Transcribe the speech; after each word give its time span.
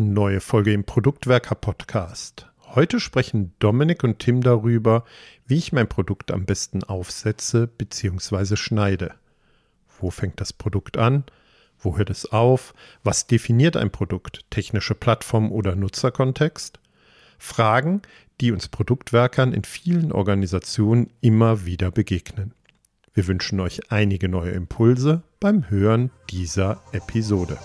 Neue 0.00 0.40
Folge 0.40 0.72
im 0.72 0.84
Produktwerker 0.84 1.54
Podcast. 1.54 2.46
Heute 2.74 3.00
sprechen 3.00 3.52
Dominik 3.58 4.02
und 4.02 4.18
Tim 4.18 4.40
darüber, 4.40 5.04
wie 5.46 5.58
ich 5.58 5.72
mein 5.72 5.90
Produkt 5.90 6.30
am 6.30 6.46
besten 6.46 6.82
aufsetze 6.82 7.66
bzw. 7.66 8.56
schneide. 8.56 9.12
Wo 10.00 10.08
fängt 10.10 10.40
das 10.40 10.54
Produkt 10.54 10.96
an? 10.96 11.24
Wo 11.78 11.98
hört 11.98 12.08
es 12.08 12.32
auf? 12.32 12.72
Was 13.04 13.26
definiert 13.26 13.76
ein 13.76 13.90
Produkt? 13.90 14.46
Technische 14.48 14.94
Plattform 14.94 15.52
oder 15.52 15.76
Nutzerkontext? 15.76 16.80
Fragen, 17.38 18.00
die 18.40 18.52
uns 18.52 18.68
Produktwerkern 18.68 19.52
in 19.52 19.64
vielen 19.64 20.12
Organisationen 20.12 21.10
immer 21.20 21.66
wieder 21.66 21.90
begegnen. 21.90 22.54
Wir 23.12 23.26
wünschen 23.26 23.60
euch 23.60 23.92
einige 23.92 24.30
neue 24.30 24.52
Impulse 24.52 25.22
beim 25.40 25.68
Hören 25.68 26.10
dieser 26.30 26.82
Episode. 26.92 27.58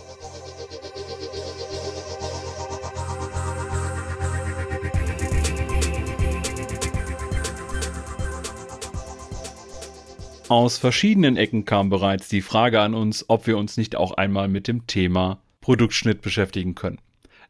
Aus 10.47 10.77
verschiedenen 10.77 11.37
Ecken 11.37 11.65
kam 11.65 11.89
bereits 11.89 12.29
die 12.29 12.43
Frage 12.43 12.79
an 12.79 12.93
uns, 12.93 13.25
ob 13.29 13.47
wir 13.47 13.57
uns 13.57 13.77
nicht 13.77 13.95
auch 13.95 14.11
einmal 14.11 14.47
mit 14.47 14.67
dem 14.67 14.85
Thema 14.85 15.39
Produktschnitt 15.59 16.21
beschäftigen 16.21 16.75
können. 16.75 16.99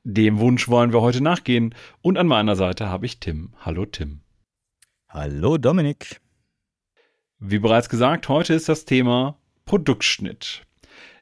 Dem 0.06 0.40
Wunsch 0.40 0.70
wollen 0.70 0.94
wir 0.94 1.02
heute 1.02 1.22
nachgehen 1.22 1.76
und 2.02 2.18
an 2.18 2.28
meiner 2.28 2.56
Seite 2.56 2.88
habe 2.88 3.06
ich 3.06 3.20
Tim. 3.20 3.52
Hallo 3.60 3.86
Tim. 3.86 4.22
Hallo 5.10 5.58
Dominik. 5.58 6.22
Wie 7.38 7.60
bereits 7.60 7.90
gesagt, 7.90 8.30
heute 8.30 8.54
ist 8.54 8.70
das 8.70 8.86
Thema 8.86 9.38
Produktschnitt. 9.66 10.62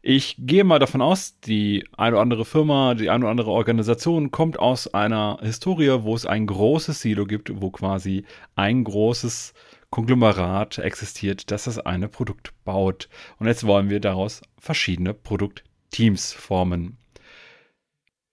Ich 0.03 0.35
gehe 0.37 0.65
mal 0.65 0.77
davon 0.77 1.01
aus, 1.01 1.39
die 1.39 1.87
eine 1.97 2.17
oder 2.17 2.21
andere 2.21 2.45
Firma, 2.45 2.93
die 2.93 3.09
eine 3.09 3.23
oder 3.23 3.31
andere 3.31 3.51
Organisation 3.51 4.29
kommt 4.29 4.59
aus 4.59 4.93
einer 4.93 5.39
Historie, 5.41 6.03
wo 6.03 6.13
es 6.13 6.27
ein 6.27 6.45
großes 6.45 7.01
Silo 7.01 7.25
gibt, 7.25 7.61
wo 7.61 7.71
quasi 7.71 8.25
ein 8.55 8.83
großes 8.83 9.55
Konglomerat 9.93 10.79
existiert, 10.79 11.51
das 11.51 11.65
das 11.65 11.77
eine 11.77 12.07
Produkt 12.07 12.51
baut. 12.63 13.09
Und 13.37 13.45
jetzt 13.45 13.63
wollen 13.67 13.91
wir 13.91 13.99
daraus 13.99 14.41
verschiedene 14.57 15.13
Produktteams 15.13 16.33
formen. 16.33 16.97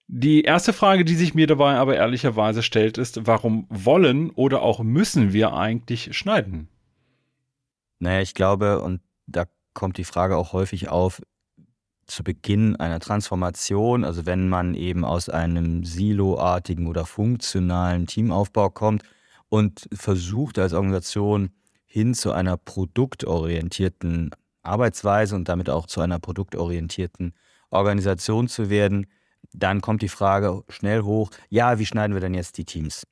Die 0.07 0.41
erste 0.41 0.73
Frage, 0.73 1.05
die 1.05 1.13
sich 1.13 1.35
mir 1.35 1.45
dabei 1.45 1.75
aber 1.75 1.95
ehrlicherweise 1.95 2.63
stellt, 2.63 2.97
ist, 2.97 3.27
warum 3.27 3.67
wollen 3.69 4.31
oder 4.31 4.63
auch 4.63 4.81
müssen 4.81 5.33
wir 5.33 5.53
eigentlich 5.53 6.17
schneiden? 6.17 6.67
Naja, 7.99 8.21
ich 8.21 8.33
glaube, 8.33 8.81
und 8.81 8.99
da 9.27 9.45
kommt 9.75 9.99
die 9.99 10.03
Frage 10.03 10.37
auch 10.37 10.53
häufig 10.53 10.89
auf, 10.89 11.21
zu 12.07 12.23
Beginn 12.23 12.75
einer 12.75 12.99
Transformation, 12.99 14.03
also 14.03 14.25
wenn 14.25 14.49
man 14.49 14.73
eben 14.73 15.05
aus 15.05 15.29
einem 15.29 15.83
siloartigen 15.83 16.87
oder 16.87 17.05
funktionalen 17.05 18.07
Teamaufbau 18.07 18.71
kommt, 18.71 19.03
und 19.51 19.89
versucht 19.91 20.57
als 20.59 20.71
Organisation 20.71 21.49
hin 21.85 22.13
zu 22.13 22.31
einer 22.31 22.55
produktorientierten 22.55 24.31
Arbeitsweise 24.63 25.35
und 25.35 25.49
damit 25.49 25.69
auch 25.69 25.87
zu 25.87 25.99
einer 25.99 26.19
produktorientierten 26.19 27.33
Organisation 27.69 28.47
zu 28.47 28.69
werden, 28.69 29.07
dann 29.51 29.81
kommt 29.81 30.03
die 30.03 30.07
Frage 30.07 30.63
schnell 30.69 31.01
hoch, 31.01 31.31
ja, 31.49 31.79
wie 31.79 31.85
schneiden 31.85 32.13
wir 32.13 32.21
denn 32.21 32.33
jetzt 32.33 32.57
die 32.57 32.63
Teams? 32.63 33.05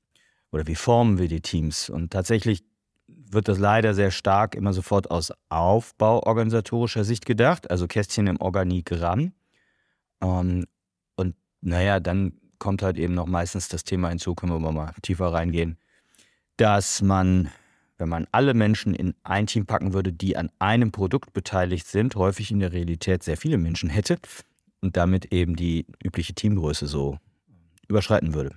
Oder 0.53 0.65
wie 0.65 0.75
formen 0.75 1.17
wir 1.17 1.27
die 1.27 1.41
Teams? 1.41 1.89
Und 1.89 2.11
tatsächlich 2.11 2.63
wird 3.07 3.49
das 3.49 3.59
leider 3.59 3.93
sehr 3.93 4.11
stark 4.11 4.55
immer 4.55 4.71
sofort 4.71 5.11
aus 5.11 5.33
aufbauorganisatorischer 5.49 7.03
Sicht 7.03 7.25
gedacht, 7.25 7.69
also 7.69 7.85
Kästchen 7.85 8.27
im 8.27 8.39
Organigramm. 8.39 9.33
Ähm, 10.21 10.65
und 11.17 11.35
naja, 11.59 11.99
dann 11.99 12.39
kommt 12.59 12.81
halt 12.81 12.97
eben 12.97 13.13
noch 13.13 13.27
meistens 13.27 13.67
das 13.67 13.83
Thema 13.83 14.07
hinzu, 14.07 14.35
können 14.35 14.53
wir 14.53 14.71
mal 14.71 14.93
tiefer 15.01 15.33
reingehen, 15.33 15.77
dass 16.59 17.01
man, 17.01 17.49
wenn 17.97 18.09
man 18.09 18.27
alle 18.33 18.53
Menschen 18.53 18.93
in 18.93 19.15
ein 19.23 19.47
Team 19.47 19.65
packen 19.65 19.93
würde, 19.93 20.11
die 20.11 20.35
an 20.35 20.49
einem 20.59 20.91
Produkt 20.91 21.31
beteiligt 21.31 21.87
sind, 21.87 22.15
häufig 22.15 22.51
in 22.51 22.59
der 22.59 22.73
Realität 22.73 23.23
sehr 23.23 23.37
viele 23.37 23.57
Menschen 23.57 23.89
hätte 23.89 24.17
und 24.81 24.97
damit 24.97 25.31
eben 25.31 25.55
die 25.55 25.85
übliche 26.03 26.33
Teamgröße 26.33 26.87
so 26.87 27.17
überschreiten 27.87 28.33
würde. 28.33 28.55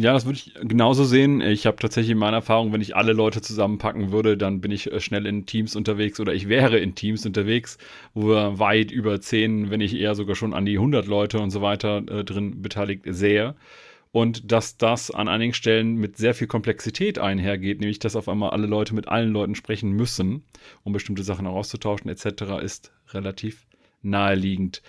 Ja, 0.00 0.12
das 0.12 0.26
würde 0.26 0.38
ich 0.38 0.54
genauso 0.62 1.04
sehen. 1.04 1.40
Ich 1.40 1.66
habe 1.66 1.76
tatsächlich 1.76 2.12
in 2.12 2.18
meiner 2.18 2.36
Erfahrung, 2.38 2.72
wenn 2.72 2.80
ich 2.80 2.94
alle 2.94 3.12
Leute 3.12 3.40
zusammenpacken 3.40 4.12
würde, 4.12 4.36
dann 4.36 4.60
bin 4.60 4.70
ich 4.70 4.92
äh, 4.92 5.00
schnell 5.00 5.26
in 5.26 5.46
Teams 5.46 5.74
unterwegs 5.74 6.20
oder 6.20 6.34
ich 6.34 6.48
wäre 6.48 6.78
in 6.78 6.94
Teams 6.94 7.26
unterwegs, 7.26 7.78
wo 8.14 8.28
wir 8.28 8.58
weit 8.60 8.92
über 8.92 9.20
zehn, 9.20 9.70
wenn 9.70 9.78
nicht 9.78 9.94
eher 9.94 10.14
sogar 10.14 10.36
schon 10.36 10.54
an 10.54 10.66
die 10.66 10.76
100 10.76 11.06
Leute 11.06 11.40
und 11.40 11.50
so 11.50 11.62
weiter 11.62 11.98
äh, 12.08 12.24
drin 12.24 12.62
beteiligt 12.62 13.02
sehe 13.06 13.54
und 14.18 14.50
dass 14.50 14.76
das 14.76 15.12
an 15.12 15.28
einigen 15.28 15.54
Stellen 15.54 15.94
mit 15.94 16.16
sehr 16.16 16.34
viel 16.34 16.48
Komplexität 16.48 17.20
einhergeht, 17.20 17.78
nämlich 17.78 18.00
dass 18.00 18.16
auf 18.16 18.28
einmal 18.28 18.50
alle 18.50 18.66
Leute 18.66 18.92
mit 18.92 19.06
allen 19.06 19.30
Leuten 19.30 19.54
sprechen 19.54 19.92
müssen, 19.92 20.42
um 20.82 20.92
bestimmte 20.92 21.22
Sachen 21.22 21.46
auszutauschen 21.46 22.10
etc., 22.10 22.60
ist 22.60 22.90
relativ 23.10 23.68
naheliegend. 24.02 24.82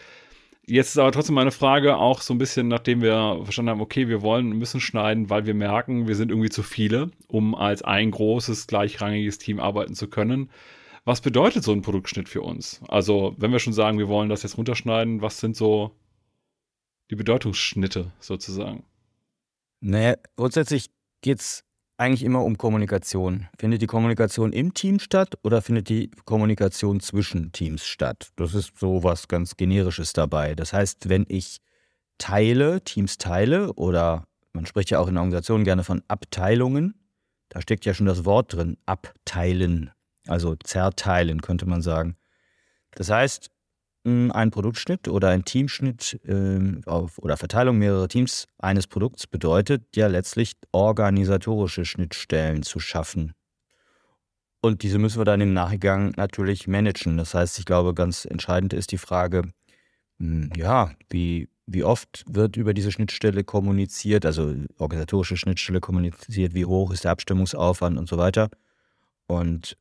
Jetzt 0.66 0.90
ist 0.90 0.98
aber 0.98 1.12
trotzdem 1.12 1.36
meine 1.36 1.52
Frage 1.52 1.98
auch 1.98 2.22
so 2.22 2.34
ein 2.34 2.40
bisschen, 2.40 2.70
nachdem 2.70 3.04
wir 3.04 3.42
verstanden 3.44 3.70
haben, 3.70 3.82
okay, 3.82 4.08
wir 4.08 4.24
wollen, 4.24 4.50
müssen 4.50 4.82
schneiden, 4.82 5.30
weil 5.30 5.46
wir 5.46 5.54
merken, 5.54 6.08
wir 6.08 6.16
sind 6.16 6.32
irgendwie 6.32 6.50
zu 6.50 6.64
viele, 6.64 7.12
um 7.28 7.54
als 7.54 7.84
ein 7.84 8.10
großes, 8.10 8.66
gleichrangiges 8.66 9.38
Team 9.38 9.60
arbeiten 9.60 9.94
zu 9.94 10.08
können. 10.08 10.50
Was 11.06 11.22
bedeutet 11.22 11.64
so 11.64 11.72
ein 11.72 11.84
Produktschnitt 11.84 12.30
für 12.30 12.42
uns? 12.42 12.82
Also, 12.88 13.36
wenn 13.38 13.52
wir 13.52 13.60
schon 13.60 13.74
sagen, 13.74 14.00
wir 14.00 14.08
wollen 14.08 14.30
das 14.30 14.42
jetzt 14.42 14.58
runterschneiden, 14.58 15.22
was 15.22 15.40
sind 15.40 15.56
so 15.56 15.92
die 17.12 17.16
Bedeutungsschnitte 17.16 18.12
sozusagen? 18.20 18.86
Naja, 19.82 20.16
grundsätzlich 20.36 20.90
geht 21.22 21.40
es 21.40 21.64
eigentlich 21.98 22.24
immer 22.24 22.44
um 22.44 22.58
Kommunikation. 22.58 23.48
Findet 23.58 23.82
die 23.82 23.88
Kommunikation 23.88 24.54
im 24.54 24.74
Team 24.74 25.00
statt 25.00 25.38
oder 25.44 25.62
findet 25.62 25.90
die 25.90 26.10
Kommunikation 26.26 27.00
zwischen 27.02 27.52
Teams 27.52 27.86
statt? 27.86 28.30
Das 28.38 28.54
ist 28.54 28.78
so 28.78 29.04
was 29.04 29.28
ganz 29.28 29.58
Generisches 29.58 30.14
dabei. 30.14 30.56
Das 30.56 30.72
heißt, 30.72 31.10
wenn 31.10 31.26
ich 31.28 31.60
teile, 32.18 32.82
Teams 32.82 33.18
teile 33.18 33.74
oder 33.74 34.26
man 34.54 34.66
spricht 34.66 34.90
ja 34.90 35.00
auch 35.00 35.08
in 35.08 35.18
Organisationen 35.18 35.66
gerne 35.66 35.84
von 35.84 36.02
Abteilungen, 36.08 36.96
da 37.50 37.62
steckt 37.62 37.86
ja 37.86 37.94
schon 37.94 38.06
das 38.06 38.26
Wort 38.26 38.54
drin, 38.54 38.78
abteilen, 38.86 39.92
also 40.28 40.56
zerteilen 40.56 41.42
könnte 41.42 41.66
man 41.66 41.82
sagen. 41.82 42.16
Das 42.92 43.10
heißt, 43.10 43.52
ein 44.06 44.52
Produktschnitt 44.52 45.08
oder 45.08 45.30
ein 45.30 45.44
Teamschnitt 45.44 46.20
äh, 46.26 46.82
auf, 46.86 47.20
oder 47.20 47.38
Verteilung 47.38 47.78
mehrerer 47.78 48.08
Teams 48.08 48.48
eines 48.58 48.88
Produkts 48.88 49.28
bedeutet 49.28 49.96
ja 49.96 50.08
letztlich 50.08 50.54
organisatorische 50.72 51.86
Schnittstellen 51.86 52.64
zu 52.64 52.80
schaffen. 52.80 53.34
Und 54.62 54.84
diese 54.84 55.00
müssen 55.00 55.20
wir 55.20 55.26
dann 55.26 55.42
im 55.42 55.54
Nachgang 55.54 56.12
natürlich 56.18 56.68
managen. 56.68 57.18
Das 57.18 57.34
heißt, 57.34 57.60
ich 57.60 57.66
glaube, 57.66 57.94
ganz 57.94 58.26
entscheidend 58.26 58.74
ist 58.74 58.92
die 58.92 58.98
Frage, 58.98 59.44
hm, 60.20 60.52
ja, 60.56 60.92
wie, 61.10 61.50
wie 61.66 61.84
oft 61.84 62.24
wird 62.28 62.58
über 62.58 62.74
diese 62.74 62.92
Schnittstelle 62.92 63.44
kommuniziert, 63.44 64.26
also 64.26 64.54
organisatorische 64.78 65.38
Schnittstelle 65.38 65.80
kommuniziert, 65.80 66.54
wie 66.54 66.66
hoch 66.66 66.92
ist 66.92 67.06
der 67.06 67.12
Abstimmungsaufwand 67.12 67.98
und 67.98 68.10
so 68.10 68.18
weiter. 68.18 68.50
Und 69.28 69.78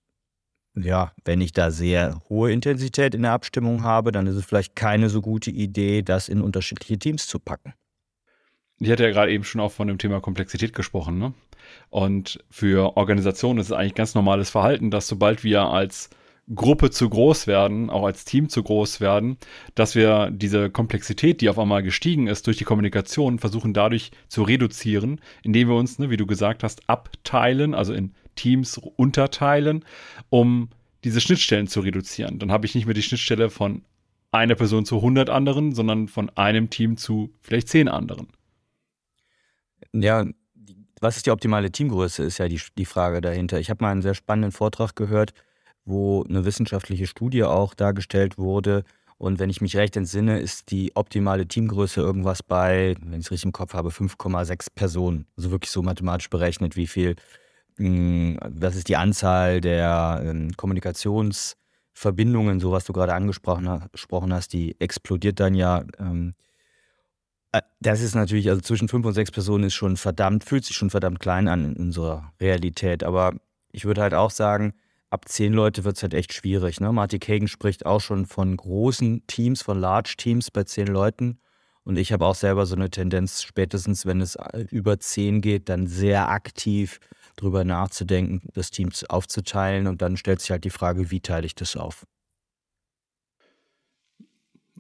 ja, 0.85 1.13
wenn 1.25 1.41
ich 1.41 1.53
da 1.53 1.71
sehr 1.71 2.21
hohe 2.29 2.53
Intensität 2.53 3.15
in 3.15 3.23
der 3.23 3.33
Abstimmung 3.33 3.83
habe, 3.83 4.13
dann 4.13 4.27
ist 4.27 4.37
es 4.37 4.45
vielleicht 4.45 4.77
keine 4.77 5.09
so 5.09 5.21
gute 5.21 5.51
Idee, 5.51 6.03
das 6.03 6.29
in 6.29 6.41
unterschiedliche 6.41 6.99
Teams 6.99 7.27
zu 7.27 7.39
packen. 7.39 7.75
Ich 8.81 8.91
hatte 8.91 9.05
ja 9.05 9.11
gerade 9.11 9.33
eben 9.33 9.45
schon 9.45 9.61
auch 9.61 9.73
von 9.73 9.89
dem 9.89 9.99
Thema 9.99 10.21
Komplexität 10.21 10.73
gesprochen. 10.73 11.19
Ne? 11.19 11.35
Und 11.91 12.45
für 12.51 12.97
Organisationen 12.97 13.59
ist 13.59 13.67
es 13.67 13.73
eigentlich 13.73 13.95
ganz 13.95 14.15
normales 14.15 14.51
Verhalten, 14.51 14.91
dass 14.91 15.09
sobald 15.09 15.43
wir 15.43 15.63
als 15.63 16.11
Gruppe 16.55 16.91
zu 16.91 17.11
groß 17.11 17.47
werden, 17.47 17.91
auch 17.91 18.05
als 18.05 18.25
Team 18.25 18.49
zu 18.49 18.63
groß 18.63 19.01
werden, 19.01 19.37
dass 19.75 19.95
wir 19.95 20.31
diese 20.31 20.71
Komplexität, 20.71 21.41
die 21.41 21.51
auf 21.51 21.59
einmal 21.59 21.83
gestiegen 21.83 22.27
ist 22.27 22.47
durch 22.47 22.57
die 22.57 22.65
Kommunikation, 22.65 23.39
versuchen 23.39 23.75
dadurch 23.75 24.13
zu 24.29 24.43
reduzieren, 24.43 25.21
indem 25.43 25.69
wir 25.69 25.77
uns, 25.77 25.99
ne, 25.99 26.09
wie 26.09 26.17
du 26.17 26.27
gesagt 26.27 26.63
hast, 26.63 26.89
abteilen, 26.89 27.75
also 27.75 27.93
in 27.93 28.15
Teams 28.39 28.79
unterteilen, 28.79 29.85
um 30.31 30.71
diese 31.05 31.21
Schnittstellen 31.21 31.67
zu 31.67 31.81
reduzieren. 31.81 32.39
Dann 32.39 32.53
habe 32.53 32.67
ich 32.67 32.75
nicht 32.75 32.87
mehr 32.87 32.95
die 32.95 33.03
Schnittstelle 33.03 33.51
von 33.51 33.83
einer 34.31 34.55
Person 34.55 34.85
zu 34.85 34.97
100 34.97 35.31
anderen, 35.31 35.75
sondern 35.75 36.09
von 36.09 36.31
einem 36.31 36.71
Team 36.71 36.97
zu 36.97 37.33
vielleicht 37.41 37.69
10 37.69 37.89
anderen. 37.89 38.29
Ja, 39.93 40.27
was 41.01 41.17
ist 41.17 41.27
die 41.27 41.31
optimale 41.31 41.71
Teamgröße, 41.71 42.25
ist 42.25 42.39
ja 42.39 42.49
die, 42.49 42.61
die 42.77 42.85
Frage 42.85 43.21
dahinter. 43.21 43.61
Ich 43.61 43.71
habe 43.71 43.85
mal 43.85 43.91
einen 43.91 44.03
sehr 44.03 44.15
spannenden 44.15 44.53
Vortrag 44.53 44.97
gehört, 44.97 45.33
wo 45.85 46.25
eine 46.25 46.45
wissenschaftliche 46.45 47.07
Studie 47.07 47.45
auch 47.45 47.75
dargestellt 47.75 48.39
wurde. 48.39 48.85
Und 49.17 49.39
wenn 49.39 49.51
ich 49.51 49.61
mich 49.61 49.77
recht 49.77 49.97
entsinne, 49.97 50.39
ist 50.39 50.71
die 50.71 50.95
optimale 50.95 51.47
Teamgröße 51.47 52.01
irgendwas 52.01 52.43
bei, 52.43 52.95
wenn 53.01 53.21
ich 53.21 53.27
es 53.27 53.31
richtig 53.31 53.47
im 53.47 53.53
Kopf 53.53 53.75
habe, 53.75 53.89
5,6 53.91 54.69
Personen. 54.75 55.27
Also 55.37 55.51
wirklich 55.51 55.71
so 55.71 55.83
mathematisch 55.83 56.31
berechnet, 56.31 56.77
wie 56.77 56.87
viel 56.87 57.17
was 57.79 58.77
ist 58.77 58.89
die 58.89 58.97
Anzahl 58.97 59.61
der 59.61 60.23
ähm, 60.25 60.53
Kommunikationsverbindungen, 60.57 62.61
so 62.61 62.73
was 62.73 62.85
du 62.85 62.93
gerade 62.93 63.15
angesprochen 63.15 64.33
hast, 64.33 64.53
die 64.53 64.81
explodiert 64.81 65.41
dann 65.41 65.55
ja, 65.55 65.85
ähm, 65.99 66.35
Äh, 67.53 67.63
das 67.81 68.01
ist 68.03 68.15
natürlich, 68.15 68.49
also 68.51 68.61
zwischen 68.61 68.89
fünf 68.89 69.07
und 69.07 69.15
sechs 69.15 69.31
Personen 69.31 69.65
ist 69.65 69.75
schon 69.75 69.97
verdammt, 69.97 70.45
fühlt 70.45 70.65
sich 70.65 70.77
schon 70.77 70.91
verdammt 70.91 71.21
klein 71.21 71.49
an 71.49 71.65
in 71.65 71.77
unserer 71.77 72.33
Realität. 72.41 73.05
Aber 73.05 73.35
ich 73.73 73.85
würde 73.85 74.03
halt 74.03 74.15
auch 74.15 74.31
sagen, 74.31 74.75
ab 75.11 75.29
zehn 75.29 75.53
Leute 75.55 75.85
wird 75.85 75.97
es 75.97 76.03
halt 76.03 76.15
echt 76.15 76.33
schwierig. 76.35 76.81
Ne? 76.81 76.93
Marty 76.93 77.19
Kagan 77.19 77.49
spricht 77.49 77.87
auch 77.87 78.01
schon 78.01 78.27
von 78.27 78.57
großen 78.57 79.27
Teams, 79.27 79.63
von 79.63 79.81
Large 79.81 80.15
Teams 80.19 80.51
bei 80.51 80.65
zehn 80.65 80.89
Leuten. 80.89 81.41
Und 81.85 81.97
ich 81.97 82.13
habe 82.13 82.27
auch 82.27 82.35
selber 82.35 82.67
so 82.67 82.77
eine 82.77 82.91
Tendenz, 82.91 83.43
spätestens 83.43 84.05
wenn 84.05 84.21
es 84.21 84.37
äh, 84.37 84.67
über 84.71 85.01
zehn 85.01 85.41
geht, 85.41 85.71
dann 85.71 85.87
sehr 85.87 86.29
aktiv 86.29 87.01
drüber 87.41 87.65
nachzudenken, 87.65 88.43
das 88.55 88.71
Team 88.71 88.91
aufzuteilen. 89.09 89.87
Und 89.87 90.03
dann 90.03 90.17
stellt 90.17 90.41
sich 90.41 90.51
halt 90.51 90.65
die 90.65 90.71
Frage, 90.71 91.11
wie 91.11 91.21
teile 91.21 91.47
ich 91.47 91.55
das 91.55 91.77
auf? 91.77 92.07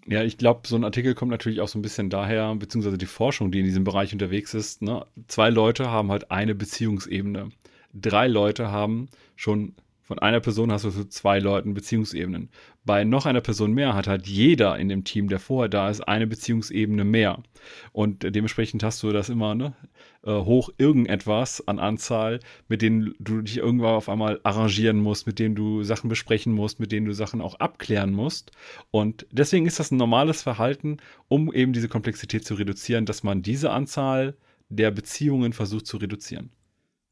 Ja, 0.06 0.22
ich 0.22 0.38
glaube, 0.38 0.66
so 0.66 0.74
ein 0.74 0.84
Artikel 0.84 1.14
kommt 1.14 1.30
natürlich 1.30 1.60
auch 1.60 1.68
so 1.68 1.78
ein 1.78 1.82
bisschen 1.82 2.08
daher, 2.08 2.54
beziehungsweise 2.54 2.96
die 2.96 3.06
Forschung, 3.06 3.50
die 3.50 3.58
in 3.58 3.66
diesem 3.66 3.84
Bereich 3.84 4.12
unterwegs 4.12 4.54
ist. 4.54 4.80
Ne? 4.80 5.04
Zwei 5.26 5.50
Leute 5.50 5.90
haben 5.90 6.10
halt 6.10 6.30
eine 6.30 6.54
Beziehungsebene. 6.54 7.50
Drei 7.92 8.26
Leute 8.26 8.70
haben 8.70 9.08
schon 9.36 9.74
von 10.08 10.18
einer 10.20 10.40
Person 10.40 10.72
hast 10.72 10.86
du 10.86 10.90
zu 10.90 11.06
zwei 11.10 11.38
Leuten 11.38 11.74
Beziehungsebenen. 11.74 12.48
Bei 12.86 13.04
noch 13.04 13.26
einer 13.26 13.42
Person 13.42 13.74
mehr 13.74 13.94
hat 13.94 14.08
halt 14.08 14.26
jeder 14.26 14.78
in 14.78 14.88
dem 14.88 15.04
Team, 15.04 15.28
der 15.28 15.38
vorher 15.38 15.68
da 15.68 15.90
ist, 15.90 16.00
eine 16.00 16.26
Beziehungsebene 16.26 17.04
mehr. 17.04 17.42
Und 17.92 18.22
dementsprechend 18.22 18.82
hast 18.82 19.02
du 19.02 19.12
das 19.12 19.28
immer 19.28 19.54
ne, 19.54 19.74
äh, 20.24 20.32
hoch 20.32 20.70
irgendetwas 20.78 21.68
an 21.68 21.78
Anzahl, 21.78 22.40
mit 22.68 22.80
denen 22.80 23.16
du 23.18 23.42
dich 23.42 23.58
irgendwann 23.58 23.96
auf 23.96 24.08
einmal 24.08 24.40
arrangieren 24.44 24.98
musst, 24.98 25.26
mit 25.26 25.38
denen 25.38 25.54
du 25.54 25.82
Sachen 25.82 26.08
besprechen 26.08 26.54
musst, 26.54 26.80
mit 26.80 26.90
denen 26.90 27.04
du 27.04 27.12
Sachen 27.12 27.42
auch 27.42 27.56
abklären 27.56 28.14
musst. 28.14 28.50
Und 28.90 29.26
deswegen 29.30 29.66
ist 29.66 29.78
das 29.78 29.90
ein 29.90 29.98
normales 29.98 30.40
Verhalten, 30.40 30.96
um 31.28 31.52
eben 31.52 31.74
diese 31.74 31.88
Komplexität 31.88 32.46
zu 32.46 32.54
reduzieren, 32.54 33.04
dass 33.04 33.24
man 33.24 33.42
diese 33.42 33.72
Anzahl 33.72 34.38
der 34.70 34.90
Beziehungen 34.90 35.52
versucht 35.52 35.86
zu 35.86 35.98
reduzieren. 35.98 36.48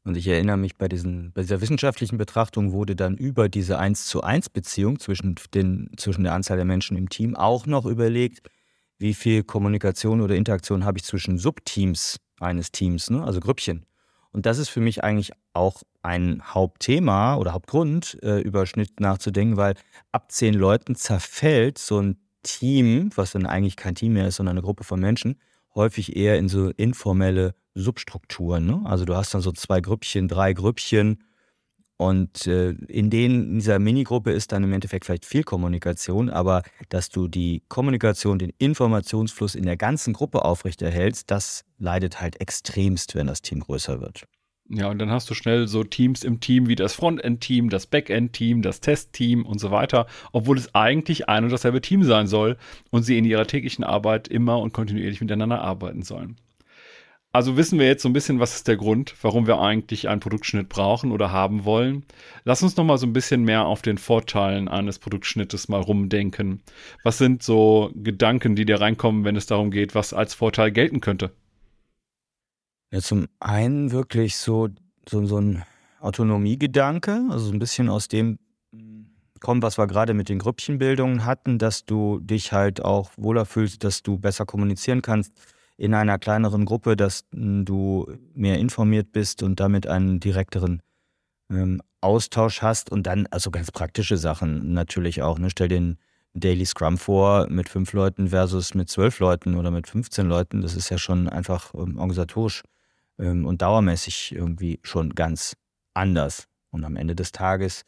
Und 0.07 0.15
ich 0.15 0.25
erinnere 0.29 0.55
mich, 0.55 0.77
bei, 0.77 0.87
diesen, 0.87 1.33
bei 1.33 1.41
dieser 1.41 1.59
wissenschaftlichen 1.59 2.17
Betrachtung 2.17 2.71
wurde 2.71 2.95
dann 2.95 3.17
über 3.17 3.49
diese 3.49 3.77
1 3.77 4.05
zu 4.05 4.23
1 4.23 4.49
Beziehung 4.51 4.99
zwischen, 4.99 5.35
den, 5.53 5.91
zwischen 5.97 6.23
der 6.23 6.31
Anzahl 6.31 6.55
der 6.55 6.65
Menschen 6.65 6.95
im 6.95 7.09
Team 7.09 7.35
auch 7.35 7.65
noch 7.65 7.85
überlegt, 7.85 8.41
wie 8.99 9.13
viel 9.13 9.43
Kommunikation 9.43 10.21
oder 10.21 10.35
Interaktion 10.35 10.85
habe 10.85 10.97
ich 10.97 11.03
zwischen 11.03 11.37
Subteams 11.37 12.21
eines 12.39 12.71
Teams, 12.71 13.09
ne? 13.09 13.21
also 13.21 13.41
Grüppchen. 13.41 13.85
Und 14.31 14.45
das 14.45 14.59
ist 14.59 14.69
für 14.69 14.79
mich 14.79 15.03
eigentlich 15.03 15.31
auch 15.51 15.83
ein 16.03 16.41
Hauptthema 16.41 17.35
oder 17.35 17.51
Hauptgrund, 17.51 18.17
äh, 18.23 18.39
über 18.39 18.65
Schnitt 18.65 19.01
nachzudenken, 19.01 19.57
weil 19.57 19.75
ab 20.13 20.31
zehn 20.31 20.53
Leuten 20.53 20.95
zerfällt 20.95 21.79
so 21.79 21.99
ein 21.99 22.15
Team, 22.43 23.09
was 23.15 23.33
dann 23.33 23.45
eigentlich 23.45 23.75
kein 23.75 23.95
Team 23.95 24.13
mehr 24.13 24.29
ist, 24.29 24.37
sondern 24.37 24.53
eine 24.55 24.63
Gruppe 24.63 24.85
von 24.85 25.01
Menschen, 25.01 25.37
häufig 25.75 26.15
eher 26.15 26.37
in 26.37 26.47
so 26.47 26.69
informelle 26.69 27.55
Substrukturen. 27.77 28.65
Ne? 28.65 28.81
Also 28.85 29.05
du 29.05 29.15
hast 29.15 29.33
dann 29.33 29.41
so 29.41 29.51
zwei 29.51 29.81
Grüppchen, 29.81 30.27
drei 30.27 30.53
Grüppchen 30.53 31.23
und 31.97 32.45
äh, 32.45 32.71
in 32.87 33.09
denen, 33.09 33.49
in 33.49 33.55
dieser 33.55 33.79
Minigruppe 33.79 34.31
ist 34.31 34.51
dann 34.51 34.63
im 34.63 34.71
Endeffekt 34.71 35.05
vielleicht 35.05 35.25
viel 35.25 35.43
Kommunikation, 35.43 36.29
aber 36.29 36.61
dass 36.89 37.09
du 37.09 37.27
die 37.27 37.63
Kommunikation, 37.69 38.37
den 38.37 38.53
Informationsfluss 38.59 39.55
in 39.55 39.65
der 39.65 39.77
ganzen 39.77 40.13
Gruppe 40.13 40.45
aufrechterhältst, 40.45 41.29
das 41.31 41.65
leidet 41.79 42.21
halt 42.21 42.39
extremst, 42.39 43.15
wenn 43.15 43.25
das 43.25 43.41
Team 43.41 43.61
größer 43.61 43.99
wird. 43.99 44.25
Ja, 44.69 44.89
und 44.89 44.99
dann 44.99 45.09
hast 45.09 45.29
du 45.29 45.33
schnell 45.33 45.67
so 45.67 45.83
Teams 45.83 46.23
im 46.23 46.39
Team 46.39 46.67
wie 46.67 46.75
das 46.75 46.93
Frontend-Team, 46.93 47.69
das 47.69 47.87
Backend-Team, 47.87 48.61
das 48.61 48.81
Test-Team 48.81 49.45
und 49.45 49.59
so 49.59 49.71
weiter, 49.71 50.07
obwohl 50.33 50.57
es 50.57 50.75
eigentlich 50.75 51.29
ein 51.29 51.45
und 51.45 51.51
dasselbe 51.51 51.81
Team 51.81 52.03
sein 52.03 52.27
soll 52.27 52.57
und 52.91 53.03
sie 53.03 53.17
in 53.17 53.25
ihrer 53.25 53.47
täglichen 53.47 53.85
Arbeit 53.85 54.27
immer 54.27 54.59
und 54.59 54.73
kontinuierlich 54.73 55.21
miteinander 55.21 55.61
arbeiten 55.61 56.03
sollen. 56.03 56.35
Also 57.33 57.57
wissen 57.57 57.77
wir 57.77 57.85
jetzt 57.85 58.01
so 58.01 58.09
ein 58.09 58.13
bisschen, 58.13 58.39
was 58.39 58.55
ist 58.55 58.67
der 58.67 58.77
Grund, 58.77 59.13
warum 59.21 59.47
wir 59.47 59.59
eigentlich 59.59 60.07
einen 60.07 60.21
Produktschnitt 60.21 60.69
brauchen 60.69 61.11
oder 61.11 61.31
haben 61.31 61.65
wollen. 61.65 62.05
Lass 62.45 62.63
uns 62.63 62.77
noch 62.77 62.85
mal 62.85 62.97
so 62.97 63.05
ein 63.05 63.13
bisschen 63.13 63.43
mehr 63.43 63.65
auf 63.65 63.81
den 63.81 63.97
Vorteilen 63.97 64.67
eines 64.67 64.97
Produktschnittes 64.97 65.67
mal 65.67 65.81
rumdenken. 65.81 66.63
Was 67.03 67.17
sind 67.17 67.43
so 67.43 67.91
Gedanken, 67.95 68.55
die 68.55 68.65
dir 68.65 68.79
reinkommen, 68.79 69.23
wenn 69.23 69.35
es 69.35 69.45
darum 69.45 69.71
geht, 69.71 69.93
was 69.93 70.13
als 70.13 70.33
Vorteil 70.33 70.71
gelten 70.71 71.01
könnte? 71.01 71.31
Ja, 72.91 73.01
zum 73.01 73.27
einen 73.39 73.91
wirklich 73.91 74.37
so, 74.37 74.69
so, 75.07 75.25
so 75.25 75.39
ein 75.39 75.63
Autonomiegedanke, 75.99 77.27
also 77.29 77.47
so 77.47 77.51
ein 77.51 77.59
bisschen 77.59 77.89
aus 77.89 78.07
dem 78.07 78.39
kommt, 79.41 79.61
was 79.61 79.77
wir 79.77 79.85
gerade 79.85 80.15
mit 80.15 80.29
den 80.29 80.39
Grüppchenbildungen 80.39 81.25
hatten, 81.25 81.59
dass 81.59 81.85
du 81.85 82.19
dich 82.19 82.53
halt 82.53 82.83
auch 82.83 83.11
wohler 83.17 83.45
fühlst, 83.45 83.83
dass 83.83 84.01
du 84.01 84.17
besser 84.17 84.47
kommunizieren 84.47 85.03
kannst 85.03 85.33
in 85.77 85.93
einer 85.93 86.19
kleineren 86.19 86.65
Gruppe, 86.65 86.95
dass 86.95 87.25
hm, 87.31 87.65
du 87.65 88.11
mehr 88.33 88.57
informiert 88.57 89.11
bist 89.11 89.43
und 89.43 89.59
damit 89.59 89.87
einen 89.87 90.19
direkteren 90.19 90.81
ähm, 91.49 91.81
Austausch 92.01 92.61
hast 92.61 92.91
und 92.91 93.03
dann 93.03 93.27
also 93.27 93.51
ganz 93.51 93.71
praktische 93.71 94.17
Sachen 94.17 94.73
natürlich 94.73 95.21
auch. 95.21 95.39
Ne? 95.39 95.49
Stell 95.49 95.67
dir 95.67 95.79
den 95.79 95.97
Daily 96.33 96.65
Scrum 96.65 96.97
vor 96.97 97.47
mit 97.49 97.69
fünf 97.69 97.93
Leuten 97.93 98.29
versus 98.29 98.73
mit 98.75 98.89
zwölf 98.89 99.19
Leuten 99.19 99.55
oder 99.55 99.71
mit 99.71 99.87
15 99.87 100.27
Leuten. 100.27 100.61
Das 100.61 100.75
ist 100.75 100.89
ja 100.89 100.97
schon 100.97 101.29
einfach 101.29 101.73
ähm, 101.73 101.97
organisatorisch 101.97 102.63
ähm, 103.17 103.45
und 103.45 103.61
dauermäßig 103.61 104.33
irgendwie 104.35 104.79
schon 104.83 105.15
ganz 105.15 105.55
anders. 105.93 106.47
Und 106.69 106.83
am 106.83 106.95
Ende 106.95 107.15
des 107.15 107.31
Tages 107.31 107.85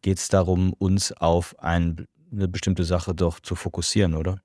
geht 0.00 0.18
es 0.18 0.28
darum, 0.28 0.72
uns 0.72 1.12
auf 1.12 1.58
ein, 1.60 2.06
eine 2.32 2.48
bestimmte 2.48 2.84
Sache 2.84 3.14
doch 3.14 3.38
zu 3.40 3.54
fokussieren, 3.54 4.14
oder? 4.14 4.42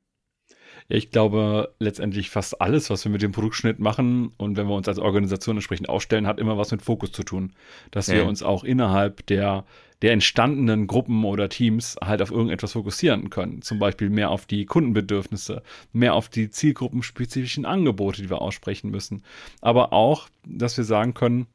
Ich 0.89 1.12
glaube, 1.12 1.74
letztendlich 1.80 2.30
fast 2.30 2.62
alles, 2.62 2.89
was 2.89 3.04
wir 3.04 3.12
mit 3.12 3.22
dem 3.22 3.34
Produktschnitt 3.34 3.78
machen 3.80 4.31
und 4.38 4.56
wenn 4.56 4.68
wir 4.68 4.75
uns 4.75 4.88
als 4.88 5.00
Organisation 5.00 5.57
entsprechend 5.57 5.89
aufstellen, 5.89 6.28
hat 6.28 6.39
immer 6.39 6.57
was 6.57 6.72
mit 6.72 6.81
Fokus 6.81 7.12
zu 7.12 7.24
tun. 7.24 7.51
Dass 7.92 8.07
ja. 8.07 8.16
wir 8.16 8.25
uns 8.25 8.42
auch 8.42 8.63
innerhalb 8.63 9.25
der, 9.25 9.66
der 10.01 10.13
entstandenen 10.13 10.88
Gruppen 10.88 11.25
oder 11.25 11.50
Teams 11.50 11.98
halt 12.01 12.22
auf 12.22 12.31
irgendetwas 12.31 12.72
fokussieren 12.72 13.30
können. 13.30 13.62
Zum 13.62 13.80
Beispiel 13.80 14.10
mehr 14.10 14.30
auf 14.30 14.45
die 14.45 14.66
Kundenbedürfnisse, 14.66 15.62
mehr 15.92 16.13
auf 16.13 16.30
die 16.30 16.50
zielgruppenspezifischen 16.50 17.66
Angebote, 17.66 18.22
die 18.22 18.30
wir 18.30 18.42
aussprechen 18.42 18.90
müssen. 18.90 19.24
Aber 19.60 19.92
auch, 19.92 20.30
dass 20.45 20.78
wir 20.78 20.86
sagen 20.86 21.13
können, 21.13 21.48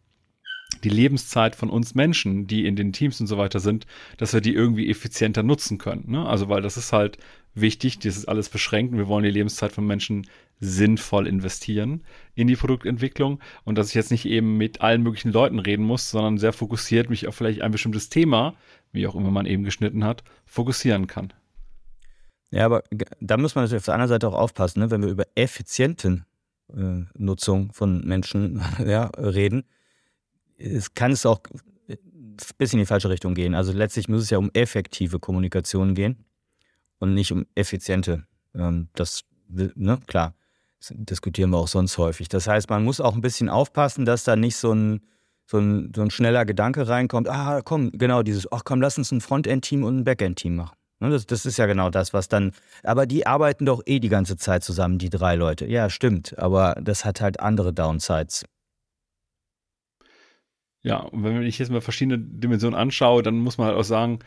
die 0.85 0.91
Lebenszeit 0.91 1.57
von 1.57 1.71
uns 1.71 1.95
Menschen, 1.95 2.47
die 2.47 2.67
in 2.67 2.77
den 2.77 2.93
Teams 2.93 3.21
und 3.21 3.27
so 3.27 3.39
weiter 3.39 3.61
sind, 3.61 3.87
dass 4.17 4.33
wir 4.35 4.41
die 4.41 4.55
irgendwie 4.55 4.91
effizienter 4.91 5.43
nutzen 5.43 5.79
können. 5.79 6.11
Ne? 6.11 6.27
Also, 6.27 6.49
weil 6.49 6.63
das 6.63 6.77
ist 6.77 6.93
halt 6.93 7.19
wichtig, 7.55 7.99
das 7.99 8.17
ist 8.17 8.29
alles 8.29 8.49
beschränkt. 8.49 8.97
Wir 8.97 9.09
wollen 9.09 9.25
die 9.25 9.31
Lebenszeit 9.31 9.73
von 9.73 9.87
Menschen 9.87 10.27
sinnvoll 10.61 11.27
investieren 11.27 12.05
in 12.35 12.47
die 12.47 12.57
Produktentwicklung 12.57 13.41
und 13.65 13.77
dass 13.77 13.89
ich 13.89 13.95
jetzt 13.95 14.11
nicht 14.11 14.25
eben 14.27 14.57
mit 14.57 14.81
allen 14.81 15.03
möglichen 15.03 15.33
Leuten 15.33 15.59
reden 15.59 15.85
muss, 15.85 16.11
sondern 16.11 16.39
sehr 16.39 16.53
fokussiert 16.53 17.11
mich 17.11 17.27
auf 17.27 17.35
vielleicht 17.35 17.63
ein 17.63 17.73
bestimmtes 17.73 18.09
Thema, 18.09 18.55
wie 18.93 19.07
auch 19.07 19.17
immer 19.17 19.31
man 19.31 19.47
eben 19.47 19.65
geschnitten 19.65 20.05
hat, 20.05 20.23
fokussieren 20.47 21.07
kann. 21.07 21.33
Ja, 22.51 22.67
aber 22.67 22.85
da 23.21 23.37
muss 23.39 23.55
man 23.55 23.65
natürlich 23.65 23.81
auf 23.81 23.87
der 23.87 23.95
anderen 23.95 24.11
Seite 24.11 24.29
auch 24.29 24.35
aufpassen, 24.35 24.81
ne? 24.81 24.91
wenn 24.91 25.03
wir 25.03 25.09
über 25.09 25.25
effiziente 25.35 26.25
äh, 26.73 27.01
Nutzung 27.17 27.73
von 27.73 28.07
Menschen 28.07 28.63
ja, 28.87 29.07
reden, 29.17 29.65
es 30.59 30.95
kann 30.95 31.11
es 31.11 31.27
auch 31.27 31.41
ein 31.89 32.37
bisschen 32.57 32.79
in 32.79 32.85
die 32.85 32.89
falsche 32.89 33.11
Richtung 33.11 33.35
gehen. 33.35 33.55
Also 33.55 33.73
letztlich 33.73 34.09
muss 34.09 34.23
es 34.23 34.31
ja 34.31 34.39
um 34.39 34.51
effektive 34.53 35.19
Kommunikation 35.19 35.95
gehen 35.95 36.25
und 37.03 37.15
nicht 37.15 37.33
um 37.33 37.47
effiziente. 37.57 38.25
Ähm, 38.55 38.89
das, 38.95 39.25
ne, 39.49 39.99
klar, 40.07 40.35
das 40.79 40.93
diskutieren 40.95 41.51
wir 41.51 41.59
auch 41.59 41.67
sonst 41.67 41.99
häufig. 41.99 42.29
Das 42.29 42.47
heißt, 42.47 42.71
man 42.71 42.85
muss 42.85 43.01
auch 43.01 43.17
ein 43.17 43.21
bisschen 43.21 43.49
aufpassen, 43.49 44.05
dass 44.05 44.23
da 44.23 44.37
nicht 44.37 44.55
so 44.55 44.73
ein, 44.73 45.01
so 45.45 45.59
ein, 45.59 45.93
so 45.97 46.03
ein 46.03 46.13
schneller 46.13 46.45
Gedanke 46.45 46.87
reinkommt, 46.87 47.29
ah, 47.29 47.61
komm, 47.65 47.91
genau 47.91 48.23
dieses, 48.23 48.51
ach 48.53 48.63
komm, 48.65 48.81
lass 48.81 48.99
uns 48.99 49.11
ein 49.11 49.21
Frontend-Team 49.21 49.83
und 49.83 49.99
ein 49.99 50.05
Backend-Team 50.05 50.55
machen. 50.55 50.77
Ne, 51.01 51.11
das, 51.11 51.27
das, 51.27 51.45
ist 51.45 51.57
ja 51.57 51.67
genau 51.67 51.91
das, 51.91 52.15
was 52.15 52.29
dann. 52.29 52.53
Aber 52.85 53.07
die 53.07 53.27
arbeiten 53.27 53.67
doch 53.67 53.83
eh 53.85 53.99
die 53.99 54.09
ganze 54.09 54.37
Zeit 54.37 54.63
zusammen, 54.63 54.99
die 54.99 55.11
drei 55.11 55.35
Leute. 55.35 55.67
Ja, 55.67 55.91
stimmt. 55.91 56.39
Aber 56.39 56.77
das 56.81 57.05
hat 57.05 57.21
halt 57.21 57.41
andere 57.41 57.73
Downsides. 57.73 58.45
Ja, 60.85 60.99
und 60.99 61.25
wenn 61.25 61.43
ich 61.43 61.59
jetzt 61.59 61.73
mal 61.73 61.81
verschiedene 61.81 62.21
Dimensionen 62.21 62.79
anschaue, 62.79 63.25
dann 63.25 63.39
muss 63.39 63.59
man 63.59 63.67
halt 63.67 63.77
auch 63.77 63.83
sagen, 63.83 64.21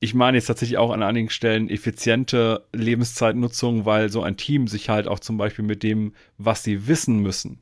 ich 0.00 0.14
meine 0.14 0.38
jetzt 0.38 0.46
tatsächlich 0.46 0.78
auch 0.78 0.92
an 0.92 1.02
einigen 1.02 1.28
Stellen 1.28 1.68
effiziente 1.68 2.66
Lebenszeitnutzung, 2.72 3.84
weil 3.84 4.08
so 4.08 4.22
ein 4.22 4.38
Team 4.38 4.66
sich 4.66 4.88
halt 4.88 5.06
auch 5.06 5.20
zum 5.20 5.36
Beispiel 5.36 5.64
mit 5.64 5.82
dem, 5.82 6.14
was 6.38 6.64
sie 6.64 6.88
wissen 6.88 7.20
müssen, 7.20 7.60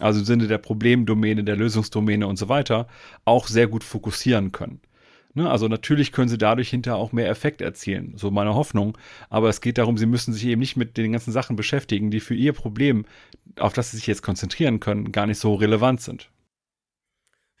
also 0.00 0.18
im 0.18 0.26
Sinne 0.26 0.48
der 0.48 0.58
Problemdomäne, 0.58 1.44
der 1.44 1.56
Lösungsdomäne 1.56 2.26
und 2.26 2.36
so 2.36 2.48
weiter, 2.48 2.88
auch 3.24 3.46
sehr 3.46 3.68
gut 3.68 3.84
fokussieren 3.84 4.50
können. 4.50 4.80
Ne? 5.34 5.48
Also 5.48 5.68
natürlich 5.68 6.10
können 6.10 6.28
sie 6.28 6.38
dadurch 6.38 6.68
hinterher 6.68 6.98
auch 6.98 7.12
mehr 7.12 7.28
Effekt 7.30 7.60
erzielen, 7.60 8.14
so 8.16 8.32
meine 8.32 8.54
Hoffnung. 8.54 8.98
Aber 9.30 9.48
es 9.48 9.60
geht 9.60 9.78
darum, 9.78 9.96
sie 9.98 10.06
müssen 10.06 10.32
sich 10.32 10.46
eben 10.46 10.58
nicht 10.60 10.76
mit 10.76 10.96
den 10.96 11.12
ganzen 11.12 11.30
Sachen 11.32 11.54
beschäftigen, 11.54 12.10
die 12.10 12.20
für 12.20 12.34
ihr 12.34 12.54
Problem, 12.54 13.04
auf 13.56 13.72
das 13.72 13.92
sie 13.92 13.98
sich 13.98 14.08
jetzt 14.08 14.22
konzentrieren 14.22 14.80
können, 14.80 15.12
gar 15.12 15.26
nicht 15.26 15.38
so 15.38 15.54
relevant 15.54 16.00
sind. 16.00 16.28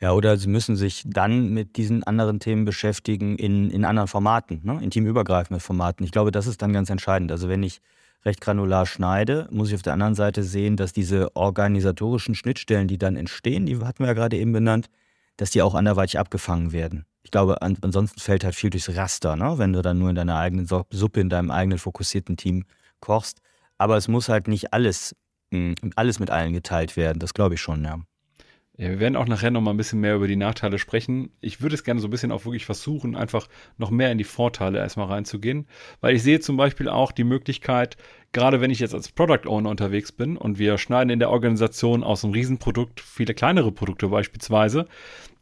Ja, 0.00 0.12
oder 0.12 0.36
sie 0.36 0.48
müssen 0.48 0.76
sich 0.76 1.02
dann 1.06 1.52
mit 1.52 1.76
diesen 1.76 2.04
anderen 2.04 2.38
Themen 2.38 2.64
beschäftigen 2.64 3.36
in, 3.36 3.70
in 3.70 3.84
anderen 3.84 4.06
Formaten, 4.06 4.60
ne? 4.62 4.78
in 4.80 4.90
teamübergreifenden 4.90 5.60
Formaten. 5.60 6.04
Ich 6.04 6.12
glaube, 6.12 6.30
das 6.30 6.46
ist 6.46 6.62
dann 6.62 6.72
ganz 6.72 6.88
entscheidend. 6.88 7.32
Also 7.32 7.48
wenn 7.48 7.64
ich 7.64 7.80
recht 8.24 8.40
granular 8.40 8.86
schneide, 8.86 9.48
muss 9.50 9.68
ich 9.68 9.74
auf 9.74 9.82
der 9.82 9.94
anderen 9.94 10.14
Seite 10.14 10.44
sehen, 10.44 10.76
dass 10.76 10.92
diese 10.92 11.34
organisatorischen 11.34 12.36
Schnittstellen, 12.36 12.86
die 12.86 12.98
dann 12.98 13.16
entstehen, 13.16 13.66
die 13.66 13.76
hatten 13.78 14.00
wir 14.00 14.08
ja 14.08 14.12
gerade 14.12 14.36
eben 14.36 14.52
benannt, 14.52 14.88
dass 15.36 15.50
die 15.50 15.62
auch 15.62 15.74
anderweitig 15.74 16.18
abgefangen 16.18 16.72
werden. 16.72 17.04
Ich 17.22 17.32
glaube, 17.32 17.60
an, 17.62 17.76
ansonsten 17.80 18.20
fällt 18.20 18.44
halt 18.44 18.54
viel 18.54 18.70
durchs 18.70 18.94
Raster, 18.94 19.34
ne? 19.34 19.58
wenn 19.58 19.72
du 19.72 19.82
dann 19.82 19.98
nur 19.98 20.10
in 20.10 20.16
deiner 20.16 20.38
eigenen 20.38 20.66
Suppe, 20.66 21.20
in 21.20 21.28
deinem 21.28 21.50
eigenen 21.50 21.78
fokussierten 21.78 22.36
Team 22.36 22.64
kochst. 23.00 23.40
Aber 23.78 23.96
es 23.96 24.06
muss 24.06 24.28
halt 24.28 24.46
nicht 24.46 24.72
alles, 24.72 25.16
hm, 25.52 25.74
alles 25.96 26.20
mit 26.20 26.30
allen 26.30 26.52
geteilt 26.52 26.96
werden. 26.96 27.18
Das 27.18 27.34
glaube 27.34 27.54
ich 27.54 27.60
schon, 27.60 27.84
ja. 27.84 27.98
Ja, 28.80 28.90
wir 28.90 29.00
werden 29.00 29.16
auch 29.16 29.26
nachher 29.26 29.50
noch 29.50 29.60
mal 29.60 29.72
ein 29.72 29.76
bisschen 29.76 29.98
mehr 29.98 30.14
über 30.14 30.28
die 30.28 30.36
Nachteile 30.36 30.78
sprechen. 30.78 31.30
Ich 31.40 31.60
würde 31.60 31.74
es 31.74 31.82
gerne 31.82 32.00
so 32.00 32.06
ein 32.06 32.12
bisschen 32.12 32.30
auch 32.30 32.44
wirklich 32.44 32.64
versuchen, 32.64 33.16
einfach 33.16 33.48
noch 33.76 33.90
mehr 33.90 34.12
in 34.12 34.18
die 34.18 34.24
Vorteile 34.24 34.78
erstmal 34.78 35.08
reinzugehen, 35.08 35.66
weil 36.00 36.14
ich 36.14 36.22
sehe 36.22 36.38
zum 36.38 36.56
Beispiel 36.56 36.88
auch 36.88 37.10
die 37.10 37.24
Möglichkeit, 37.24 37.96
gerade 38.32 38.60
wenn 38.60 38.70
ich 38.70 38.78
jetzt 38.78 38.94
als 38.94 39.10
Product 39.10 39.46
Owner 39.46 39.70
unterwegs 39.70 40.12
bin 40.12 40.36
und 40.36 40.58
wir 40.58 40.78
schneiden 40.78 41.10
in 41.10 41.18
der 41.18 41.30
Organisation 41.30 42.04
aus 42.04 42.24
einem 42.24 42.34
Riesenprodukt 42.34 43.00
viele 43.00 43.34
kleinere 43.34 43.72
Produkte 43.72 44.08
beispielsweise, 44.08 44.86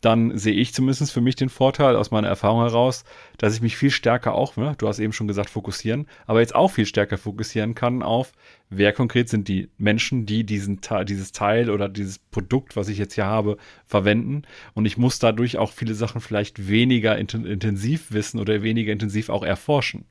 dann 0.00 0.36
sehe 0.38 0.54
ich 0.54 0.72
zumindest 0.72 1.10
für 1.10 1.20
mich 1.20 1.34
den 1.34 1.48
Vorteil 1.48 1.96
aus 1.96 2.10
meiner 2.10 2.28
Erfahrung 2.28 2.60
heraus, 2.60 3.04
dass 3.38 3.54
ich 3.54 3.62
mich 3.62 3.76
viel 3.76 3.90
stärker 3.90 4.34
auch, 4.34 4.56
ne, 4.56 4.74
du 4.78 4.86
hast 4.86 4.98
eben 4.98 5.12
schon 5.12 5.26
gesagt, 5.26 5.50
fokussieren, 5.50 6.06
aber 6.26 6.40
jetzt 6.40 6.54
auch 6.54 6.70
viel 6.70 6.86
stärker 6.86 7.18
fokussieren 7.18 7.74
kann 7.74 8.02
auf, 8.02 8.32
wer 8.70 8.92
konkret 8.92 9.28
sind 9.28 9.48
die 9.48 9.68
Menschen, 9.78 10.26
die 10.26 10.44
diesen 10.44 10.80
dieses 11.06 11.32
Teil 11.32 11.70
oder 11.70 11.88
dieses 11.88 12.18
Produkt, 12.18 12.76
was 12.76 12.88
ich 12.88 12.98
jetzt 12.98 13.14
hier 13.14 13.26
habe, 13.26 13.56
verwenden. 13.84 14.42
Und 14.74 14.86
ich 14.86 14.96
muss 14.96 15.18
dadurch 15.18 15.58
auch 15.58 15.72
viele 15.72 15.94
Sachen 15.94 16.20
vielleicht 16.20 16.68
weniger 16.68 17.16
intensiv 17.18 18.12
wissen 18.12 18.38
oder 18.38 18.62
weniger 18.62 18.92
intensiv 18.92 19.28
auch 19.28 19.42
erforschen. 19.44 20.04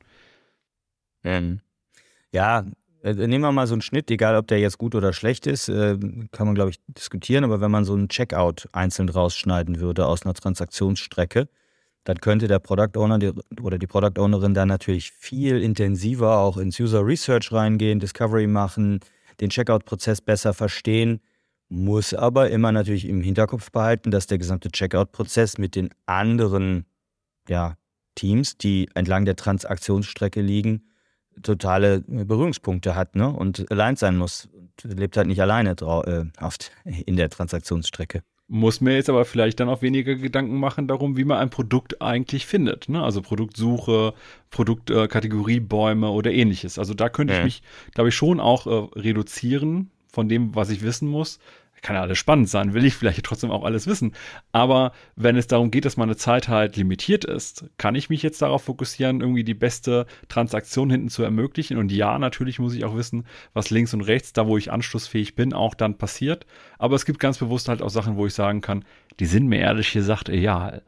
Ja, 2.32 2.64
äh, 3.02 3.14
nehmen 3.14 3.42
wir 3.42 3.52
mal 3.52 3.66
so 3.66 3.74
einen 3.74 3.82
Schnitt, 3.82 4.10
egal 4.10 4.36
ob 4.36 4.48
der 4.48 4.58
jetzt 4.58 4.78
gut 4.78 4.94
oder 4.94 5.12
schlecht 5.12 5.46
ist, 5.46 5.68
äh, 5.68 5.96
kann 6.32 6.46
man, 6.46 6.54
glaube 6.54 6.70
ich, 6.70 6.80
diskutieren. 6.88 7.44
Aber 7.44 7.60
wenn 7.60 7.70
man 7.70 7.84
so 7.84 7.94
einen 7.94 8.08
Checkout 8.08 8.68
einzeln 8.72 9.08
rausschneiden 9.08 9.80
würde 9.80 10.06
aus 10.06 10.24
einer 10.24 10.34
Transaktionsstrecke, 10.34 11.48
dann 12.04 12.20
könnte 12.20 12.46
der 12.48 12.60
Product 12.60 12.96
Owner 12.96 13.18
oder 13.60 13.78
die 13.78 13.86
Product 13.86 14.20
Ownerin 14.20 14.54
dann 14.54 14.68
natürlich 14.68 15.10
viel 15.12 15.60
intensiver 15.60 16.38
auch 16.38 16.56
ins 16.56 16.78
User 16.78 17.04
Research 17.04 17.52
reingehen, 17.52 17.98
Discovery 17.98 18.46
machen, 18.46 19.00
den 19.40 19.50
Checkout-Prozess 19.50 20.20
besser 20.20 20.54
verstehen, 20.54 21.20
muss 21.68 22.14
aber 22.14 22.50
immer 22.50 22.70
natürlich 22.70 23.08
im 23.08 23.22
Hinterkopf 23.22 23.72
behalten, 23.72 24.12
dass 24.12 24.28
der 24.28 24.38
gesamte 24.38 24.70
Checkout-Prozess 24.70 25.58
mit 25.58 25.74
den 25.74 25.90
anderen 26.06 26.86
ja, 27.48 27.74
Teams, 28.14 28.56
die 28.56 28.88
entlang 28.94 29.24
der 29.24 29.36
Transaktionsstrecke 29.36 30.40
liegen, 30.40 30.84
totale 31.42 32.02
Berührungspunkte 32.06 32.94
hat 32.94 33.16
ne? 33.16 33.28
und 33.28 33.70
allein 33.70 33.96
sein 33.96 34.16
muss. 34.16 34.48
Und 34.52 34.98
lebt 34.98 35.16
halt 35.16 35.26
nicht 35.26 35.40
alleine 35.40 35.70
äh, 35.70 36.24
oft 36.44 36.70
in 36.84 37.16
der 37.16 37.30
Transaktionsstrecke. 37.30 38.22
Muss 38.48 38.80
mir 38.80 38.94
jetzt 38.94 39.08
aber 39.08 39.24
vielleicht 39.24 39.58
dann 39.58 39.68
auch 39.68 39.82
weniger 39.82 40.14
Gedanken 40.14 40.60
machen 40.60 40.86
darum, 40.86 41.16
wie 41.16 41.24
man 41.24 41.38
ein 41.38 41.50
Produkt 41.50 42.00
eigentlich 42.00 42.46
findet. 42.46 42.88
Ne? 42.88 43.02
Also 43.02 43.20
Produktsuche, 43.20 44.14
Produktkategoriebäume 44.50 46.06
äh, 46.06 46.10
oder 46.10 46.30
ähnliches. 46.30 46.78
Also 46.78 46.94
da 46.94 47.08
könnte 47.08 47.34
ja. 47.34 47.40
ich 47.40 47.44
mich, 47.44 47.62
glaube 47.94 48.10
ich, 48.10 48.14
schon 48.14 48.38
auch 48.38 48.66
äh, 48.66 48.98
reduzieren 48.98 49.90
von 50.12 50.28
dem, 50.28 50.54
was 50.54 50.70
ich 50.70 50.82
wissen 50.82 51.08
muss, 51.08 51.40
kann 51.86 51.94
ja 51.94 52.02
alles 52.02 52.18
spannend 52.18 52.48
sein, 52.48 52.74
will 52.74 52.84
ich 52.84 52.96
vielleicht 52.96 53.24
trotzdem 53.24 53.52
auch 53.52 53.64
alles 53.64 53.86
wissen. 53.86 54.12
Aber 54.50 54.90
wenn 55.14 55.36
es 55.36 55.46
darum 55.46 55.70
geht, 55.70 55.84
dass 55.84 55.96
meine 55.96 56.16
Zeit 56.16 56.48
halt 56.48 56.76
limitiert 56.76 57.24
ist, 57.24 57.64
kann 57.78 57.94
ich 57.94 58.10
mich 58.10 58.24
jetzt 58.24 58.42
darauf 58.42 58.64
fokussieren, 58.64 59.20
irgendwie 59.20 59.44
die 59.44 59.54
beste 59.54 60.06
Transaktion 60.28 60.90
hinten 60.90 61.10
zu 61.10 61.22
ermöglichen. 61.22 61.78
Und 61.78 61.92
ja, 61.92 62.18
natürlich 62.18 62.58
muss 62.58 62.74
ich 62.74 62.84
auch 62.84 62.96
wissen, 62.96 63.24
was 63.54 63.70
links 63.70 63.94
und 63.94 64.00
rechts, 64.00 64.32
da 64.32 64.48
wo 64.48 64.58
ich 64.58 64.72
anschlussfähig 64.72 65.36
bin, 65.36 65.52
auch 65.52 65.74
dann 65.74 65.96
passiert. 65.96 66.44
Aber 66.78 66.96
es 66.96 67.06
gibt 67.06 67.20
ganz 67.20 67.38
bewusst 67.38 67.68
halt 67.68 67.82
auch 67.82 67.90
Sachen, 67.90 68.16
wo 68.16 68.26
ich 68.26 68.34
sagen 68.34 68.62
kann, 68.62 68.84
die 69.20 69.26
sind 69.26 69.46
mir 69.46 69.60
ehrlich 69.60 69.92
gesagt 69.92 70.28
egal. 70.28 70.82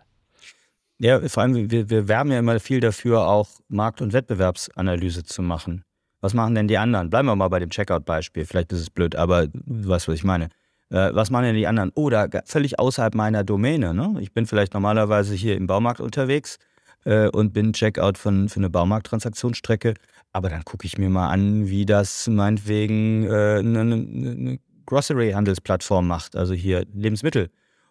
Ja, 0.99 1.21
vor 1.29 1.45
allem, 1.45 1.71
wir, 1.71 1.91
wir 1.91 2.09
werben 2.09 2.33
ja 2.33 2.41
immer 2.41 2.59
viel 2.59 2.81
dafür, 2.81 3.29
auch 3.29 3.49
Markt- 3.69 4.03
und 4.03 4.13
Wettbewerbsanalyse 4.13 5.23
zu 5.23 5.43
machen. 5.43 5.85
Was 6.21 6.35
machen 6.35 6.57
denn 6.57 6.67
die 6.67 6.79
anderen? 6.79 7.09
Bleiben 7.09 7.29
wir 7.29 7.37
mal 7.37 7.47
bei 7.47 7.61
dem 7.61 7.71
Checkout-Beispiel. 7.71 8.45
Vielleicht 8.45 8.73
ist 8.73 8.81
es 8.81 8.91
blöd, 8.91 9.15
aber 9.15 9.47
du 9.47 9.89
weißt, 9.89 10.09
was 10.09 10.17
ich 10.17 10.25
meine. 10.25 10.49
Äh, 10.91 11.15
was 11.15 11.31
machen 11.31 11.45
denn 11.45 11.57
die 11.57 11.67
anderen? 11.67 11.91
Oder 11.95 12.29
völlig 12.45 12.79
außerhalb 12.79 13.15
meiner 13.15 13.45
Domäne. 13.45 13.95
Ne? 13.95 14.17
Ich 14.21 14.33
bin 14.33 14.47
vielleicht 14.47 14.75
normalerweise 14.75 15.35
hier 15.35 15.57
im 15.57 15.67
Baumarkt 15.67 16.01
unterwegs 16.01 16.59
äh, 17.05 17.29
und 17.29 17.53
bin 17.53 17.73
Checkout 17.73 18.19
von, 18.19 18.49
für 18.49 18.61
eine 18.61 18.71
Baumarkttransaktionsstrecke. 18.71 19.95
Aber 20.33 20.49
dann 20.49 20.65
gucke 20.65 20.87
ich 20.87 20.99
mir 20.99 21.09
mal 21.09 21.29
an, 21.29 21.69
wie 21.69 21.87
das 21.87 22.27
meinetwegen 22.29 23.25
äh, 23.25 23.59
eine, 23.59 23.81
eine 23.81 24.59
Grocery-Handelsplattform 24.87 26.07
macht, 26.07 26.37
also 26.37 26.55
hier 26.55 26.85
Lebensmittel. 26.93 27.51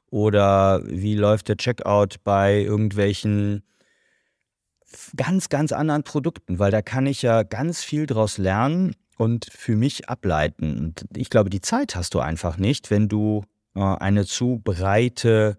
Oder 0.10 0.82
wie 0.86 1.16
läuft 1.16 1.50
der 1.50 1.58
Checkout 1.58 2.24
bei 2.24 2.62
irgendwelchen 2.62 3.64
ganz, 5.16 5.50
ganz 5.50 5.72
anderen 5.72 6.04
Produkten, 6.04 6.60
weil 6.60 6.72
da 6.72 6.82
kann 6.82 7.06
ich 7.06 7.22
ja 7.22 7.44
ganz 7.44 7.84
viel 7.84 8.06
draus 8.06 8.38
lernen 8.38 8.96
und 9.18 9.48
für 9.52 9.76
mich 9.76 10.10
ableiten. 10.10 10.78
Und 10.78 11.06
ich 11.16 11.30
glaube, 11.30 11.50
die 11.50 11.62
Zeit 11.62 11.96
hast 11.96 12.14
du 12.14 12.20
einfach 12.20 12.58
nicht, 12.58 12.92
wenn 12.92 13.10
du 13.10 13.44
äh, 13.76 13.82
eine 13.82 14.26
zu 14.26 14.62
breite, 14.64 15.58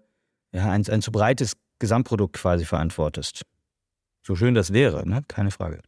ja, 0.51 0.69
ein, 0.69 0.87
ein 0.87 1.01
zu 1.01 1.11
breites 1.11 1.57
Gesamtprodukt 1.79 2.33
quasi 2.33 2.65
verantwortest. 2.65 3.43
So 4.23 4.35
schön 4.35 4.53
das 4.53 4.73
wäre, 4.73 5.07
ne? 5.07 5.23
keine 5.27 5.51
Frage. 5.51 5.81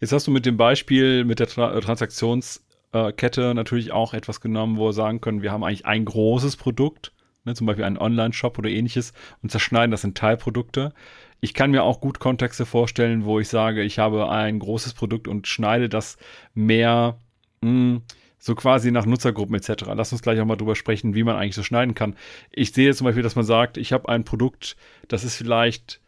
Jetzt 0.00 0.12
hast 0.12 0.26
du 0.26 0.30
mit 0.30 0.46
dem 0.46 0.56
Beispiel 0.56 1.24
mit 1.24 1.38
der 1.38 1.46
Tra 1.46 1.74
äh, 1.74 1.80
Transaktionskette 1.80 3.54
natürlich 3.54 3.92
auch 3.92 4.14
etwas 4.14 4.40
genommen, 4.40 4.76
wo 4.76 4.88
wir 4.88 4.92
sagen 4.92 5.20
können, 5.20 5.42
wir 5.42 5.52
haben 5.52 5.64
eigentlich 5.64 5.86
ein 5.86 6.04
großes 6.04 6.56
Produkt, 6.56 7.12
ne, 7.44 7.54
zum 7.54 7.66
Beispiel 7.66 7.84
einen 7.84 7.98
Online-Shop 7.98 8.58
oder 8.58 8.68
ähnliches, 8.68 9.12
und 9.42 9.50
zerschneiden 9.50 9.90
das 9.90 10.04
in 10.04 10.14
Teilprodukte. 10.14 10.92
Ich 11.40 11.54
kann 11.54 11.70
mir 11.70 11.84
auch 11.84 12.00
gut 12.00 12.18
Kontexte 12.18 12.66
vorstellen, 12.66 13.24
wo 13.24 13.40
ich 13.40 13.48
sage, 13.48 13.82
ich 13.82 13.98
habe 13.98 14.30
ein 14.30 14.58
großes 14.58 14.94
Produkt 14.94 15.28
und 15.28 15.46
schneide 15.46 15.88
das 15.88 16.18
mehr 16.54 17.18
mh, 17.62 17.70
hm, 17.70 18.02
so 18.38 18.54
quasi 18.54 18.90
nach 18.90 19.06
Nutzergruppen 19.06 19.54
etc. 19.54 19.84
Lass 19.94 20.12
uns 20.12 20.22
gleich 20.22 20.40
auch 20.40 20.46
mal 20.46 20.56
drüber 20.56 20.74
sprechen, 20.74 21.14
wie 21.14 21.24
man 21.24 21.36
eigentlich 21.36 21.54
so 21.54 21.62
schneiden 21.62 21.94
kann. 21.94 22.16
Ich 22.50 22.72
sehe 22.72 22.94
zum 22.94 23.04
Beispiel, 23.04 23.22
dass 23.22 23.36
man 23.36 23.44
sagt, 23.44 23.76
ich 23.76 23.92
habe 23.92 24.08
ein 24.08 24.24
Produkt, 24.24 24.76
das 25.08 25.24
ist 25.24 25.36
vielleicht 25.36 26.00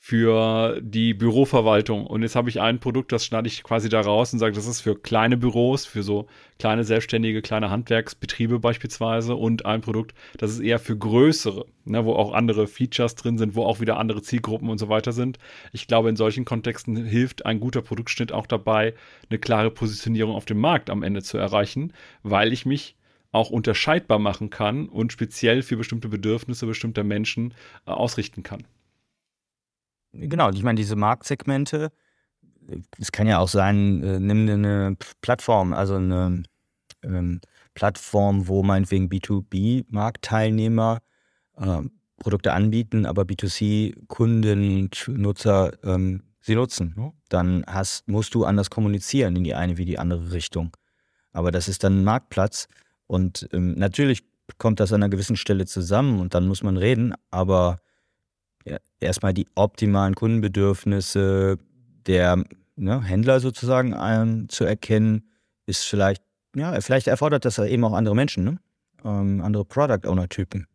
für 0.00 0.80
die 0.80 1.12
Büroverwaltung. 1.12 2.06
Und 2.06 2.22
jetzt 2.22 2.36
habe 2.36 2.48
ich 2.48 2.60
ein 2.60 2.78
Produkt, 2.78 3.10
das 3.12 3.24
schneide 3.24 3.48
ich 3.48 3.62
quasi 3.62 3.88
da 3.88 4.00
raus 4.00 4.32
und 4.32 4.38
sage, 4.38 4.54
das 4.54 4.66
ist 4.66 4.80
für 4.80 4.96
kleine 4.96 5.36
Büros, 5.36 5.86
für 5.86 6.02
so 6.02 6.26
kleine 6.58 6.84
selbstständige, 6.84 7.42
kleine 7.42 7.70
Handwerksbetriebe 7.70 8.60
beispielsweise. 8.60 9.34
Und 9.34 9.66
ein 9.66 9.80
Produkt, 9.80 10.14
das 10.38 10.52
ist 10.52 10.60
eher 10.60 10.78
für 10.78 10.96
größere, 10.96 11.66
ne, 11.84 12.04
wo 12.04 12.12
auch 12.14 12.32
andere 12.32 12.68
Features 12.68 13.16
drin 13.16 13.38
sind, 13.38 13.56
wo 13.56 13.64
auch 13.64 13.80
wieder 13.80 13.98
andere 13.98 14.22
Zielgruppen 14.22 14.70
und 14.70 14.78
so 14.78 14.88
weiter 14.88 15.12
sind. 15.12 15.38
Ich 15.72 15.88
glaube, 15.88 16.08
in 16.08 16.16
solchen 16.16 16.44
Kontexten 16.44 17.04
hilft 17.04 17.44
ein 17.44 17.58
guter 17.58 17.82
Produktschnitt 17.82 18.32
auch 18.32 18.46
dabei, 18.46 18.94
eine 19.28 19.38
klare 19.38 19.70
Positionierung 19.70 20.34
auf 20.34 20.44
dem 20.44 20.58
Markt 20.58 20.90
am 20.90 21.02
Ende 21.02 21.22
zu 21.22 21.38
erreichen, 21.38 21.92
weil 22.22 22.52
ich 22.52 22.64
mich 22.64 22.96
auch 23.32 23.50
unterscheidbar 23.50 24.18
machen 24.18 24.48
kann 24.48 24.88
und 24.88 25.12
speziell 25.12 25.62
für 25.62 25.76
bestimmte 25.76 26.08
Bedürfnisse 26.08 26.66
bestimmter 26.66 27.04
Menschen 27.04 27.52
äh, 27.86 27.90
ausrichten 27.90 28.42
kann. 28.42 28.64
Genau, 30.12 30.50
ich 30.50 30.62
meine, 30.62 30.76
diese 30.76 30.96
Marktsegmente, 30.96 31.92
es 32.98 33.12
kann 33.12 33.26
ja 33.26 33.38
auch 33.38 33.48
sein, 33.48 34.02
äh, 34.02 34.20
nimm 34.20 34.48
eine 34.48 34.96
Plattform, 35.20 35.72
also 35.72 35.96
eine 35.96 36.42
ähm, 37.02 37.40
Plattform, 37.74 38.48
wo 38.48 38.62
meinetwegen 38.62 39.08
B2B-Marktteilnehmer 39.08 40.98
äh, 41.56 41.82
Produkte 42.18 42.52
anbieten, 42.52 43.06
aber 43.06 43.22
B2C-Kunden, 43.22 44.90
Nutzer 45.08 45.72
ähm, 45.84 46.22
sie 46.40 46.54
nutzen. 46.54 47.12
Dann 47.28 47.64
hast, 47.66 48.08
musst 48.08 48.34
du 48.34 48.44
anders 48.44 48.70
kommunizieren 48.70 49.36
in 49.36 49.44
die 49.44 49.54
eine 49.54 49.76
wie 49.76 49.84
die 49.84 49.98
andere 49.98 50.32
Richtung. 50.32 50.76
Aber 51.32 51.52
das 51.52 51.68
ist 51.68 51.84
dann 51.84 52.00
ein 52.00 52.04
Marktplatz 52.04 52.68
und 53.06 53.48
ähm, 53.52 53.74
natürlich 53.74 54.24
kommt 54.56 54.80
das 54.80 54.92
an 54.92 55.02
einer 55.02 55.10
gewissen 55.10 55.36
Stelle 55.36 55.66
zusammen 55.66 56.20
und 56.20 56.34
dann 56.34 56.48
muss 56.48 56.62
man 56.62 56.76
reden, 56.76 57.14
aber 57.30 57.78
erstmal 59.00 59.34
die 59.34 59.46
optimalen 59.54 60.14
Kundenbedürfnisse 60.14 61.58
der 62.06 62.44
ne, 62.76 63.02
Händler 63.02 63.40
sozusagen 63.40 63.94
ähm, 63.98 64.48
zu 64.48 64.64
erkennen, 64.64 65.28
ist 65.66 65.84
vielleicht, 65.84 66.22
ja, 66.56 66.80
vielleicht 66.80 67.06
erfordert 67.06 67.44
das 67.44 67.58
eben 67.58 67.84
auch 67.84 67.92
andere 67.92 68.14
Menschen, 68.14 68.44
ne? 68.44 68.58
ähm, 69.04 69.40
andere 69.42 69.64
Product 69.64 70.08
Owner-Typen. 70.08 70.66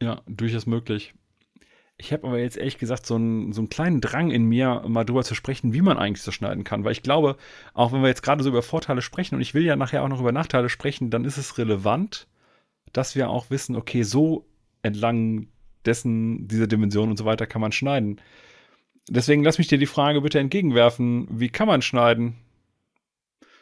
Ja, 0.00 0.22
durchaus 0.26 0.66
möglich. 0.66 1.14
Ich 1.98 2.12
habe 2.12 2.26
aber 2.26 2.38
jetzt 2.38 2.58
ehrlich 2.58 2.76
gesagt 2.76 3.06
so 3.06 3.14
einen, 3.14 3.54
so 3.54 3.62
einen 3.62 3.70
kleinen 3.70 4.02
Drang 4.02 4.30
in 4.30 4.44
mir, 4.44 4.82
mal 4.86 5.04
drüber 5.04 5.24
zu 5.24 5.34
sprechen, 5.34 5.72
wie 5.72 5.80
man 5.80 5.96
eigentlich 5.96 6.22
so 6.22 6.30
schneiden 6.30 6.62
kann. 6.62 6.84
Weil 6.84 6.92
ich 6.92 7.02
glaube, 7.02 7.36
auch 7.72 7.92
wenn 7.92 8.02
wir 8.02 8.08
jetzt 8.08 8.22
gerade 8.22 8.42
so 8.42 8.50
über 8.50 8.62
Vorteile 8.62 9.00
sprechen 9.00 9.36
und 9.36 9.40
ich 9.40 9.54
will 9.54 9.64
ja 9.64 9.76
nachher 9.76 10.02
auch 10.02 10.08
noch 10.08 10.20
über 10.20 10.32
Nachteile 10.32 10.68
sprechen, 10.68 11.08
dann 11.08 11.24
ist 11.24 11.38
es 11.38 11.56
relevant, 11.56 12.26
dass 12.92 13.14
wir 13.14 13.30
auch 13.30 13.48
wissen, 13.48 13.76
okay, 13.76 14.02
so 14.02 14.46
entlang 14.82 15.48
dessen, 15.86 16.48
dieser 16.48 16.66
Dimension 16.66 17.10
und 17.10 17.16
so 17.16 17.24
weiter 17.24 17.46
kann 17.46 17.60
man 17.60 17.72
schneiden. 17.72 18.20
Deswegen 19.08 19.44
lass 19.44 19.58
mich 19.58 19.68
dir 19.68 19.78
die 19.78 19.86
Frage 19.86 20.20
bitte 20.20 20.38
entgegenwerfen, 20.38 21.28
wie 21.30 21.48
kann 21.48 21.68
man 21.68 21.82
schneiden? 21.82 22.36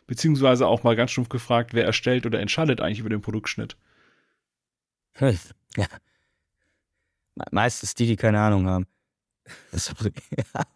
Beziehungsweise 0.07 0.67
auch 0.67 0.83
mal 0.83 0.97
ganz 0.97 1.11
stumpf 1.11 1.29
gefragt, 1.29 1.75
wer 1.75 1.85
erstellt 1.85 2.27
oder 2.27 2.41
entscheidet 2.41 2.81
eigentlich 2.81 3.01
über 3.01 3.11
den 3.11 3.21
Produktschnitt? 3.21 3.77
Ja. 5.77 5.89
Meistens 7.51 7.97
die, 7.97 8.07
die 8.07 8.15
keine 8.15 8.39
Ahnung 8.39 8.69
haben. 8.69 8.87
Sorry. 9.73 10.13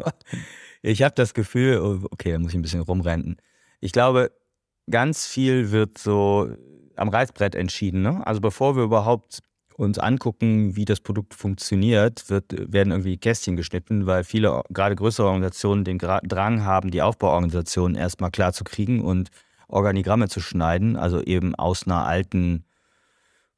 ich 0.82 1.02
habe 1.02 1.14
das 1.14 1.34
Gefühl, 1.34 1.78
oh, 1.78 2.04
okay, 2.10 2.32
da 2.32 2.38
muss 2.40 2.50
ich 2.50 2.58
ein 2.58 2.62
bisschen 2.62 2.80
rumrenten. 2.80 3.36
Ich 3.78 3.92
glaube, 3.92 4.32
ganz 4.90 5.24
viel 5.26 5.70
wird 5.70 5.98
so 5.98 6.52
am 6.96 7.08
Reißbrett 7.08 7.54
entschieden. 7.54 8.02
Ne? 8.02 8.26
Also 8.26 8.40
bevor 8.40 8.76
wir 8.76 8.82
überhaupt 8.82 9.40
uns 9.78 9.98
angucken, 9.98 10.74
wie 10.74 10.84
das 10.84 11.00
Produkt 11.00 11.34
funktioniert, 11.34 12.28
wird, 12.30 12.52
werden 12.72 12.90
irgendwie 12.90 13.16
Kästchen 13.16 13.56
geschnitten, 13.56 14.06
weil 14.06 14.24
viele, 14.24 14.62
gerade 14.70 14.96
größere 14.96 15.26
Organisationen, 15.26 15.84
den 15.84 15.98
Drang 15.98 16.64
haben, 16.64 16.90
die 16.90 17.00
Aufbauorganisation 17.00 17.94
erstmal 17.94 18.32
klar 18.32 18.52
zu 18.52 18.64
kriegen 18.64 19.00
und 19.00 19.30
Organigramme 19.68 20.28
zu 20.28 20.40
schneiden, 20.40 20.96
also 20.96 21.22
eben 21.22 21.54
aus 21.54 21.86
einer 21.86 22.06
alten 22.06 22.64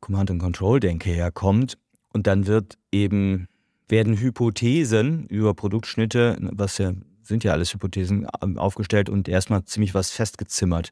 Command-and-Control-Denke 0.00 1.08
herkommt. 1.08 1.78
Und 2.12 2.26
dann 2.26 2.46
wird 2.46 2.76
eben, 2.92 3.46
werden 3.88 4.18
Hypothesen 4.18 5.26
über 5.26 5.54
Produktschnitte, 5.54 6.36
was 6.52 6.76
ja, 6.76 6.92
sind 7.22 7.44
ja 7.44 7.52
alles 7.52 7.72
Hypothesen, 7.72 8.28
aufgestellt 8.58 9.08
und 9.08 9.26
erstmal 9.26 9.64
ziemlich 9.64 9.94
was 9.94 10.10
festgezimmert. 10.10 10.90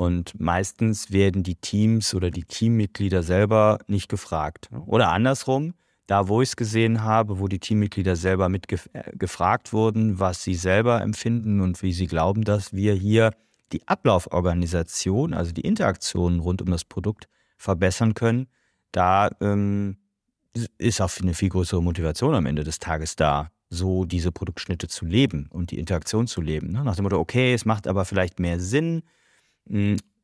Und 0.00 0.40
meistens 0.40 1.12
werden 1.12 1.42
die 1.42 1.56
Teams 1.56 2.14
oder 2.14 2.30
die 2.30 2.44
Teammitglieder 2.44 3.22
selber 3.22 3.80
nicht 3.86 4.08
gefragt. 4.08 4.70
Oder 4.86 5.12
andersrum, 5.12 5.74
da 6.06 6.26
wo 6.26 6.40
ich 6.40 6.48
es 6.48 6.56
gesehen 6.56 7.04
habe, 7.04 7.38
wo 7.38 7.48
die 7.48 7.58
Teammitglieder 7.58 8.16
selber 8.16 8.48
mitgefragt 8.48 9.68
äh, 9.68 9.72
wurden, 9.74 10.18
was 10.18 10.42
sie 10.42 10.54
selber 10.54 11.02
empfinden 11.02 11.60
und 11.60 11.82
wie 11.82 11.92
sie 11.92 12.06
glauben, 12.06 12.44
dass 12.44 12.72
wir 12.72 12.94
hier 12.94 13.32
die 13.72 13.86
Ablauforganisation, 13.88 15.34
also 15.34 15.52
die 15.52 15.66
Interaktionen 15.66 16.40
rund 16.40 16.62
um 16.62 16.70
das 16.70 16.84
Produkt 16.84 17.28
verbessern 17.58 18.14
können, 18.14 18.46
da 18.92 19.28
ähm, 19.42 19.98
ist 20.78 21.02
auch 21.02 21.10
eine 21.20 21.34
viel 21.34 21.50
größere 21.50 21.82
Motivation 21.82 22.34
am 22.34 22.46
Ende 22.46 22.64
des 22.64 22.78
Tages 22.78 23.16
da, 23.16 23.50
so 23.68 24.06
diese 24.06 24.32
Produktschnitte 24.32 24.88
zu 24.88 25.04
leben 25.04 25.50
und 25.50 25.72
die 25.72 25.78
Interaktion 25.78 26.26
zu 26.26 26.40
leben. 26.40 26.72
Ne? 26.72 26.84
Nach 26.84 26.96
dem 26.96 27.02
Motto, 27.02 27.18
okay, 27.18 27.52
es 27.52 27.66
macht 27.66 27.86
aber 27.86 28.06
vielleicht 28.06 28.40
mehr 28.40 28.58
Sinn, 28.58 29.02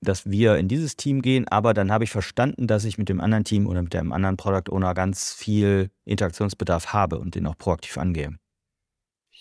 dass 0.00 0.30
wir 0.30 0.56
in 0.56 0.68
dieses 0.68 0.96
Team 0.96 1.22
gehen, 1.22 1.48
aber 1.48 1.74
dann 1.74 1.90
habe 1.90 2.04
ich 2.04 2.10
verstanden, 2.10 2.66
dass 2.66 2.84
ich 2.84 2.98
mit 2.98 3.08
dem 3.08 3.20
anderen 3.20 3.44
Team 3.44 3.66
oder 3.66 3.82
mit 3.82 3.94
dem 3.94 4.12
anderen 4.12 4.36
Product 4.36 4.70
Owner 4.70 4.94
ganz 4.94 5.32
viel 5.32 5.90
Interaktionsbedarf 6.04 6.92
habe 6.92 7.18
und 7.18 7.34
den 7.34 7.46
auch 7.46 7.58
proaktiv 7.58 7.98
angehe. 7.98 8.36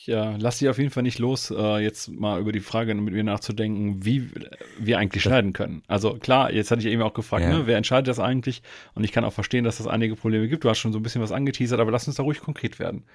Ja, 0.06 0.36
lass 0.38 0.60
dich 0.60 0.70
auf 0.70 0.78
jeden 0.78 0.92
Fall 0.92 1.04
nicht 1.04 1.18
los, 1.18 1.50
äh, 1.50 1.78
jetzt 1.80 2.10
mal 2.12 2.40
über 2.40 2.52
die 2.52 2.60
Frage 2.60 2.94
mit 2.94 3.14
mir 3.14 3.24
nachzudenken, 3.24 4.06
wie 4.06 4.30
wir 4.78 5.00
eigentlich 5.00 5.24
schneiden 5.24 5.52
können. 5.52 5.82
Also 5.88 6.14
klar, 6.16 6.52
jetzt 6.54 6.70
hatte 6.70 6.82
ich 6.82 6.88
eben 6.88 7.02
auch 7.02 7.14
gefragt, 7.14 7.44
ja. 7.44 7.50
ne, 7.50 7.66
wer 7.66 7.78
entscheidet 7.78 8.08
das 8.08 8.20
eigentlich? 8.20 8.62
Und 8.94 9.04
ich 9.04 9.12
kann 9.12 9.26
auch 9.26 9.34
verstehen, 9.34 9.64
dass 9.64 9.80
es 9.80 9.86
das 9.86 9.94
einige 9.94 10.16
Probleme 10.16 10.48
gibt. 10.48 10.64
Du 10.64 10.70
hast 10.70 10.78
schon 10.78 10.94
so 10.94 11.00
ein 11.00 11.04
bisschen 11.04 11.24
was 11.24 11.32
angeteasert, 11.32 11.80
aber 11.80 11.92
lass 11.92 12.08
uns 12.08 12.18
da 12.18 12.24
ruhig 12.24 12.40
konkret 12.40 12.78
werden. 12.78 13.06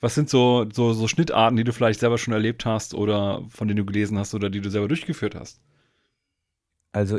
Was 0.00 0.14
sind 0.14 0.30
so, 0.30 0.66
so, 0.72 0.94
so 0.94 1.06
Schnittarten, 1.06 1.56
die 1.56 1.64
du 1.64 1.72
vielleicht 1.72 2.00
selber 2.00 2.16
schon 2.16 2.32
erlebt 2.32 2.64
hast 2.64 2.94
oder 2.94 3.44
von 3.50 3.68
denen 3.68 3.78
du 3.78 3.84
gelesen 3.84 4.16
hast 4.16 4.32
oder 4.32 4.48
die 4.48 4.60
du 4.60 4.70
selber 4.70 4.88
durchgeführt 4.88 5.34
hast? 5.34 5.60
Also 6.92 7.18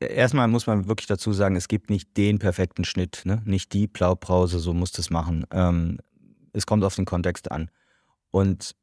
erstmal 0.00 0.48
muss 0.48 0.66
man 0.66 0.88
wirklich 0.88 1.06
dazu 1.06 1.32
sagen, 1.32 1.56
es 1.56 1.68
gibt 1.68 1.90
nicht 1.90 2.16
den 2.16 2.38
perfekten 2.38 2.84
Schnitt, 2.84 3.22
ne? 3.24 3.42
nicht 3.44 3.72
die 3.72 3.86
Blaupause, 3.86 4.58
so 4.58 4.72
muss 4.72 4.92
das 4.92 5.10
machen. 5.10 5.46
Ähm, 5.50 5.98
es 6.52 6.66
kommt 6.66 6.84
auf 6.84 6.96
den 6.96 7.04
Kontext 7.04 7.50
an. 7.50 7.70
Und 8.30 8.74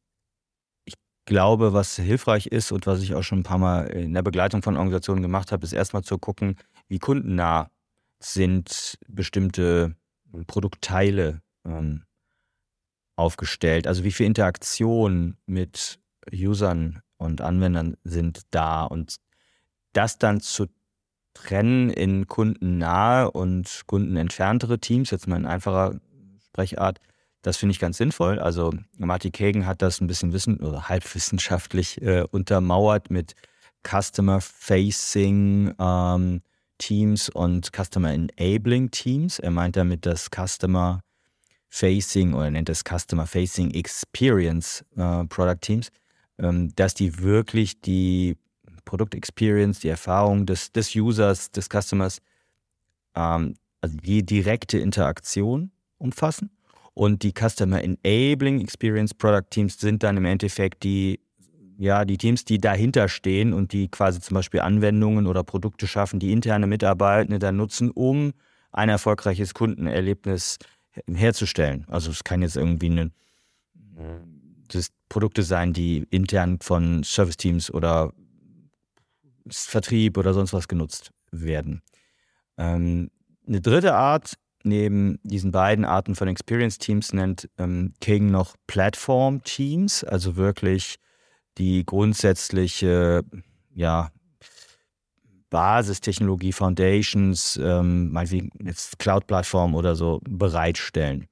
ich 0.85 0.95
glaube, 1.25 1.73
was 1.73 1.95
hilfreich 1.95 2.47
ist 2.47 2.71
und 2.71 2.87
was 2.87 3.01
ich 3.01 3.15
auch 3.15 3.23
schon 3.23 3.39
ein 3.39 3.43
paar 3.43 3.57
Mal 3.57 3.87
in 3.87 4.13
der 4.13 4.23
Begleitung 4.23 4.61
von 4.61 4.77
Organisationen 4.77 5.21
gemacht 5.21 5.51
habe, 5.51 5.65
ist 5.65 5.73
erstmal 5.73 6.03
zu 6.03 6.17
gucken, 6.17 6.55
wie 6.87 6.99
kundennah 6.99 7.69
sind 8.19 8.97
bestimmte 9.07 9.95
Produktteile 10.47 11.41
ähm, 11.65 12.03
aufgestellt. 13.15 13.87
Also 13.87 14.03
wie 14.03 14.11
viel 14.11 14.25
Interaktion 14.25 15.37
mit 15.45 15.99
Usern 16.33 17.01
und 17.17 17.41
Anwendern 17.41 17.95
sind 18.03 18.41
da 18.51 18.83
und 18.83 19.15
das 19.93 20.17
dann 20.17 20.41
zu 20.41 20.67
trennen 21.33 21.89
in 21.89 22.27
kundennahe 22.27 23.31
und 23.31 23.83
kundenentferntere 23.85 24.79
Teams, 24.79 25.11
jetzt 25.11 25.27
mal 25.27 25.37
in 25.37 25.45
einfacher 25.45 25.99
Sprechart, 26.47 26.99
das 27.41 27.57
finde 27.57 27.71
ich 27.71 27.79
ganz 27.79 27.97
sinnvoll. 27.97 28.39
Also 28.39 28.73
Marty 28.97 29.31
Kagan 29.31 29.65
hat 29.65 29.81
das 29.81 30.01
ein 30.01 30.07
bisschen 30.07 30.33
wissen 30.33 30.59
oder 30.59 30.89
halbwissenschaftlich 30.89 32.01
äh, 32.01 32.25
untermauert 32.29 33.09
mit 33.09 33.35
Customer-Facing 33.87 35.73
ähm, 35.79 36.41
Teams 36.77 37.29
und 37.29 37.71
Customer-Enabling 37.73 38.91
Teams. 38.91 39.39
Er 39.39 39.51
meint 39.51 39.77
damit 39.77 40.05
das 40.05 40.29
Customer-Facing 40.29 42.33
oder 42.33 42.51
nennt 42.51 42.69
es 42.69 42.83
Customer-Facing 42.83 43.71
Experience 43.71 44.83
äh, 44.97 45.23
Product 45.25 45.61
Teams, 45.61 45.91
ähm, 46.39 46.75
dass 46.75 46.93
die 46.93 47.19
wirklich 47.19 47.79
die 47.79 48.35
Produktexperience, 48.89 49.81
die 49.81 49.89
Erfahrung 49.89 50.47
des, 50.47 50.71
des 50.71 50.95
Users, 50.95 51.51
des 51.51 51.69
Customers, 51.69 52.21
ähm, 53.15 53.53
also 53.81 53.95
die 53.97 54.25
direkte 54.25 54.79
Interaktion 54.79 55.69
umfassen. 55.99 56.49
Und 56.95 57.21
die 57.21 57.31
Customer 57.31 57.83
Enabling 57.83 58.59
Experience 58.59 59.13
Product 59.13 59.51
Teams 59.51 59.79
sind 59.79 60.01
dann 60.01 60.17
im 60.17 60.25
Endeffekt 60.25 60.81
die, 60.83 61.19
ja, 61.77 62.03
die 62.03 62.17
Teams, 62.17 62.45
die 62.45 62.57
dahinter 62.57 63.09
stehen 63.09 63.53
und 63.53 63.73
die 63.73 63.89
quasi 63.89 64.19
zum 64.21 64.33
Beispiel 64.33 64.61
Anwendungen 64.61 65.27
oder 65.27 65.43
Produkte 65.43 65.85
schaffen, 65.85 66.19
die 66.19 66.31
interne 66.31 66.65
Mitarbeitende 66.65 67.37
dann 67.37 67.57
nutzen, 67.57 67.91
um 67.91 68.33
ein 68.71 68.89
erfolgreiches 68.89 69.53
Kundenerlebnis 69.53 70.57
herzustellen. 71.07 71.85
Also 71.89 72.09
es 72.09 72.23
kann 72.23 72.41
jetzt 72.41 72.57
irgendwie 72.57 72.89
eine, 72.89 73.11
das 74.67 74.89
Produkte 75.09 75.43
sein, 75.43 75.73
die 75.73 76.07
intern 76.09 76.57
von 76.59 77.03
Service 77.03 77.37
Teams 77.37 77.71
oder 77.71 78.13
Vertrieb 79.53 80.17
oder 80.17 80.33
sonst 80.33 80.53
was 80.53 80.67
genutzt 80.67 81.11
werden. 81.31 81.81
Ähm, 82.57 83.09
eine 83.47 83.61
dritte 83.61 83.95
Art 83.95 84.35
neben 84.63 85.19
diesen 85.23 85.51
beiden 85.51 85.85
Arten 85.85 86.15
von 86.15 86.27
Experience 86.27 86.77
Teams 86.77 87.13
nennt 87.13 87.49
ähm, 87.57 87.93
King 88.01 88.29
noch 88.31 88.55
Platform 88.67 89.43
Teams, 89.43 90.03
also 90.03 90.35
wirklich 90.35 90.95
die 91.57 91.85
grundsätzliche 91.85 93.23
ja, 93.73 94.11
Basistechnologie, 95.49 96.53
Foundations, 96.53 97.57
ähm, 97.61 98.11
meinetwegen 98.11 98.51
jetzt 98.63 98.99
Cloud-Plattform 98.99 99.75
oder 99.75 99.95
so 99.95 100.19
bereitstellen, 100.27 101.27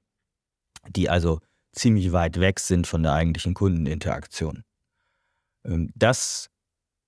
die 0.90 1.10
also 1.10 1.40
ziemlich 1.74 2.12
weit 2.12 2.40
weg 2.40 2.60
sind 2.60 2.88
von 2.88 3.04
der 3.04 3.14
eigentlichen 3.14 3.54
Kundeninteraktion. 3.54 4.64
Ähm, 5.64 5.92
das 5.96 6.50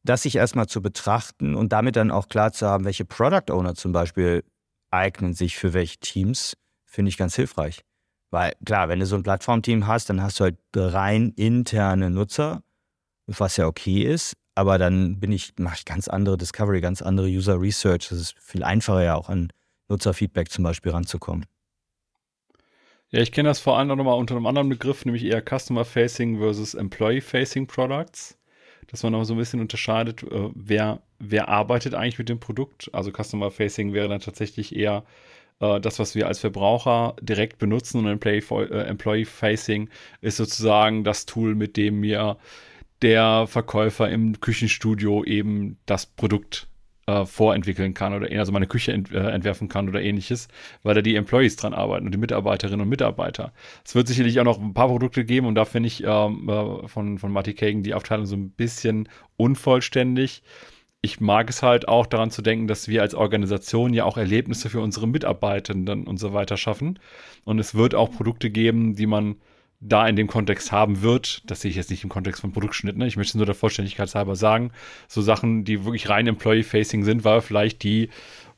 das 0.04 0.24
sich 0.24 0.36
erstmal 0.36 0.68
zu 0.68 0.82
betrachten 0.82 1.56
und 1.56 1.74
damit 1.74 1.96
dann 1.96 2.12
auch 2.12 2.28
klar 2.30 2.52
zu 2.52 2.68
haben, 2.68 2.86
welche 2.86 3.06
Product 3.06 3.52
Owner 3.52 3.76
zum 3.76 3.92
Beispiel 3.92 4.44
eignen 4.92 5.34
sich 5.34 5.58
für 5.58 5.74
welche 5.74 5.98
Teams, 6.00 6.58
finde 6.86 7.10
ich 7.10 7.18
ganz 7.18 7.36
hilfreich. 7.36 7.84
Weil 8.32 8.54
klar, 8.66 8.90
wenn 8.90 9.00
du 9.00 9.06
so 9.06 9.16
ein 9.16 9.24
Plattformteam 9.24 9.88
hast, 9.88 10.10
dann 10.10 10.22
hast 10.22 10.40
du 10.40 10.46
halt 10.46 10.58
rein 10.76 11.34
interne 11.36 12.10
Nutzer, 12.10 12.64
was 13.28 13.58
ja 13.58 13.68
okay 13.68 14.04
ist, 14.04 14.36
aber 14.56 14.78
dann 14.78 15.20
bin 15.20 15.32
ich, 15.32 15.54
mache 15.58 15.76
ich 15.80 15.86
ganz 15.86 16.08
andere 16.08 16.38
Discovery, 16.38 16.82
ganz 16.82 17.02
andere 17.02 17.28
User 17.28 17.60
Research. 17.60 18.10
Das 18.10 18.20
ist 18.20 18.36
viel 18.40 18.64
einfacher 18.64 19.04
ja 19.04 19.16
auch 19.16 19.30
an 19.30 19.52
Nutzerfeedback 19.90 20.52
zum 20.52 20.64
Beispiel 20.64 20.92
ranzukommen. 20.92 21.46
Ja, 23.12 23.22
ich 23.22 23.32
kenne 23.32 23.50
das 23.50 23.60
vor 23.60 23.78
allem 23.78 23.88
nochmal 23.88 24.20
unter 24.20 24.36
einem 24.36 24.46
anderen 24.46 24.70
Begriff, 24.70 25.04
nämlich 25.04 25.24
eher 25.24 25.42
Customer 25.42 25.84
Facing 25.84 26.38
versus 26.38 26.76
Employee 26.76 27.22
Facing 27.22 27.66
Products 27.66 28.39
dass 28.92 29.04
man 29.04 29.16
auch 29.16 29.24
so 29.24 29.34
ein 29.34 29.40
bisschen 29.40 29.60
unterscheidet, 29.60 30.24
äh, 30.24 30.50
wer, 30.54 31.02
wer 31.20 31.50
arbeitet 31.50 31.94
eigentlich 31.94 32.20
mit 32.20 32.30
dem 32.30 32.40
Produkt. 32.40 32.90
Also 32.94 33.12
Customer 33.12 33.52
Facing 33.52 33.94
wäre 33.94 34.10
dann 34.10 34.22
tatsächlich 34.22 34.76
eher 34.76 35.04
äh, 35.60 35.80
das, 35.80 36.00
was 36.00 36.16
wir 36.16 36.28
als 36.28 36.40
Verbraucher 36.40 37.16
direkt 37.22 37.58
benutzen 37.60 38.00
und 38.00 38.08
Employee, 38.08 38.44
äh, 38.72 38.88
Employee 38.88 39.26
Facing 39.26 39.90
ist 40.22 40.38
sozusagen 40.38 41.04
das 41.04 41.26
Tool, 41.26 41.56
mit 41.56 41.78
dem 41.78 42.00
mir 42.00 42.38
der 43.02 43.48
Verkäufer 43.48 44.10
im 44.10 44.42
Küchenstudio 44.42 45.24
eben 45.24 45.78
das 45.86 46.06
Produkt 46.06 46.68
äh, 47.10 47.26
vorentwickeln 47.26 47.94
kann 47.94 48.14
oder 48.14 48.30
also 48.38 48.52
meine 48.52 48.68
Küche 48.68 48.92
ent, 48.94 49.12
äh, 49.12 49.30
entwerfen 49.32 49.68
kann 49.68 49.90
oder 49.90 50.02
ähnliches, 50.02 50.48
weil 50.84 50.94
da 50.94 51.02
die 51.02 51.16
Employees 51.16 51.56
dran 51.56 51.74
arbeiten 51.74 52.06
und 52.06 52.14
die 52.14 52.20
Mitarbeiterinnen 52.20 52.82
und 52.82 52.90
Mitarbeiter. 52.90 53.52
Es 53.84 53.96
wird 53.96 54.08
sicherlich 54.08 54.40
auch 54.40 54.44
noch 54.44 54.60
ein 54.60 54.74
paar 54.74 54.88
Produkte 54.88 55.26
geben 55.26 55.48
und 55.48 55.56
da 55.56 55.66
finde 55.66 55.88
ich 55.88 56.04
ähm, 56.04 56.48
äh, 56.50 56.88
von, 56.88 57.18
von 57.18 57.32
Marty 57.32 57.54
Kagan 57.54 57.84
die 57.84 57.94
Aufteilung 57.94 58.26
so 58.26 58.36
ein 58.36 58.52
bisschen 58.52 59.10
unvollständig. 59.38 60.44
Ich 61.02 61.22
mag 61.22 61.50
es 61.50 61.64
halt 61.64 61.88
auch 61.88 62.06
daran 62.06 62.30
zu 62.30 62.42
denken, 62.42 62.68
dass 62.68 62.90
wir 62.90 63.02
als 63.02 63.16
Organisation 63.16 63.94
ja 63.94 64.04
auch 64.04 64.18
Erlebnisse 64.18 64.70
für 64.70 64.82
unsere 64.82 65.08
Mitarbeitenden 65.08 66.06
und 66.06 66.18
so 66.18 66.34
weiter 66.34 66.58
schaffen. 66.58 67.00
Und 67.46 67.58
es 67.58 67.74
wird 67.74 67.96
auch 67.96 68.12
Produkte 68.12 68.50
geben, 68.50 68.96
die 68.96 69.08
man 69.08 69.38
da 69.80 70.08
in 70.08 70.16
dem 70.16 70.28
Kontext 70.28 70.72
haben 70.72 71.02
wird. 71.02 71.42
Das 71.50 71.62
sehe 71.62 71.72
ich 71.72 71.78
jetzt 71.78 71.90
nicht 71.90 72.04
im 72.04 72.10
Kontext 72.10 72.42
von 72.42 72.52
Produktschnitt. 72.52 72.98
Ne? 72.98 73.08
Ich 73.08 73.18
möchte 73.18 73.38
nur 73.38 73.46
der 73.46 73.56
Vollständigkeit 73.56 74.14
halber 74.14 74.36
sagen. 74.36 74.72
So 75.08 75.22
Sachen, 75.22 75.64
die 75.64 75.86
wirklich 75.86 76.10
rein 76.10 76.28
Employee-Facing 76.28 77.04
sind, 77.04 77.24
war 77.24 77.42
vielleicht 77.42 77.84
die 77.84 78.10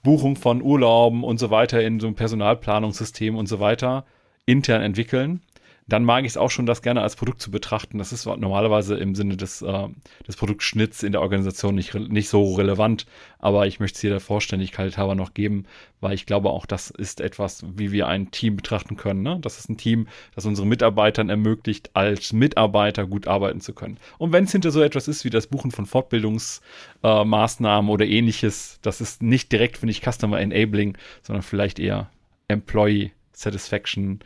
Buchung 0.03 0.35
von 0.35 0.61
Urlauben 0.61 1.23
und 1.23 1.37
so 1.37 1.51
weiter 1.51 1.81
in 1.81 1.99
so 1.99 2.07
einem 2.07 2.15
Personalplanungssystem 2.15 3.35
und 3.35 3.47
so 3.47 3.59
weiter 3.59 4.05
intern 4.45 4.81
entwickeln 4.81 5.41
dann 5.91 6.05
mag 6.05 6.23
ich 6.23 6.31
es 6.31 6.37
auch 6.37 6.49
schon, 6.49 6.65
das 6.65 6.81
gerne 6.81 7.01
als 7.01 7.17
Produkt 7.17 7.41
zu 7.41 7.51
betrachten. 7.51 7.97
Das 7.97 8.13
ist 8.13 8.25
normalerweise 8.25 8.95
im 8.95 9.13
Sinne 9.13 9.35
des, 9.35 9.61
äh, 9.61 9.89
des 10.25 10.37
Produktschnitts 10.37 11.03
in 11.03 11.11
der 11.11 11.19
Organisation 11.21 11.75
nicht, 11.75 11.93
nicht 11.93 12.29
so 12.29 12.55
relevant, 12.55 13.05
aber 13.39 13.67
ich 13.67 13.81
möchte 13.81 13.97
es 13.97 14.01
hier 14.01 14.11
der 14.11 14.21
Vollständigkeit 14.21 14.97
halber 14.97 15.15
noch 15.15 15.33
geben, 15.33 15.65
weil 15.99 16.13
ich 16.13 16.25
glaube 16.25 16.49
auch, 16.49 16.65
das 16.65 16.91
ist 16.91 17.19
etwas, 17.19 17.65
wie 17.75 17.91
wir 17.91 18.07
ein 18.07 18.31
Team 18.31 18.55
betrachten 18.55 18.95
können. 18.95 19.21
Ne? 19.21 19.37
Das 19.41 19.59
ist 19.59 19.69
ein 19.69 19.77
Team, 19.77 20.07
das 20.33 20.45
unseren 20.45 20.69
Mitarbeitern 20.69 21.29
ermöglicht, 21.29 21.91
als 21.93 22.31
Mitarbeiter 22.31 23.05
gut 23.05 23.27
arbeiten 23.27 23.59
zu 23.59 23.73
können. 23.73 23.97
Und 24.17 24.31
wenn 24.31 24.45
es 24.45 24.53
hinter 24.53 24.71
so 24.71 24.81
etwas 24.81 25.09
ist 25.09 25.25
wie 25.25 25.29
das 25.29 25.47
Buchen 25.47 25.71
von 25.71 25.85
Fortbildungsmaßnahmen 25.85 27.89
äh, 27.89 27.93
oder 27.93 28.05
ähnliches, 28.05 28.79
das 28.81 29.01
ist 29.01 29.21
nicht 29.21 29.51
direkt, 29.51 29.77
finde 29.77 29.91
ich, 29.91 30.01
Customer 30.01 30.39
Enabling, 30.39 30.97
sondern 31.21 31.43
vielleicht 31.43 31.79
eher 31.79 32.09
Employee 32.47 33.11
Satisfaction, 33.33 34.21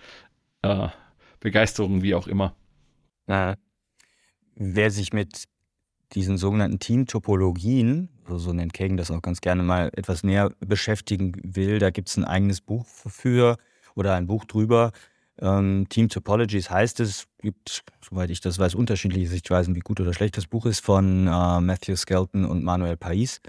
äh, 0.61 0.89
Begeisterung, 1.39 2.01
wie 2.01 2.15
auch 2.15 2.27
immer. 2.27 2.55
Na, 3.27 3.55
wer 4.55 4.91
sich 4.91 5.13
mit 5.13 5.45
diesen 6.13 6.37
sogenannten 6.37 6.79
Teamtopologien, 6.79 8.09
so 8.27 8.53
nennt 8.53 8.73
Kagan 8.73 8.97
das 8.97 9.11
auch 9.11 9.21
ganz 9.21 9.41
gerne 9.41 9.63
mal, 9.63 9.89
etwas 9.95 10.23
näher 10.23 10.51
beschäftigen 10.59 11.33
will, 11.43 11.79
da 11.79 11.89
gibt 11.89 12.09
es 12.09 12.17
ein 12.17 12.25
eigenes 12.25 12.61
Buch 12.61 12.85
für 12.85 13.57
oder 13.95 14.15
ein 14.15 14.27
Buch 14.27 14.45
drüber. 14.45 14.91
Ähm, 15.41 15.87
Team 15.89 16.07
Topologies 16.07 16.69
heißt 16.69 16.99
es, 17.01 17.27
gibt, 17.39 17.83
soweit 18.01 18.29
ich 18.29 18.39
das 18.39 18.57
weiß, 18.57 18.75
unterschiedliche 18.75 19.27
Sichtweisen, 19.27 19.75
wie 19.75 19.81
gut 19.81 19.99
oder 19.99 20.13
schlecht 20.13 20.37
das 20.37 20.47
Buch 20.47 20.65
ist, 20.65 20.79
von 20.79 21.27
äh, 21.27 21.61
Matthew 21.61 21.97
Skelton 21.97 22.45
und 22.45 22.63
Manuel 22.63 22.95
Pais. 22.95 23.41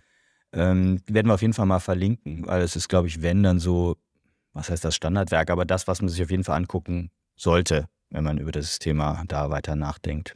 Ähm, 0.52 1.00
werden 1.06 1.28
wir 1.28 1.34
auf 1.34 1.42
jeden 1.42 1.54
Fall 1.54 1.66
mal 1.66 1.78
verlinken, 1.78 2.46
weil 2.46 2.62
es 2.62 2.74
ist, 2.74 2.88
glaube 2.88 3.08
ich, 3.08 3.22
wenn 3.22 3.42
dann 3.42 3.60
so, 3.60 3.96
was 4.52 4.70
heißt 4.70 4.84
das 4.84 4.96
Standardwerk, 4.96 5.50
aber 5.50 5.64
das, 5.64 5.86
was 5.86 6.00
man 6.00 6.08
sich 6.08 6.22
auf 6.22 6.30
jeden 6.30 6.44
Fall 6.44 6.56
angucken 6.56 7.10
sollte, 7.36 7.88
wenn 8.10 8.24
man 8.24 8.38
über 8.38 8.52
das 8.52 8.78
Thema 8.78 9.22
da 9.28 9.50
weiter 9.50 9.76
nachdenkt. 9.76 10.34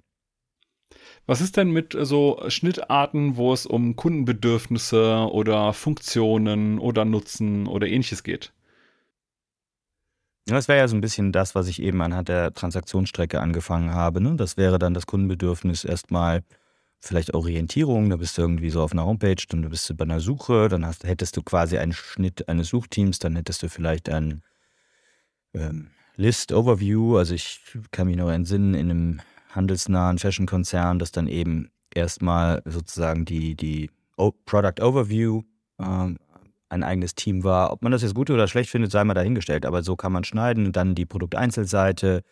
Was 1.26 1.40
ist 1.40 1.56
denn 1.56 1.70
mit 1.70 1.96
so 1.98 2.42
Schnittarten, 2.48 3.36
wo 3.36 3.52
es 3.52 3.66
um 3.66 3.96
Kundenbedürfnisse 3.96 5.28
oder 5.30 5.72
Funktionen 5.72 6.78
oder 6.78 7.04
Nutzen 7.04 7.66
oder 7.66 7.86
ähnliches 7.86 8.22
geht? 8.22 8.52
Das 10.46 10.66
wäre 10.66 10.78
ja 10.78 10.88
so 10.88 10.96
ein 10.96 11.00
bisschen 11.00 11.30
das, 11.32 11.54
was 11.54 11.68
ich 11.68 11.80
eben 11.80 12.02
anhand 12.02 12.28
der 12.28 12.52
Transaktionsstrecke 12.52 13.40
angefangen 13.40 13.94
habe. 13.94 14.20
Ne? 14.20 14.34
Das 14.36 14.56
wäre 14.56 14.78
dann 14.78 14.94
das 14.94 15.06
Kundenbedürfnis 15.06 15.84
erstmal 15.84 16.42
vielleicht 16.98 17.34
Orientierung. 17.34 18.10
Da 18.10 18.16
bist 18.16 18.36
du 18.36 18.42
irgendwie 18.42 18.70
so 18.70 18.82
auf 18.82 18.92
einer 18.92 19.06
Homepage, 19.06 19.42
dann 19.48 19.68
bist 19.68 19.88
du 19.88 19.94
bei 19.94 20.04
einer 20.04 20.20
Suche, 20.20 20.68
dann 20.68 20.84
hast, 20.84 21.04
hättest 21.04 21.36
du 21.36 21.42
quasi 21.42 21.78
einen 21.78 21.92
Schnitt 21.92 22.48
eines 22.48 22.68
Suchteams, 22.68 23.20
dann 23.20 23.36
hättest 23.36 23.62
du 23.62 23.68
vielleicht 23.68 24.08
einen 24.08 24.42
ähm, 25.54 25.90
List 26.20 26.52
Overview. 26.52 27.16
Also 27.16 27.34
ich 27.34 27.60
kann 27.92 28.06
mich 28.06 28.16
noch 28.16 28.30
entsinnen, 28.30 28.74
in 28.74 28.90
einem 28.90 29.20
handelsnahen 29.48 30.18
Fashion-Konzern, 30.18 30.98
dass 30.98 31.12
dann 31.12 31.26
eben 31.26 31.70
erstmal 31.94 32.62
sozusagen 32.66 33.24
die, 33.24 33.56
die 33.56 33.90
Product 34.44 34.82
Overview 34.82 35.42
äh, 35.78 36.14
ein 36.68 36.82
eigenes 36.84 37.14
Team 37.14 37.42
war. 37.42 37.72
Ob 37.72 37.82
man 37.82 37.90
das 37.90 38.02
jetzt 38.02 38.14
gut 38.14 38.30
oder 38.30 38.46
schlecht 38.48 38.70
findet, 38.70 38.92
sei 38.92 39.02
mal 39.02 39.14
dahingestellt. 39.14 39.64
Aber 39.64 39.82
so 39.82 39.96
kann 39.96 40.12
man 40.12 40.22
schneiden. 40.24 40.72
Dann 40.72 40.94
die 40.94 41.06
Produkteinzelseite, 41.06 42.22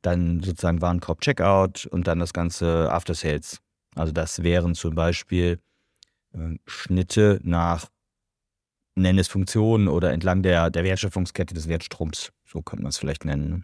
dann 0.00 0.40
sozusagen 0.40 0.80
Warenkorb 0.80 1.20
Checkout 1.20 1.86
und 1.86 2.06
dann 2.06 2.20
das 2.20 2.32
ganze 2.32 2.90
After 2.92 3.14
Sales. 3.14 3.58
Also 3.96 4.12
das 4.12 4.44
wären 4.44 4.76
zum 4.76 4.94
Beispiel 4.94 5.58
äh, 6.32 6.56
Schnitte 6.66 7.40
nach 7.42 7.88
nenne 8.94 9.20
es 9.20 9.28
Funktionen 9.28 9.88
oder 9.88 10.12
entlang 10.12 10.42
der, 10.42 10.70
der 10.70 10.84
Wertschöpfungskette 10.84 11.52
des 11.52 11.68
Wertstroms. 11.68 12.32
So 12.54 12.62
könnte 12.62 12.84
man 12.84 12.90
es 12.90 12.98
vielleicht 12.98 13.24
nennen. 13.24 13.50
Ne? 13.50 13.62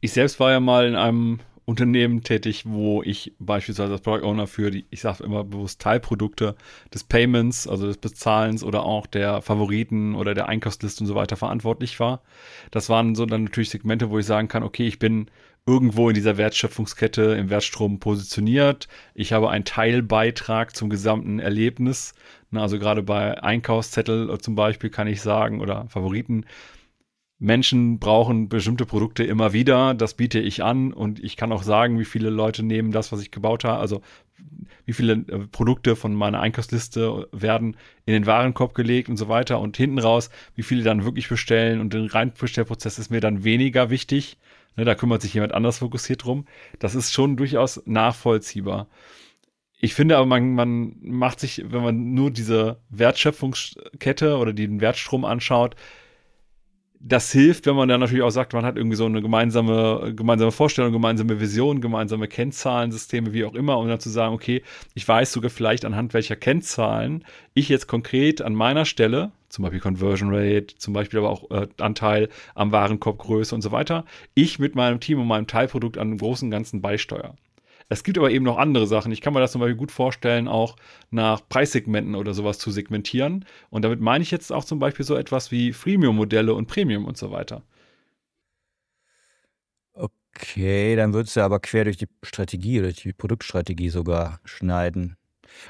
Ich 0.00 0.12
selbst 0.12 0.40
war 0.40 0.52
ja 0.52 0.60
mal 0.60 0.86
in 0.86 0.94
einem 0.94 1.40
Unternehmen 1.64 2.22
tätig, 2.22 2.64
wo 2.66 3.02
ich 3.02 3.34
beispielsweise 3.38 3.92
als 3.92 4.00
Product 4.00 4.24
Owner 4.24 4.46
für 4.46 4.70
die, 4.70 4.86
ich 4.90 5.00
sage 5.00 5.22
immer 5.24 5.44
bewusst 5.44 5.80
Teilprodukte 5.80 6.56
des 6.92 7.04
Payments, 7.04 7.68
also 7.68 7.86
des 7.86 7.98
Bezahlens 7.98 8.64
oder 8.64 8.84
auch 8.84 9.06
der 9.06 9.42
Favoriten 9.42 10.14
oder 10.14 10.34
der 10.34 10.48
Einkaufsliste 10.48 11.02
und 11.02 11.08
so 11.08 11.14
weiter 11.14 11.36
verantwortlich 11.36 12.00
war. 12.00 12.22
Das 12.70 12.88
waren 12.88 13.14
so 13.14 13.26
dann 13.26 13.44
natürlich 13.44 13.70
Segmente, 13.70 14.10
wo 14.10 14.18
ich 14.18 14.26
sagen 14.26 14.48
kann, 14.48 14.62
okay, 14.62 14.86
ich 14.86 14.98
bin 14.98 15.26
irgendwo 15.66 16.08
in 16.08 16.14
dieser 16.14 16.36
Wertschöpfungskette 16.36 17.22
im 17.34 17.48
Wertstrom 17.48 18.00
positioniert. 18.00 18.88
Ich 19.14 19.32
habe 19.32 19.50
einen 19.50 19.64
Teilbeitrag 19.64 20.74
zum 20.74 20.90
gesamten 20.90 21.38
Erlebnis. 21.38 22.14
Also 22.52 22.80
gerade 22.80 23.04
bei 23.04 23.40
Einkaufszettel 23.40 24.36
zum 24.40 24.56
Beispiel 24.56 24.90
kann 24.90 25.06
ich 25.06 25.20
sagen 25.22 25.60
oder 25.60 25.86
Favoriten, 25.88 26.44
Menschen 27.42 27.98
brauchen 27.98 28.48
bestimmte 28.48 28.86
Produkte 28.86 29.24
immer 29.24 29.52
wieder, 29.52 29.94
das 29.94 30.14
biete 30.14 30.38
ich 30.38 30.62
an 30.62 30.92
und 30.92 31.18
ich 31.18 31.36
kann 31.36 31.50
auch 31.50 31.64
sagen, 31.64 31.98
wie 31.98 32.04
viele 32.04 32.30
Leute 32.30 32.62
nehmen 32.62 32.92
das, 32.92 33.10
was 33.10 33.20
ich 33.20 33.32
gebaut 33.32 33.64
habe, 33.64 33.80
also 33.80 34.00
wie 34.86 34.92
viele 34.92 35.14
äh, 35.14 35.38
Produkte 35.50 35.96
von 35.96 36.14
meiner 36.14 36.40
Einkaufsliste 36.40 37.26
werden 37.32 37.76
in 38.06 38.12
den 38.12 38.26
Warenkorb 38.26 38.74
gelegt 38.74 39.08
und 39.08 39.16
so 39.16 39.28
weiter 39.28 39.58
und 39.58 39.76
hinten 39.76 39.98
raus, 39.98 40.30
wie 40.54 40.62
viele 40.62 40.84
dann 40.84 41.04
wirklich 41.04 41.28
bestellen 41.28 41.80
und 41.80 41.92
den 41.92 42.06
Reinbestellprozess 42.06 43.00
ist 43.00 43.10
mir 43.10 43.20
dann 43.20 43.42
weniger 43.42 43.90
wichtig. 43.90 44.38
Ne, 44.76 44.84
da 44.84 44.94
kümmert 44.94 45.20
sich 45.20 45.34
jemand 45.34 45.52
anders 45.52 45.78
fokussiert 45.78 46.24
drum. 46.24 46.46
Das 46.78 46.94
ist 46.94 47.12
schon 47.12 47.36
durchaus 47.36 47.82
nachvollziehbar. 47.86 48.86
Ich 49.80 49.94
finde 49.94 50.16
aber, 50.16 50.26
man, 50.26 50.54
man 50.54 50.94
macht 51.02 51.40
sich, 51.40 51.64
wenn 51.66 51.82
man 51.82 52.14
nur 52.14 52.30
diese 52.30 52.80
Wertschöpfungskette 52.88 54.38
oder 54.38 54.52
den 54.52 54.80
Wertstrom 54.80 55.24
anschaut, 55.24 55.74
das 57.04 57.32
hilft, 57.32 57.66
wenn 57.66 57.74
man 57.74 57.88
dann 57.88 58.00
natürlich 58.00 58.22
auch 58.22 58.30
sagt, 58.30 58.52
man 58.52 58.64
hat 58.64 58.76
irgendwie 58.76 58.96
so 58.96 59.06
eine 59.06 59.20
gemeinsame, 59.20 60.14
gemeinsame 60.14 60.52
Vorstellung, 60.52 60.92
gemeinsame 60.92 61.40
Vision, 61.40 61.80
gemeinsame 61.80 62.28
Kennzahlensysteme, 62.28 63.32
wie 63.32 63.44
auch 63.44 63.54
immer, 63.54 63.78
um 63.78 63.88
dann 63.88 63.98
zu 63.98 64.08
sagen, 64.08 64.34
okay, 64.34 64.62
ich 64.94 65.06
weiß 65.06 65.32
sogar 65.32 65.50
vielleicht 65.50 65.84
anhand 65.84 66.14
welcher 66.14 66.36
Kennzahlen 66.36 67.24
ich 67.54 67.68
jetzt 67.68 67.88
konkret 67.88 68.40
an 68.40 68.54
meiner 68.54 68.84
Stelle, 68.84 69.32
zum 69.48 69.64
Beispiel 69.64 69.80
Conversion 69.80 70.30
Rate, 70.32 70.76
zum 70.78 70.94
Beispiel 70.94 71.18
aber 71.18 71.30
auch 71.30 71.50
äh, 71.50 71.66
Anteil 71.78 72.28
am 72.54 72.70
Warenkorbgröße 72.70 73.54
und 73.54 73.62
so 73.62 73.72
weiter, 73.72 74.04
ich 74.34 74.60
mit 74.60 74.76
meinem 74.76 75.00
Team 75.00 75.20
und 75.20 75.26
meinem 75.26 75.48
Teilprodukt 75.48 75.98
an 75.98 76.10
dem 76.10 76.18
großen 76.18 76.50
Ganzen 76.50 76.80
beisteuere. 76.80 77.34
Es 77.92 78.04
gibt 78.04 78.18
aber 78.18 78.30
eben 78.30 78.44
noch 78.44 78.58
andere 78.58 78.86
Sachen. 78.86 79.12
Ich 79.12 79.20
kann 79.20 79.34
mir 79.34 79.40
das 79.40 79.52
zum 79.52 79.60
Beispiel 79.60 79.76
gut 79.76 79.92
vorstellen, 79.92 80.48
auch 80.48 80.76
nach 81.10 81.46
Preissegmenten 81.48 82.14
oder 82.14 82.34
sowas 82.34 82.58
zu 82.58 82.70
segmentieren. 82.70 83.44
Und 83.70 83.82
damit 83.82 84.00
meine 84.00 84.22
ich 84.22 84.30
jetzt 84.30 84.52
auch 84.52 84.64
zum 84.64 84.78
Beispiel 84.78 85.04
so 85.04 85.14
etwas 85.14 85.50
wie 85.50 85.72
Freemium-Modelle 85.72 86.54
und 86.54 86.66
Premium 86.66 87.04
und 87.04 87.16
so 87.16 87.30
weiter. 87.30 87.62
Okay, 89.92 90.96
dann 90.96 91.12
würdest 91.12 91.36
du 91.36 91.42
aber 91.42 91.60
quer 91.60 91.84
durch 91.84 91.98
die 91.98 92.08
Strategie 92.22 92.80
oder 92.80 92.92
die 92.92 93.12
Produktstrategie 93.12 93.90
sogar 93.90 94.40
schneiden. 94.44 95.16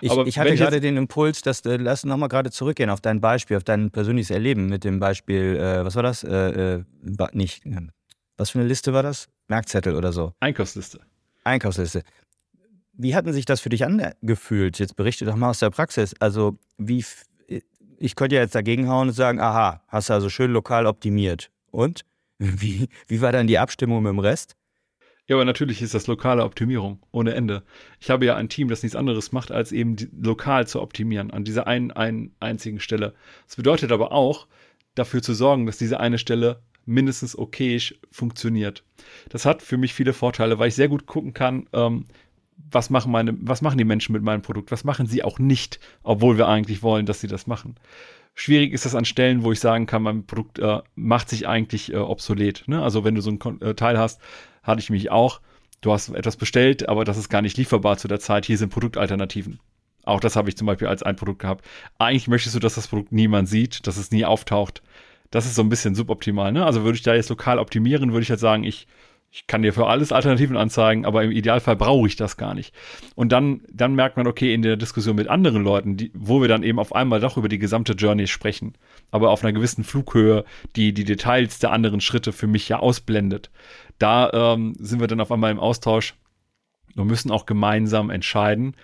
Ich, 0.01 0.13
ich 0.13 0.39
hatte 0.39 0.55
gerade 0.55 0.81
den 0.81 0.97
Impuls, 0.97 1.43
dass 1.43 1.63
äh, 1.67 1.77
lass 1.77 2.05
nochmal 2.05 2.29
gerade 2.29 2.53
zurückgehen 2.53 2.89
auf 2.89 3.01
dein 3.01 3.21
Beispiel, 3.21 3.57
auf 3.57 3.65
dein 3.65 3.91
persönliches 3.91 4.31
Erleben 4.31 4.69
mit 4.69 4.85
dem 4.85 5.01
Beispiel, 5.01 5.57
äh, 5.57 5.85
was 5.85 5.97
war 5.97 6.05
das? 6.05 6.23
Äh, 6.23 6.77
äh 6.77 6.85
nicht, 7.33 7.65
was 8.37 8.51
für 8.51 8.61
eine 8.61 8.69
Liste 8.69 8.93
war 8.93 9.03
das? 9.03 9.29
Merkzettel 9.49 9.97
oder 9.97 10.13
so. 10.13 10.35
Einkaufsliste. 10.39 11.01
Einkaufsliste. 11.45 12.03
Wie 12.93 13.15
hatten 13.15 13.33
sich 13.33 13.45
das 13.45 13.61
für 13.61 13.71
dich 13.71 13.85
angefühlt? 13.85 14.79
Jetzt 14.79 14.97
berichte 14.97 15.25
doch 15.25 15.37
mal 15.37 15.51
aus 15.51 15.59
der 15.59 15.71
Praxis. 15.71 16.15
Also, 16.21 16.59
wie, 16.79 17.05
ich 17.99 18.17
könnte 18.17 18.37
ja 18.37 18.43
jetzt 18.43 18.55
dagegen 18.55 18.89
hauen 18.89 19.09
und 19.09 19.15
sagen, 19.15 19.41
aha, 19.41 19.83
hast 19.89 20.11
du 20.11 20.15
also 20.15 20.29
schön 20.29 20.53
lokal 20.53 20.87
optimiert. 20.87 21.51
Und? 21.71 22.05
Wie, 22.45 22.89
wie 23.07 23.21
war 23.21 23.31
dann 23.31 23.47
die 23.47 23.59
Abstimmung 23.59 24.03
mit 24.03 24.11
dem 24.11 24.19
Rest? 24.19 24.57
Ja, 25.29 25.37
aber 25.37 25.45
natürlich 25.45 25.81
ist 25.81 25.95
das 25.95 26.09
lokale 26.09 26.43
Optimierung 26.43 26.99
ohne 27.13 27.35
Ende. 27.35 27.63
Ich 28.01 28.11
habe 28.11 28.27
ja 28.27 28.35
ein 28.35 28.49
Team, 28.49 28.67
das 28.67 28.83
nichts 28.83 28.97
anderes 28.97 29.31
macht, 29.31 29.53
als 29.53 29.71
eben 29.71 29.95
lokal 30.21 30.67
zu 30.67 30.83
optimieren 30.83 31.31
an 31.31 31.45
dieser 31.45 31.69
einen, 31.69 31.93
einen 31.93 32.35
einzigen 32.41 32.81
Stelle. 32.81 33.15
Das 33.47 33.55
bedeutet 33.55 33.93
aber 33.93 34.11
auch, 34.11 34.49
dafür 34.97 35.23
zu 35.23 35.35
sorgen, 35.35 35.67
dass 35.67 35.79
diese 35.79 36.01
eine 36.01 36.19
Stelle 36.19 36.63
mindestens 36.85 37.39
okayisch 37.39 37.95
funktioniert. 38.11 38.85
Das 39.29 39.45
hat 39.45 39.63
für 39.63 39.77
mich 39.77 39.95
viele 39.95 40.13
Vorteile, 40.13 40.59
weil 40.59 40.69
ich 40.69 40.75
sehr 40.75 40.89
gut 40.89 41.07
gucken 41.07 41.35
kann, 41.35 41.69
ähm, 41.73 42.07
was 42.71 42.91
machen 42.91 43.13
meine, 43.13 43.37
was 43.41 43.63
machen 43.63 43.79
die 43.79 43.85
Menschen 43.85 44.13
mit 44.13 44.23
meinem 44.23 44.43
Produkt, 44.43 44.71
was 44.71 44.85
machen 44.85 45.07
sie 45.07 45.25
auch 45.25 45.39
nicht, 45.39 45.81
obwohl 46.03 46.39
wir 46.39 46.49
eigentlich 46.49 46.83
wollen, 46.83 47.07
dass 47.07 47.21
sie 47.21 47.27
das 47.27 47.47
machen. 47.47 47.77
Schwierig 48.35 48.73
ist 48.73 48.87
das 48.87 48.95
an 48.95 49.05
Stellen, 49.05 49.43
wo 49.43 49.53
ich 49.53 49.61
sagen 49.61 49.87
kann, 49.87 50.03
mein 50.03 50.27
Produkt 50.27 50.59
äh, 50.59 50.81
macht 50.95 51.29
sich 51.29 51.47
eigentlich 51.47 51.93
äh, 51.93 51.97
obsolet. 51.97 52.65
Ne? 52.67 52.83
Also 52.83 53.05
wenn 53.05 53.15
du 53.15 53.21
so 53.21 53.31
ein 53.31 53.61
äh, 53.61 53.75
Teil 53.75 53.99
hast, 53.99 54.21
hatte 54.63 54.81
ich 54.81 54.91
mich 54.91 55.11
auch. 55.11 55.41
Du 55.83 55.93
hast 55.93 56.09
etwas 56.11 56.37
bestellt, 56.37 56.89
aber 56.89 57.05
das 57.05 57.19
ist 57.19 57.29
gar 57.29 57.43
nicht 57.43 57.57
lieferbar 57.59 57.99
zu 57.99 58.09
der 58.09 58.21
Zeit. 58.21 58.47
Hier 58.47 58.57
sind 58.57 58.71
Produktalternativen. 58.71 59.59
Auch 60.05 60.21
das 60.21 60.37
habe 60.37 60.49
ich 60.49 60.57
zum 60.57 60.67
Beispiel 60.67 60.89
als 60.89 61.03
ein 61.03 61.17
Produkt 61.17 61.41
gehabt. 61.41 61.65
Eigentlich 61.99 62.29
möchtest 62.29 62.55
du, 62.55 62.61
dass 62.61 62.75
das 62.75 62.89
Produkt 62.89 63.13
niemand 63.13 63.49
sieht, 63.49 63.87
dass 63.87 63.97
es 63.97 64.11
nie 64.11 64.25
auftaucht. 64.25 64.83
Das 65.33 65.47
ist 65.47 65.57
so 65.57 65.63
ein 65.63 65.69
bisschen 65.69 65.97
suboptimal. 65.97 66.53
Ne? 66.53 66.65
Also 66.65 66.85
würde 66.85 66.95
ich 66.97 67.03
da 67.03 67.15
jetzt 67.15 67.31
lokal 67.31 67.59
optimieren, 67.59 68.13
würde 68.13 68.23
ich 68.23 68.31
halt 68.31 68.39
sagen, 68.39 68.63
ich 68.63 68.87
Ich 69.35 69.47
kann 69.47 69.63
dir 69.63 69.73
für 69.73 69.87
alles 69.87 70.13
Alternativen 70.13 70.59
anzeigen, 70.59 71.07
aber 71.07 71.25
im 71.25 71.33
Idealfall 71.33 71.75
brauche 71.75 72.07
ich 72.07 72.17
das 72.17 72.37
gar 72.37 72.53
nicht. 72.53 72.75
Und 73.15 73.33
dann, 73.33 73.63
dann 73.73 73.95
merkt 73.95 74.19
man, 74.19 74.27
okay, 74.27 74.53
in 74.53 74.61
der 74.61 74.77
Diskussion 74.77 75.17
mit 75.17 75.29
anderen 75.29 75.65
Leuten, 75.65 75.97
die, 75.97 76.11
wo 76.15 76.43
wir 76.43 76.49
dann 76.49 76.63
eben 76.63 76.79
auf 76.79 76.95
einmal 76.95 77.19
doch 77.21 77.39
über 77.39 77.49
die 77.49 77.59
gesamte 77.59 77.95
Journey 77.95 78.27
sprechen, 78.27 78.75
aber 79.11 79.31
auf 79.31 79.43
einer 79.43 79.55
gewissen 79.55 79.85
Flughöhe, 79.85 80.45
die 80.77 80.93
die 80.93 81.05
Details 81.05 81.59
der 81.61 81.73
anderen 81.73 82.03
Schritte 82.03 82.33
für 82.33 82.47
mich 82.47 82.69
ja 82.69 82.81
ausblendet. 82.81 83.51
Da 83.99 84.31
ähm, 84.35 84.75
sind 84.79 85.01
wir 85.01 85.09
dann 85.09 85.21
auf 85.21 85.33
einmal 85.33 85.51
im 85.51 85.61
Austausch 85.61 86.15
und 86.95 87.07
müssen 87.07 87.31
auch 87.31 87.47
gemeinsam 87.47 88.11
entscheiden, 88.11 88.77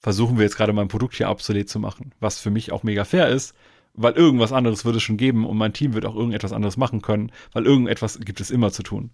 versuchen 0.00 0.36
wir 0.36 0.44
jetzt 0.46 0.56
gerade 0.56 0.72
mein 0.72 0.88
Produkt 0.88 1.14
hier 1.14 1.30
obsolet 1.30 1.68
zu 1.68 1.78
machen, 1.78 2.12
was 2.18 2.40
für 2.40 2.50
mich 2.50 2.72
auch 2.72 2.82
mega 2.82 3.04
fair 3.04 3.28
ist, 3.28 3.54
weil 3.94 4.14
irgendwas 4.14 4.52
anderes 4.52 4.84
wird 4.84 4.96
es 4.96 5.02
schon 5.02 5.16
geben 5.16 5.46
und 5.46 5.56
mein 5.56 5.72
Team 5.72 5.94
wird 5.94 6.06
auch 6.06 6.14
irgendetwas 6.14 6.52
anderes 6.52 6.76
machen 6.76 7.02
können, 7.02 7.32
weil 7.52 7.66
irgendetwas 7.66 8.18
gibt 8.20 8.40
es 8.40 8.50
immer 8.50 8.70
zu 8.70 8.82
tun. 8.82 9.10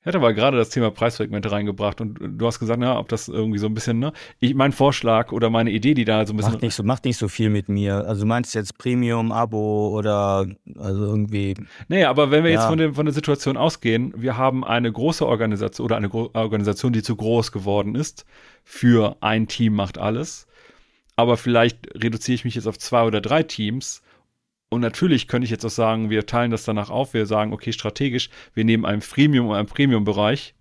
Ich 0.00 0.06
hatte 0.06 0.18
aber 0.18 0.32
gerade 0.32 0.56
das 0.56 0.70
Thema 0.70 0.92
Preissegmente 0.92 1.50
reingebracht 1.50 2.00
und 2.00 2.18
du 2.20 2.46
hast 2.46 2.60
gesagt, 2.60 2.78
na, 2.78 2.98
ob 2.98 3.08
das 3.08 3.26
irgendwie 3.26 3.58
so 3.58 3.66
ein 3.66 3.74
bisschen, 3.74 3.98
ne? 3.98 4.12
Ich, 4.38 4.54
mein 4.54 4.70
Vorschlag 4.70 5.32
oder 5.32 5.50
meine 5.50 5.70
Idee, 5.70 5.92
die 5.94 6.04
da 6.04 6.24
so 6.24 6.32
ein 6.32 6.36
bisschen. 6.36 6.52
Macht 6.52 6.62
nicht 6.62 6.74
so, 6.76 6.82
macht 6.84 7.04
nicht 7.04 7.16
so 7.16 7.26
viel 7.26 7.50
mit 7.50 7.68
mir. 7.68 8.06
Also 8.06 8.20
du 8.22 8.28
meinst 8.28 8.54
jetzt 8.54 8.78
Premium, 8.78 9.32
Abo 9.32 9.88
oder 9.88 10.46
also 10.76 11.04
irgendwie. 11.04 11.54
Nee, 11.88 12.04
aber 12.04 12.30
wenn 12.30 12.44
wir 12.44 12.52
ja. 12.52 12.60
jetzt 12.60 12.68
von, 12.68 12.78
dem, 12.78 12.94
von 12.94 13.06
der 13.06 13.12
Situation 13.12 13.56
ausgehen, 13.56 14.14
wir 14.16 14.36
haben 14.36 14.64
eine 14.64 14.90
große 14.90 15.26
Organisation 15.26 15.84
oder 15.84 15.96
eine 15.96 16.08
Gro 16.08 16.30
Organisation, 16.32 16.92
die 16.92 17.02
zu 17.02 17.16
groß 17.16 17.50
geworden 17.50 17.96
ist 17.96 18.24
für 18.62 19.16
ein 19.20 19.48
Team 19.48 19.74
macht 19.74 19.98
alles. 19.98 20.46
Aber 21.18 21.36
vielleicht 21.36 21.88
reduziere 21.96 22.36
ich 22.36 22.44
mich 22.44 22.54
jetzt 22.54 22.68
auf 22.68 22.78
zwei 22.78 23.02
oder 23.02 23.20
drei 23.20 23.42
Teams 23.42 24.02
und 24.68 24.82
natürlich 24.82 25.26
könnte 25.26 25.46
ich 25.46 25.50
jetzt 25.50 25.64
auch 25.64 25.70
sagen, 25.70 26.10
wir 26.10 26.26
teilen 26.26 26.52
das 26.52 26.62
danach 26.62 26.90
auf. 26.90 27.12
Wir 27.12 27.26
sagen, 27.26 27.52
okay, 27.52 27.72
strategisch, 27.72 28.30
wir 28.54 28.64
nehmen 28.64 28.84
einen 28.84 29.02
Freemium- 29.02 29.48
und 29.48 29.56
einen 29.56 29.66
Premium-Bereich. 29.66 30.54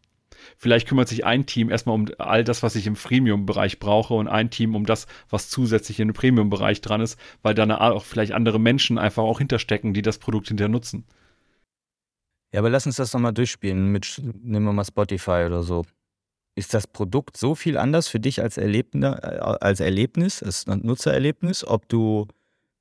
Vielleicht 0.58 0.88
kümmert 0.88 1.10
sich 1.10 1.26
ein 1.26 1.46
Team 1.46 1.70
erstmal 1.70 1.94
um 1.94 2.08
all 2.18 2.44
das, 2.44 2.64
was 2.64 2.76
ich 2.76 2.88
im 2.88 2.96
Freemium-Bereich 2.96 3.78
brauche 3.78 4.16
und 4.16 4.28
ein 4.28 4.50
Team 4.50 4.76
um 4.76 4.88
das, 4.88 5.06
was 5.30 5.52
zusätzlich 5.52 5.98
dem 5.98 6.14
Premium-Bereich 6.14 6.82
dran 6.82 7.02
ist, 7.02 7.20
weil 7.44 7.54
dann 7.54 7.72
auch 7.72 8.04
vielleicht 8.04 8.32
andere 8.32 8.60
Menschen 8.60 8.98
einfach 8.98 9.22
auch 9.22 9.38
hinterstecken, 9.38 9.94
die 9.94 10.02
das 10.02 10.18
Produkt 10.18 10.48
hinterher 10.48 10.70
nutzen. 10.70 11.06
Ja, 12.52 12.62
aber 12.62 12.72
lass 12.72 12.88
uns 12.88 12.96
das 12.96 13.14
nochmal 13.14 13.34
durchspielen 13.34 13.92
mit, 13.92 14.20
nehmen 14.42 14.66
wir 14.66 14.74
mal 14.74 14.86
Spotify 14.86 15.44
oder 15.46 15.62
so. 15.62 15.86
Ist 16.58 16.74
das 16.74 16.88
Produkt 16.88 17.38
so 17.38 17.54
viel 17.54 17.78
anders 17.78 18.08
für 18.08 18.20
dich 18.20 18.42
als, 18.42 18.58
Erlebner, 18.58 19.24
äh, 19.24 19.38
als 19.38 19.80
Erlebnis, 19.80 20.42
als 20.42 20.66
Nutzererlebnis, 20.66 21.64
ob 21.64 21.88
du 21.88 22.28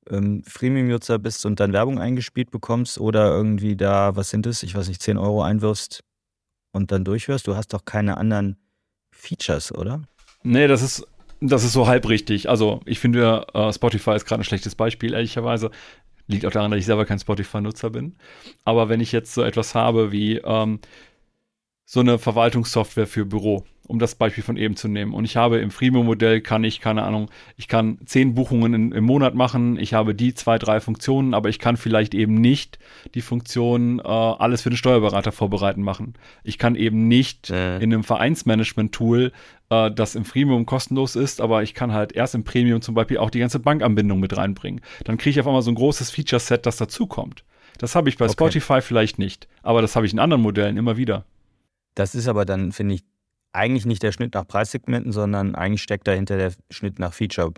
ähm, 0.09 0.43
Freemium-Nutzer 0.45 1.19
bist 1.19 1.45
und 1.45 1.59
dann 1.59 1.73
Werbung 1.73 1.99
eingespielt 1.99 2.49
bekommst 2.49 2.99
oder 2.99 3.27
irgendwie 3.27 3.75
da, 3.75 4.15
was 4.15 4.31
sind 4.31 4.47
es, 4.47 4.63
ich 4.63 4.73
weiß 4.73 4.87
nicht, 4.87 5.01
10 5.01 5.17
Euro 5.17 5.43
einwirfst 5.43 6.03
und 6.71 6.91
dann 6.91 7.03
durchhörst, 7.03 7.45
du 7.45 7.55
hast 7.55 7.73
doch 7.73 7.85
keine 7.85 8.17
anderen 8.17 8.57
Features, 9.11 9.71
oder? 9.71 10.01
Nee, 10.41 10.67
das 10.67 10.81
ist, 10.81 11.05
das 11.39 11.63
ist 11.63 11.73
so 11.73 11.87
halb 11.87 12.07
richtig. 12.09 12.49
Also 12.49 12.79
ich 12.85 12.99
finde, 12.99 13.45
äh, 13.53 13.71
Spotify 13.71 14.15
ist 14.15 14.25
gerade 14.25 14.41
ein 14.41 14.45
schlechtes 14.45 14.73
Beispiel, 14.75 15.13
ehrlicherweise. 15.13 15.71
Liegt 16.27 16.45
auch 16.45 16.51
daran, 16.51 16.71
dass 16.71 16.79
ich 16.79 16.85
selber 16.85 17.05
kein 17.05 17.19
Spotify-Nutzer 17.19 17.89
bin. 17.89 18.15
Aber 18.65 18.89
wenn 18.89 18.99
ich 18.99 19.11
jetzt 19.11 19.33
so 19.33 19.43
etwas 19.43 19.75
habe 19.75 20.11
wie 20.11 20.37
ähm, 20.37 20.79
so 21.89 22.01
eine 22.01 22.19
Verwaltungssoftware 22.19 23.07
für 23.07 23.25
Büro, 23.25 23.63
um 23.87 23.97
das 23.97 24.15
Beispiel 24.15 24.43
von 24.43 24.57
eben 24.57 24.75
zu 24.75 24.89
nehmen. 24.89 25.13
Und 25.13 25.23
ich 25.23 25.37
habe 25.37 25.59
im 25.59 25.71
Freemium-Modell 25.71 26.41
kann 26.41 26.65
ich, 26.65 26.81
keine 26.81 27.03
Ahnung, 27.03 27.29
ich 27.55 27.69
kann 27.69 27.99
zehn 28.05 28.35
Buchungen 28.35 28.73
in, 28.73 28.91
im 28.91 29.05
Monat 29.05 29.35
machen, 29.35 29.79
ich 29.79 29.93
habe 29.93 30.13
die 30.13 30.33
zwei, 30.33 30.57
drei 30.57 30.81
Funktionen, 30.81 31.33
aber 31.33 31.47
ich 31.47 31.59
kann 31.59 31.77
vielleicht 31.77 32.13
eben 32.13 32.33
nicht 32.33 32.77
die 33.15 33.21
Funktion 33.21 33.99
äh, 33.99 34.03
alles 34.03 34.63
für 34.63 34.69
den 34.69 34.75
Steuerberater 34.75 35.31
vorbereiten 35.31 35.81
machen. 35.81 36.15
Ich 36.43 36.57
kann 36.57 36.75
eben 36.75 37.07
nicht 37.07 37.51
äh. 37.51 37.77
in 37.77 37.93
einem 37.93 38.03
Vereinsmanagement-Tool, 38.03 39.31
äh, 39.69 39.89
das 39.89 40.15
im 40.15 40.25
Freemium 40.25 40.65
kostenlos 40.65 41.15
ist, 41.15 41.39
aber 41.39 41.63
ich 41.63 41.73
kann 41.73 41.93
halt 41.93 42.11
erst 42.11 42.35
im 42.35 42.43
Premium 42.43 42.81
zum 42.81 42.95
Beispiel 42.95 43.17
auch 43.17 43.29
die 43.29 43.39
ganze 43.39 43.59
Bankanbindung 43.59 44.19
mit 44.19 44.35
reinbringen. 44.35 44.81
Dann 45.05 45.17
kriege 45.17 45.29
ich 45.29 45.39
auf 45.39 45.47
einmal 45.47 45.61
so 45.61 45.71
ein 45.71 45.75
großes 45.75 46.11
Feature-Set, 46.11 46.65
das 46.65 46.75
dazukommt. 46.75 47.45
Das 47.77 47.95
habe 47.95 48.09
ich 48.09 48.17
bei 48.17 48.25
okay. 48.25 48.33
Spotify 48.33 48.81
vielleicht 48.81 49.19
nicht, 49.19 49.47
aber 49.63 49.81
das 49.81 49.95
habe 49.95 50.05
ich 50.05 50.11
in 50.11 50.19
anderen 50.19 50.41
Modellen 50.43 50.75
immer 50.75 50.97
wieder. 50.97 51.23
Das 51.97 52.13
ist 52.13 52.27
aber 52.27 52.45
dann, 52.45 52.71
finde 52.71 52.93
ich, 52.95 53.03
eigentlich 53.53 53.87
nicht 53.87 54.03
der 54.03 54.11
Schnitt 54.11 54.35
nach 54.35 54.47
Preissegmenten, 54.47 55.11
sondern 55.11 55.55
eigentlich 55.55 55.81
steckt 55.81 56.07
dahinter 56.07 56.37
der 56.37 56.53
Schnitt 56.69 56.99
nach 56.99 57.11
Feature 57.11 57.53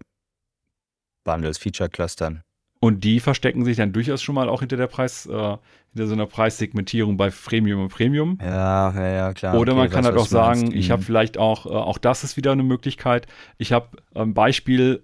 Bundles, 1.26 1.58
Feature 1.58 1.90
Clustern. 1.90 2.44
Und 2.80 3.04
die 3.04 3.20
verstecken 3.20 3.66
sich 3.66 3.76
dann 3.76 3.92
durchaus 3.92 4.22
schon 4.22 4.36
mal 4.36 4.48
auch 4.48 4.62
hinter 4.62 4.78
der 4.78 4.88
Preis, 4.88 5.26
äh, 5.26 5.58
hinter 5.92 6.08
so 6.08 6.14
einer 6.14 6.26
Preissegmentierung 6.26 7.18
bei 7.18 7.30
Premium 7.30 7.82
und 7.82 7.90
Premium. 7.90 8.38
Ja, 8.42 8.94
ja, 8.94 9.10
ja 9.10 9.34
klar. 9.34 9.56
Oder 9.56 9.74
okay, 9.74 9.82
man 9.82 9.90
kann 9.90 10.06
halt 10.06 10.16
auch 10.16 10.28
sagen, 10.28 10.72
ich 10.74 10.90
habe 10.90 11.02
mhm. 11.02 11.06
vielleicht 11.06 11.38
auch, 11.38 11.66
äh, 11.66 11.70
auch 11.70 11.98
das 11.98 12.24
ist 12.24 12.38
wieder 12.38 12.54
eine 12.54 12.64
Möglichkeit. 12.64 13.28
Ich 13.58 13.74
habe 13.74 13.98
ein 14.16 14.34
Beispiel, 14.34 15.04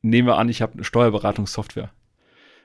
nehmen 0.00 0.26
wir 0.26 0.38
an, 0.38 0.48
ich 0.48 0.62
habe 0.62 0.72
eine 0.72 0.84
Steuerberatungssoftware. 0.84 1.90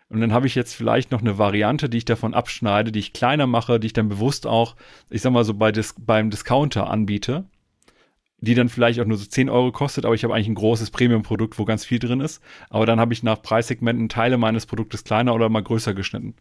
Und 0.10 0.22
dann 0.22 0.34
habe 0.34 0.48
ich 0.48 0.56
jetzt 0.56 0.76
vielleicht 0.76 1.12
noch 1.12 1.22
eine 1.22 1.38
Variante, 1.38 1.90
die 1.90 1.98
ich 1.98 2.06
davon 2.06 2.34
abschneide, 2.34 2.92
die 2.92 3.00
ich 3.00 3.14
kleiner 3.14 3.48
mache, 3.48 3.80
die 3.80 3.88
ich 3.88 3.94
dann 3.94 4.08
bewusst 4.08 4.46
auch, 4.46 4.76
ich 5.10 5.22
sag 5.22 5.32
mal 5.34 5.44
so 5.44 5.54
bei 5.56 5.72
Dis 5.72 5.96
beim 5.98 6.30
Discounter 6.30 6.90
anbiete, 6.90 7.46
die 8.38 8.54
dann 8.54 8.70
vielleicht 8.70 9.00
auch 9.00 9.06
nur 9.06 9.18
so 9.18 9.26
10 9.26 9.50
Euro 9.50 9.72
kostet, 9.72 10.06
aber 10.06 10.14
ich 10.14 10.24
habe 10.24 10.34
eigentlich 10.36 10.50
ein 10.50 10.56
großes 10.56 10.92
Premium-Produkt, 10.92 11.58
wo 11.58 11.66
ganz 11.66 11.86
viel 11.86 12.00
drin 12.00 12.22
ist. 12.22 12.42
Aber 12.70 12.86
dann 12.86 13.00
habe 13.00 13.14
ich 13.14 13.24
nach 13.24 13.42
Preissegmenten 13.42 14.10
Teile 14.10 14.38
meines 14.38 14.68
Produktes 14.68 15.04
kleiner 15.04 15.34
oder 15.34 15.50
mal 15.50 15.64
größer 15.64 15.94
geschnitten. 15.96 16.36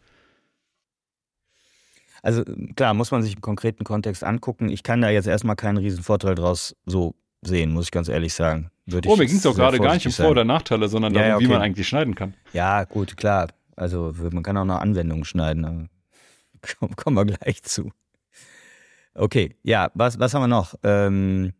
Also 2.22 2.42
klar, 2.76 2.94
muss 2.94 3.10
man 3.10 3.22
sich 3.22 3.34
im 3.34 3.42
konkreten 3.42 3.84
Kontext 3.84 4.24
angucken. 4.24 4.68
Ich 4.70 4.82
kann 4.82 5.00
da 5.00 5.10
jetzt 5.10 5.26
erstmal 5.26 5.56
keinen 5.56 5.78
riesen 5.78 6.02
Vorteil 6.02 6.34
draus 6.34 6.76
so 6.86 7.14
sehen, 7.42 7.72
muss 7.72 7.86
ich 7.86 7.90
ganz 7.90 8.08
ehrlich 8.08 8.34
sagen. 8.34 8.70
Würde 8.86 9.08
oh, 9.08 9.16
mir 9.16 9.26
ging 9.26 9.36
es 9.36 9.42
doch 9.42 9.54
gerade 9.54 9.78
gar 9.78 9.94
nicht 9.94 10.06
um 10.06 10.12
Vor- 10.12 10.30
oder 10.30 10.44
Nachteile, 10.44 10.88
sondern 10.88 11.14
ja, 11.14 11.20
darum, 11.20 11.30
ja, 11.30 11.36
okay. 11.36 11.44
wie 11.44 11.48
man 11.48 11.62
eigentlich 11.62 11.88
schneiden 11.88 12.14
kann. 12.14 12.34
Ja, 12.52 12.84
gut, 12.84 13.16
klar. 13.16 13.48
Also 13.76 14.12
man 14.30 14.42
kann 14.42 14.56
auch 14.56 14.64
noch 14.64 14.80
Anwendungen 14.80 15.24
schneiden. 15.24 15.88
Kommen 16.96 17.16
wir 17.16 17.24
gleich 17.24 17.62
zu. 17.62 17.90
Okay, 19.14 19.56
ja, 19.62 19.90
was, 19.94 20.18
was 20.18 20.34
haben 20.34 20.42
wir 20.42 20.48
noch? 20.48 20.74
Ähm, 20.82 21.52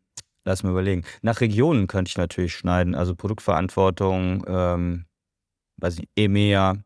lass 0.44 0.62
mal 0.62 0.70
überlegen. 0.70 1.04
Nach 1.22 1.40
Regionen 1.40 1.86
könnte 1.86 2.10
ich 2.10 2.16
natürlich 2.16 2.54
schneiden, 2.54 2.94
also 2.94 3.14
Produktverantwortung, 3.14 4.44
ähm, 4.46 5.06
weiß 5.76 5.98
nicht, 5.98 6.10
EMEA 6.16 6.76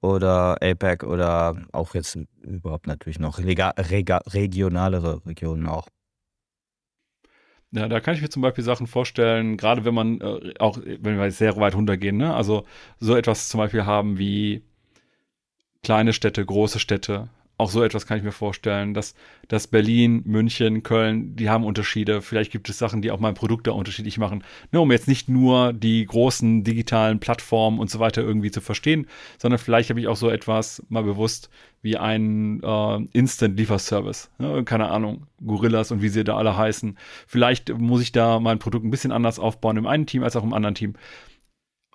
oder 0.00 0.62
APEC 0.62 1.02
oder 1.02 1.56
auch 1.72 1.94
jetzt 1.94 2.18
überhaupt 2.42 2.86
natürlich 2.86 3.18
noch 3.18 3.38
regionalere 3.38 5.26
Regionen 5.26 5.66
auch. 5.66 5.88
Ja, 7.76 7.88
da 7.88 8.00
kann 8.00 8.14
ich 8.14 8.22
mir 8.22 8.30
zum 8.30 8.40
Beispiel 8.40 8.64
Sachen 8.64 8.86
vorstellen, 8.86 9.58
gerade 9.58 9.84
wenn 9.84 9.92
man 9.94 10.20
äh, 10.22 10.54
auch, 10.58 10.78
wenn 10.82 11.18
wir 11.18 11.30
sehr 11.30 11.56
weit 11.56 11.74
runtergehen, 11.74 12.16
ne? 12.16 12.34
Also 12.34 12.64
so 13.00 13.14
etwas 13.14 13.48
zum 13.48 13.58
Beispiel 13.58 13.84
haben 13.84 14.18
wie 14.18 14.62
kleine 15.82 16.14
Städte, 16.14 16.44
große 16.44 16.78
Städte, 16.78 17.28
auch 17.58 17.70
so 17.70 17.82
etwas 17.82 18.06
kann 18.06 18.18
ich 18.18 18.24
mir 18.24 18.32
vorstellen, 18.32 18.92
dass, 18.92 19.14
dass 19.48 19.66
Berlin, 19.66 20.22
München, 20.26 20.82
Köln, 20.82 21.36
die 21.36 21.48
haben 21.48 21.64
Unterschiede. 21.64 22.20
Vielleicht 22.20 22.52
gibt 22.52 22.68
es 22.68 22.78
Sachen, 22.78 23.00
die 23.00 23.10
auch 23.10 23.18
mein 23.18 23.34
Produkt 23.34 23.66
da 23.66 23.70
unterschiedlich 23.70 24.18
machen. 24.18 24.44
Ne, 24.72 24.80
um 24.80 24.92
jetzt 24.92 25.08
nicht 25.08 25.28
nur 25.28 25.72
die 25.72 26.04
großen 26.04 26.64
digitalen 26.64 27.18
Plattformen 27.18 27.78
und 27.78 27.90
so 27.90 27.98
weiter 27.98 28.22
irgendwie 28.22 28.50
zu 28.50 28.60
verstehen, 28.60 29.06
sondern 29.38 29.58
vielleicht 29.58 29.88
habe 29.88 30.00
ich 30.00 30.08
auch 30.08 30.16
so 30.16 30.28
etwas 30.28 30.82
mal 30.90 31.02
bewusst 31.02 31.48
wie 31.80 31.96
einen 31.96 32.62
äh, 32.62 32.98
Instant-Lieferservice. 33.12 34.30
Ne? 34.38 34.64
Keine 34.64 34.90
Ahnung, 34.90 35.26
Gorillas 35.44 35.90
und 35.92 36.02
wie 36.02 36.08
sie 36.08 36.24
da 36.24 36.36
alle 36.36 36.56
heißen. 36.56 36.98
Vielleicht 37.26 37.72
muss 37.78 38.02
ich 38.02 38.12
da 38.12 38.38
mein 38.38 38.58
Produkt 38.58 38.84
ein 38.84 38.90
bisschen 38.90 39.12
anders 39.12 39.38
aufbauen 39.38 39.78
im 39.78 39.86
einen 39.86 40.06
Team 40.06 40.22
als 40.22 40.36
auch 40.36 40.44
im 40.44 40.52
anderen 40.52 40.74
Team. 40.74 40.94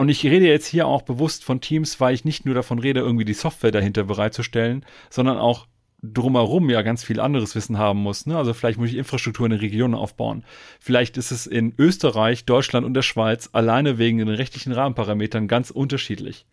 Und 0.01 0.09
ich 0.09 0.25
rede 0.25 0.47
jetzt 0.47 0.65
hier 0.65 0.87
auch 0.87 1.03
bewusst 1.03 1.43
von 1.43 1.61
Teams, 1.61 1.99
weil 1.99 2.15
ich 2.15 2.25
nicht 2.25 2.43
nur 2.43 2.55
davon 2.55 2.79
rede, 2.79 3.01
irgendwie 3.01 3.23
die 3.23 3.35
Software 3.35 3.69
dahinter 3.69 4.05
bereitzustellen, 4.05 4.83
sondern 5.11 5.37
auch 5.37 5.67
drumherum 6.01 6.71
ja 6.71 6.81
ganz 6.81 7.03
viel 7.03 7.19
anderes 7.19 7.53
Wissen 7.53 7.77
haben 7.77 7.99
muss. 7.99 8.25
Ne? 8.25 8.35
Also 8.35 8.55
vielleicht 8.55 8.79
muss 8.79 8.89
ich 8.89 8.95
Infrastruktur 8.95 9.45
in 9.45 9.51
den 9.51 9.59
Regionen 9.59 9.93
aufbauen. 9.93 10.43
Vielleicht 10.79 11.17
ist 11.17 11.29
es 11.29 11.45
in 11.45 11.75
Österreich, 11.77 12.45
Deutschland 12.45 12.83
und 12.83 12.95
der 12.95 13.03
Schweiz 13.03 13.51
alleine 13.51 13.99
wegen 13.99 14.17
den 14.17 14.27
rechtlichen 14.27 14.71
Rahmenparametern 14.71 15.47
ganz 15.47 15.69
unterschiedlich. 15.69 16.47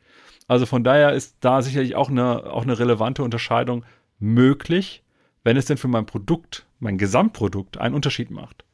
Also 0.46 0.66
von 0.66 0.84
daher 0.84 1.14
ist 1.14 1.38
da 1.40 1.62
sicherlich 1.62 1.96
auch 1.96 2.10
eine, 2.10 2.52
auch 2.52 2.64
eine 2.64 2.78
relevante 2.78 3.22
Unterscheidung 3.22 3.82
möglich, 4.18 5.02
wenn 5.42 5.56
es 5.56 5.64
denn 5.64 5.78
für 5.78 5.88
mein 5.88 6.04
Produkt, 6.04 6.66
mein 6.80 6.98
Gesamtprodukt 6.98 7.78
einen 7.78 7.94
Unterschied 7.94 8.30
macht. 8.30 8.66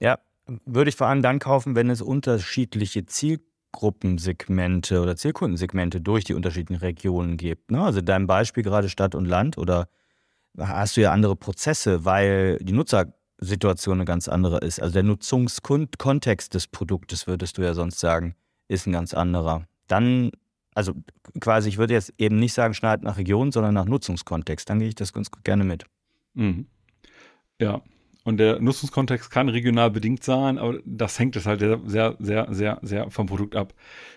Ja, 0.00 0.18
würde 0.66 0.88
ich 0.88 0.96
vor 0.96 1.06
allem 1.06 1.22
dann 1.22 1.38
kaufen, 1.38 1.76
wenn 1.76 1.90
es 1.90 2.02
unterschiedliche 2.02 3.06
Zielgruppen 3.06 3.51
Zielgruppensegmente 3.72 5.00
oder 5.00 5.16
Zielkundensegmente 5.16 6.00
durch 6.00 6.24
die 6.24 6.34
unterschiedlichen 6.34 6.80
Regionen 6.80 7.36
gibt. 7.36 7.70
Ne? 7.70 7.82
Also 7.82 8.00
in 8.00 8.06
deinem 8.06 8.26
Beispiel 8.26 8.62
gerade 8.62 8.88
Stadt 8.88 9.14
und 9.14 9.24
Land 9.24 9.58
oder 9.58 9.88
hast 10.58 10.96
du 10.96 11.00
ja 11.00 11.12
andere 11.12 11.36
Prozesse, 11.36 12.04
weil 12.04 12.58
die 12.58 12.72
Nutzersituation 12.72 13.98
eine 13.98 14.04
ganz 14.04 14.28
andere 14.28 14.58
ist. 14.58 14.80
Also 14.80 14.92
der 14.92 15.02
Nutzungskontext 15.02 16.54
des 16.54 16.66
Produktes, 16.66 17.26
würdest 17.26 17.58
du 17.58 17.62
ja 17.62 17.74
sonst 17.74 17.98
sagen, 17.98 18.36
ist 18.68 18.86
ein 18.86 18.92
ganz 18.92 19.14
anderer. 19.14 19.66
Dann 19.88 20.30
Also 20.74 20.92
quasi, 21.40 21.68
ich 21.68 21.78
würde 21.78 21.94
jetzt 21.94 22.12
eben 22.18 22.38
nicht 22.38 22.52
sagen, 22.52 22.74
schneidet 22.74 23.04
nach 23.04 23.16
Region, 23.16 23.52
sondern 23.52 23.74
nach 23.74 23.86
Nutzungskontext. 23.86 24.68
Dann 24.68 24.78
gehe 24.78 24.88
ich 24.88 24.94
das 24.94 25.12
ganz 25.12 25.30
gerne 25.44 25.64
mit. 25.64 25.84
Mhm. 26.34 26.66
Ja, 27.60 27.82
und 28.24 28.38
der 28.38 28.60
Nutzungskontext 28.60 29.30
kann 29.30 29.48
regional 29.48 29.90
bedingt 29.90 30.22
sein, 30.22 30.58
aber 30.58 30.78
das 30.84 31.18
hängt 31.18 31.34
es 31.36 31.46
halt 31.46 31.60
sehr, 31.60 32.16
sehr, 32.18 32.46
sehr, 32.50 32.78
sehr 32.82 33.10
vom 33.10 33.26
Produkt 33.26 33.56
ab. 33.56 33.74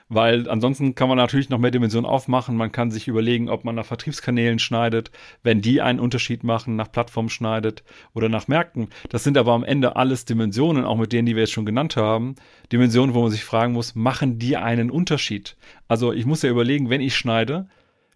Weil 0.08 0.48
ansonsten 0.48 0.94
kann 0.94 1.10
man 1.10 1.18
natürlich 1.18 1.50
noch 1.50 1.58
mehr 1.58 1.72
Dimensionen 1.72 2.08
aufmachen. 2.08 2.56
Man 2.56 2.72
kann 2.72 2.92
sich 2.92 3.08
überlegen, 3.08 3.50
ob 3.50 3.66
man 3.66 3.74
nach 3.74 3.86
Vertriebskanälen 3.86 4.60
schneidet, 4.60 5.10
wenn 5.42 5.62
die 5.62 5.82
einen 5.82 6.00
Unterschied 6.00 6.44
machen, 6.44 6.76
nach 6.76 6.92
Plattformen 6.92 7.30
schneidet 7.30 7.84
oder 8.14 8.30
nach 8.30 8.48
Märkten. 8.48 8.90
Das 9.10 9.24
sind 9.24 9.38
aber 9.38 9.54
am 9.54 9.64
Ende 9.64 9.96
alles 9.96 10.26
Dimensionen, 10.26 10.86
auch 10.86 10.98
mit 10.98 11.12
denen, 11.12 11.26
die 11.26 11.36
wir 11.36 11.42
jetzt 11.42 11.54
schon 11.54 11.66
genannt 11.66 11.96
haben. 11.98 12.36
Dimensionen, 12.72 13.16
wo 13.16 13.24
man 13.24 13.32
sich 13.32 13.44
fragen 13.44 13.74
muss, 13.74 13.96
machen 13.96 14.38
die 14.38 14.58
einen 14.58 14.92
Unterschied? 14.92 15.58
Also 15.88 16.14
ich 16.14 16.28
muss 16.28 16.44
ja 16.44 16.52
überlegen, 16.52 16.92
wenn 16.92 17.02
ich 17.02 17.16
schneide, 17.16 17.68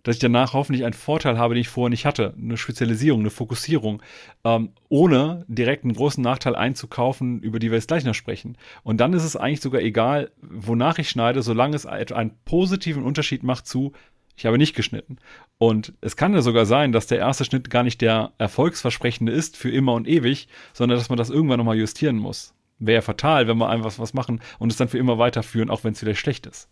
dass 0.03 0.15
ich 0.15 0.19
danach 0.19 0.53
hoffentlich 0.53 0.85
einen 0.85 0.93
Vorteil 0.93 1.37
habe, 1.37 1.53
den 1.53 1.61
ich 1.61 1.69
vorher 1.69 1.89
nicht 1.89 2.05
hatte. 2.05 2.33
Eine 2.37 2.57
Spezialisierung, 2.57 3.21
eine 3.21 3.29
Fokussierung, 3.29 4.01
ähm, 4.43 4.71
ohne 4.89 5.45
direkt 5.47 5.83
einen 5.83 5.93
großen 5.93 6.23
Nachteil 6.23 6.55
einzukaufen, 6.55 7.41
über 7.41 7.59
die 7.59 7.69
wir 7.71 7.77
jetzt 7.77 7.87
gleich 7.87 8.03
noch 8.03 8.13
sprechen. 8.13 8.57
Und 8.83 8.99
dann 8.99 9.13
ist 9.13 9.23
es 9.23 9.35
eigentlich 9.35 9.61
sogar 9.61 9.81
egal, 9.81 10.31
wonach 10.41 10.99
ich 10.99 11.09
schneide, 11.09 11.41
solange 11.41 11.75
es 11.75 11.85
einen 11.85 12.31
positiven 12.45 13.03
Unterschied 13.03 13.43
macht 13.43 13.67
zu, 13.67 13.93
ich 14.39 14.45
habe 14.45 14.57
nicht 14.57 14.73
geschnitten. 14.73 15.17
Und 15.57 15.93
es 15.99 16.15
kann 16.15 16.33
ja 16.33 16.41
sogar 16.41 16.65
sein, 16.65 16.93
dass 16.93 17.07
der 17.07 17.17
erste 17.17 17.43
Schnitt 17.43 17.69
gar 17.69 17.83
nicht 17.83 17.99
der 17.99 18.31
erfolgsversprechende 18.37 19.33
ist 19.33 19.57
für 19.57 19.69
immer 19.69 19.93
und 19.93 20.07
ewig, 20.07 20.47
sondern 20.71 20.97
dass 20.97 21.09
man 21.09 21.17
das 21.17 21.29
irgendwann 21.29 21.57
nochmal 21.57 21.77
justieren 21.77 22.15
muss. 22.15 22.53
Wäre 22.79 22.95
ja 22.95 23.01
fatal, 23.01 23.49
wenn 23.49 23.57
wir 23.57 23.67
einfach 23.67 23.99
was 23.99 24.13
machen 24.13 24.39
und 24.57 24.71
es 24.71 24.77
dann 24.77 24.87
für 24.87 24.97
immer 24.97 25.17
weiterführen, 25.17 25.69
auch 25.69 25.83
wenn 25.83 25.91
es 25.91 25.99
vielleicht 25.99 26.21
schlecht 26.21 26.45
ist. 26.45 26.69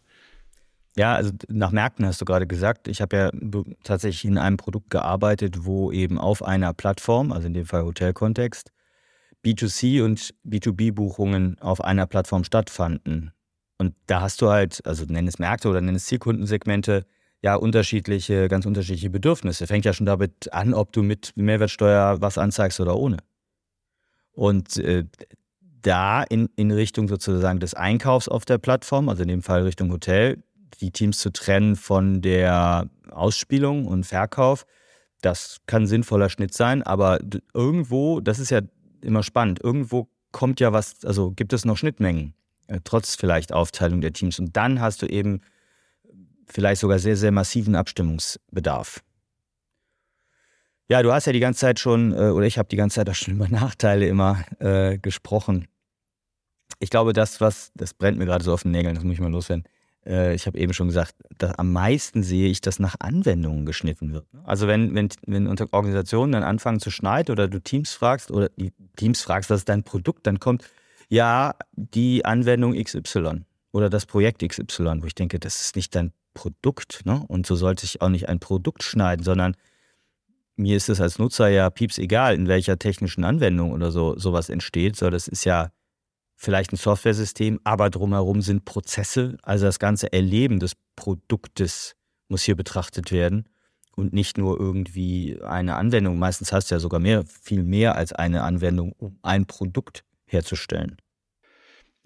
Ja, 0.97 1.13
also 1.13 1.31
nach 1.47 1.71
Märkten 1.71 2.05
hast 2.05 2.19
du 2.21 2.25
gerade 2.25 2.47
gesagt. 2.47 2.87
Ich 2.87 3.01
habe 3.01 3.15
ja 3.15 3.31
tatsächlich 3.83 4.25
in 4.25 4.39
einem 4.39 4.57
Produkt 4.57 4.89
gearbeitet, 4.89 5.65
wo 5.65 5.91
eben 5.91 6.17
auf 6.17 6.43
einer 6.43 6.73
Plattform, 6.73 7.31
also 7.31 7.45
in 7.47 7.53
dem 7.53 7.65
Fall 7.65 7.83
Hotelkontext, 7.83 8.71
B2C 9.45 10.03
und 10.03 10.33
B2B-Buchungen 10.43 11.59
auf 11.59 11.83
einer 11.83 12.07
Plattform 12.07 12.43
stattfanden. 12.43 13.31
Und 13.77 13.93
da 14.07 14.21
hast 14.21 14.41
du 14.41 14.49
halt, 14.49 14.83
also 14.87 15.05
nenn 15.07 15.27
es 15.27 15.37
Märkte 15.37 15.69
oder 15.69 15.81
nenn 15.81 15.95
es 15.95 16.05
Zielkundensegmente, 16.05 17.05
ja, 17.43 17.53
unterschiedliche, 17.55 18.47
ganz 18.47 18.65
unterschiedliche 18.65 19.11
Bedürfnisse. 19.11 19.67
Fängt 19.67 19.85
ja 19.85 19.93
schon 19.93 20.07
damit 20.07 20.51
an, 20.51 20.73
ob 20.73 20.91
du 20.91 21.03
mit 21.03 21.33
Mehrwertsteuer 21.35 22.19
was 22.19 22.39
anzeigst 22.39 22.79
oder 22.79 22.97
ohne. 22.97 23.17
Und 24.31 24.77
äh, 24.77 25.05
da 25.81 26.23
in, 26.23 26.49
in 26.55 26.71
Richtung 26.71 27.07
sozusagen 27.07 27.59
des 27.59 27.75
Einkaufs 27.75 28.27
auf 28.27 28.45
der 28.45 28.57
Plattform, 28.57 29.09
also 29.09 29.21
in 29.21 29.29
dem 29.29 29.43
Fall 29.43 29.61
Richtung 29.61 29.91
Hotel, 29.91 30.43
die 30.81 30.91
Teams 30.91 31.19
zu 31.19 31.31
trennen 31.31 31.75
von 31.75 32.21
der 32.21 32.89
Ausspielung 33.09 33.85
und 33.85 34.05
Verkauf. 34.05 34.65
Das 35.21 35.57
kann 35.65 35.87
sinnvoller 35.87 36.29
Schnitt 36.29 36.53
sein, 36.53 36.83
aber 36.83 37.19
irgendwo, 37.53 38.19
das 38.19 38.39
ist 38.39 38.51
ja 38.51 38.61
immer 39.01 39.23
spannend, 39.23 39.59
irgendwo 39.63 40.09
kommt 40.31 40.59
ja 40.59 40.73
was, 40.73 41.03
also 41.05 41.31
gibt 41.31 41.53
es 41.53 41.65
noch 41.65 41.77
Schnittmengen, 41.77 42.33
äh, 42.67 42.79
trotz 42.83 43.15
vielleicht 43.15 43.53
Aufteilung 43.53 44.01
der 44.01 44.13
Teams. 44.13 44.39
Und 44.39 44.55
dann 44.55 44.81
hast 44.81 45.01
du 45.01 45.07
eben 45.07 45.41
vielleicht 46.45 46.81
sogar 46.81 46.99
sehr, 46.99 47.17
sehr 47.17 47.31
massiven 47.31 47.75
Abstimmungsbedarf. 47.75 49.01
Ja, 50.89 51.03
du 51.03 51.11
hast 51.11 51.25
ja 51.25 51.33
die 51.33 51.39
ganze 51.39 51.61
Zeit 51.61 51.79
schon, 51.79 52.13
äh, 52.13 52.29
oder 52.29 52.45
ich 52.45 52.57
habe 52.57 52.69
die 52.69 52.77
ganze 52.77 52.95
Zeit 52.95 53.09
auch 53.09 53.15
schon 53.15 53.33
über 53.35 53.47
Nachteile 53.49 54.07
immer 54.07 54.43
äh, 54.59 54.97
gesprochen. 54.97 55.67
Ich 56.79 56.89
glaube, 56.89 57.13
das, 57.13 57.41
was, 57.41 57.71
das 57.75 57.93
brennt 57.93 58.17
mir 58.17 58.25
gerade 58.25 58.43
so 58.43 58.53
auf 58.53 58.63
den 58.63 58.71
Nägeln, 58.71 58.95
das 58.95 59.03
muss 59.03 59.13
ich 59.13 59.19
mal 59.19 59.31
loswerden. 59.31 59.63
Äh, 60.07 60.33
ich 60.33 60.47
habe 60.47 60.57
eben 60.57 60.73
schon 60.73 60.87
gesagt, 60.87 61.15
am 61.57 61.71
meisten 61.71 62.23
sehe 62.23 62.49
ich, 62.49 62.61
dass 62.61 62.79
nach 62.79 62.95
Anwendungen 62.99 63.65
geschnitten 63.65 64.13
wird. 64.13 64.25
Also 64.43 64.67
wenn, 64.67 64.95
wenn, 64.95 65.09
wenn 65.25 65.47
Organisationen 65.47 66.31
dann 66.31 66.43
anfangen 66.43 66.79
zu 66.79 66.89
schneiden 66.89 67.31
oder 67.31 67.47
du 67.47 67.59
Teams 67.59 67.93
fragst 67.93 68.31
oder 68.31 68.49
die 68.49 68.71
Teams 68.95 69.21
fragst, 69.21 69.49
was 69.49 69.61
ist 69.61 69.69
dein 69.69 69.83
Produkt, 69.83 70.25
dann 70.25 70.39
kommt 70.39 70.63
ja 71.09 71.55
die 71.73 72.25
Anwendung 72.25 72.73
XY 72.73 73.45
oder 73.71 73.89
das 73.89 74.05
Projekt 74.05 74.47
XY, 74.47 75.01
wo 75.01 75.05
ich 75.05 75.15
denke, 75.15 75.39
das 75.39 75.61
ist 75.61 75.75
nicht 75.75 75.93
dein 75.95 76.13
Produkt. 76.33 77.05
Ne? 77.05 77.23
Und 77.27 77.45
so 77.45 77.55
sollte 77.55 77.85
ich 77.85 78.01
auch 78.01 78.09
nicht 78.09 78.29
ein 78.29 78.39
Produkt 78.39 78.83
schneiden, 78.83 79.23
sondern 79.23 79.55
mir 80.55 80.75
ist 80.75 80.89
es 80.89 80.99
als 80.99 81.19
Nutzer 81.19 81.49
ja 81.49 81.69
pieps 81.69 81.99
egal, 81.99 82.33
in 82.35 82.47
welcher 82.47 82.79
technischen 82.79 83.23
Anwendung 83.23 83.71
oder 83.71 83.91
so 83.91 84.17
sowas 84.17 84.49
entsteht. 84.49 84.95
So, 84.95 85.09
das 85.09 85.27
ist 85.27 85.45
ja 85.45 85.69
vielleicht 86.37 86.71
ein 86.71 86.77
Softwaresystem, 86.77 87.59
aber 87.63 87.89
drumherum 87.89 88.41
sind 88.41 88.63
Prozesse. 88.63 89.37
Also 89.41 89.65
das 89.65 89.79
ganze 89.79 90.13
Erleben 90.13 90.59
des 90.59 90.73
Produktes 90.95 91.95
muss 92.29 92.43
hier 92.43 92.55
betrachtet 92.55 93.11
werden 93.11 93.49
und 93.95 94.13
nicht 94.13 94.37
nur 94.37 94.59
irgendwie 94.59 95.41
eine 95.41 95.75
Anwendung. 95.75 96.19
Meistens 96.19 96.53
hast 96.53 96.69
du 96.69 96.75
ja 96.75 96.79
sogar 96.79 96.99
mehr, 96.99 97.25
viel 97.25 97.63
mehr 97.63 97.95
als 97.95 98.13
eine 98.13 98.43
Anwendung, 98.43 98.93
um 98.93 99.17
ein 99.23 99.47
Produkt 99.47 100.05
herzustellen. 100.25 100.97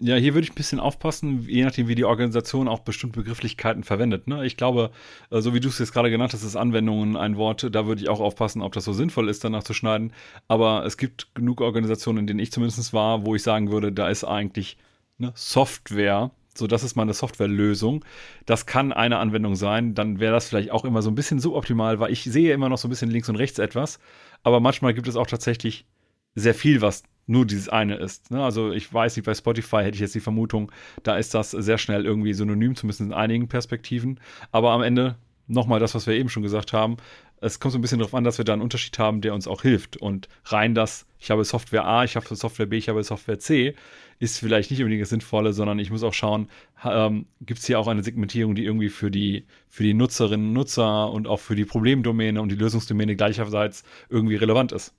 Ja, 0.04 0.16
hier 0.16 0.34
würde 0.34 0.44
ich 0.44 0.50
ein 0.50 0.56
bisschen 0.56 0.80
aufpassen, 0.80 1.46
je 1.48 1.62
nachdem, 1.62 1.86
wie 1.86 1.94
die 1.94 2.04
Organisation 2.04 2.66
auch 2.66 2.80
bestimmte 2.80 3.20
Begrifflichkeiten 3.20 3.84
verwendet. 3.84 4.26
Ne? 4.26 4.44
Ich 4.44 4.56
glaube, 4.56 4.90
äh, 5.30 5.40
so 5.40 5.54
wie 5.54 5.60
du 5.60 5.68
es 5.68 5.78
jetzt 5.78 5.92
gerade 5.92 6.10
genannt 6.10 6.32
hast, 6.32 6.42
ist 6.42 6.56
Anwendungen 6.56 7.16
ein 7.16 7.36
Wort, 7.36 7.68
da 7.70 7.86
würde 7.86 8.02
ich 8.02 8.08
auch 8.08 8.18
aufpassen, 8.18 8.62
ob 8.62 8.72
das 8.72 8.84
so 8.84 8.92
sinnvoll 8.92 9.28
ist, 9.28 9.44
danach 9.44 9.62
zu 9.62 9.74
schneiden. 9.74 10.12
Aber 10.48 10.84
es 10.84 10.96
gibt 10.96 11.32
genug 11.36 11.60
Organisationen, 11.60 12.18
in 12.18 12.26
denen 12.26 12.40
ich 12.40 12.50
zumindest 12.50 12.92
war, 12.92 13.24
wo 13.24 13.36
ich 13.36 13.44
sagen 13.44 13.70
würde, 13.70 13.92
da 13.92 14.08
ist 14.08 14.24
eigentlich 14.24 14.76
ne, 15.18 15.30
Software, 15.36 16.32
so 16.52 16.66
das 16.66 16.82
ist 16.82 16.96
mal 16.96 17.02
eine 17.02 17.14
Softwarelösung. 17.14 18.04
Das 18.44 18.66
kann 18.66 18.92
eine 18.92 19.18
Anwendung 19.18 19.54
sein, 19.54 19.94
dann 19.94 20.18
wäre 20.18 20.32
das 20.32 20.48
vielleicht 20.48 20.72
auch 20.72 20.84
immer 20.84 21.02
so 21.02 21.12
ein 21.12 21.14
bisschen 21.14 21.38
suboptimal, 21.38 22.00
weil 22.00 22.10
ich 22.10 22.24
sehe 22.24 22.52
immer 22.52 22.68
noch 22.68 22.78
so 22.78 22.88
ein 22.88 22.90
bisschen 22.90 23.10
links 23.10 23.28
und 23.28 23.36
rechts 23.36 23.60
etwas. 23.60 24.00
Aber 24.42 24.58
manchmal 24.58 24.94
gibt 24.94 25.06
es 25.06 25.14
auch 25.14 25.28
tatsächlich 25.28 25.86
sehr 26.34 26.54
viel, 26.54 26.80
was 26.80 27.04
nur 27.32 27.46
dieses 27.46 27.68
eine 27.68 27.96
ist. 27.96 28.30
Ne? 28.30 28.42
Also 28.42 28.70
ich 28.70 28.92
weiß 28.92 29.16
nicht, 29.16 29.26
bei 29.26 29.34
Spotify 29.34 29.78
hätte 29.78 29.94
ich 29.94 30.00
jetzt 30.00 30.14
die 30.14 30.20
Vermutung, 30.20 30.70
da 31.02 31.16
ist 31.16 31.34
das 31.34 31.50
sehr 31.50 31.78
schnell 31.78 32.04
irgendwie 32.04 32.34
synonym, 32.34 32.76
zumindest 32.76 33.00
in 33.00 33.12
einigen 33.12 33.48
Perspektiven. 33.48 34.20
Aber 34.52 34.70
am 34.70 34.82
Ende 34.82 35.16
nochmal 35.48 35.80
das, 35.80 35.94
was 35.94 36.06
wir 36.06 36.14
eben 36.14 36.28
schon 36.28 36.42
gesagt 36.42 36.72
haben. 36.72 36.96
Es 37.40 37.58
kommt 37.58 37.72
so 37.72 37.78
ein 37.78 37.82
bisschen 37.82 37.98
darauf 37.98 38.14
an, 38.14 38.22
dass 38.22 38.38
wir 38.38 38.44
da 38.44 38.52
einen 38.52 38.62
Unterschied 38.62 38.96
haben, 38.98 39.20
der 39.20 39.34
uns 39.34 39.48
auch 39.48 39.62
hilft. 39.62 39.96
Und 39.96 40.28
rein 40.44 40.74
das, 40.74 41.06
ich 41.18 41.30
habe 41.30 41.44
Software 41.44 41.84
A, 41.84 42.04
ich 42.04 42.14
habe 42.14 42.34
Software 42.36 42.66
B, 42.66 42.76
ich 42.76 42.88
habe 42.88 43.02
Software 43.02 43.40
C, 43.40 43.74
ist 44.20 44.38
vielleicht 44.38 44.70
nicht 44.70 44.80
unbedingt 44.80 45.02
das 45.02 45.08
Sinnvolle, 45.08 45.52
sondern 45.52 45.80
ich 45.80 45.90
muss 45.90 46.04
auch 46.04 46.14
schauen, 46.14 46.48
ähm, 46.84 47.26
gibt 47.40 47.58
es 47.58 47.66
hier 47.66 47.80
auch 47.80 47.88
eine 47.88 48.04
Segmentierung, 48.04 48.54
die 48.54 48.64
irgendwie 48.64 48.88
für 48.88 49.10
die, 49.10 49.46
für 49.68 49.82
die 49.82 49.94
Nutzerinnen 49.94 50.48
und 50.48 50.52
Nutzer 50.52 51.10
und 51.10 51.26
auch 51.26 51.40
für 51.40 51.56
die 51.56 51.64
Problemdomäne 51.64 52.40
und 52.40 52.50
die 52.50 52.56
Lösungsdomäne 52.56 53.16
gleicherseits 53.16 53.82
irgendwie 54.08 54.36
relevant 54.36 54.70
ist. 54.70 54.94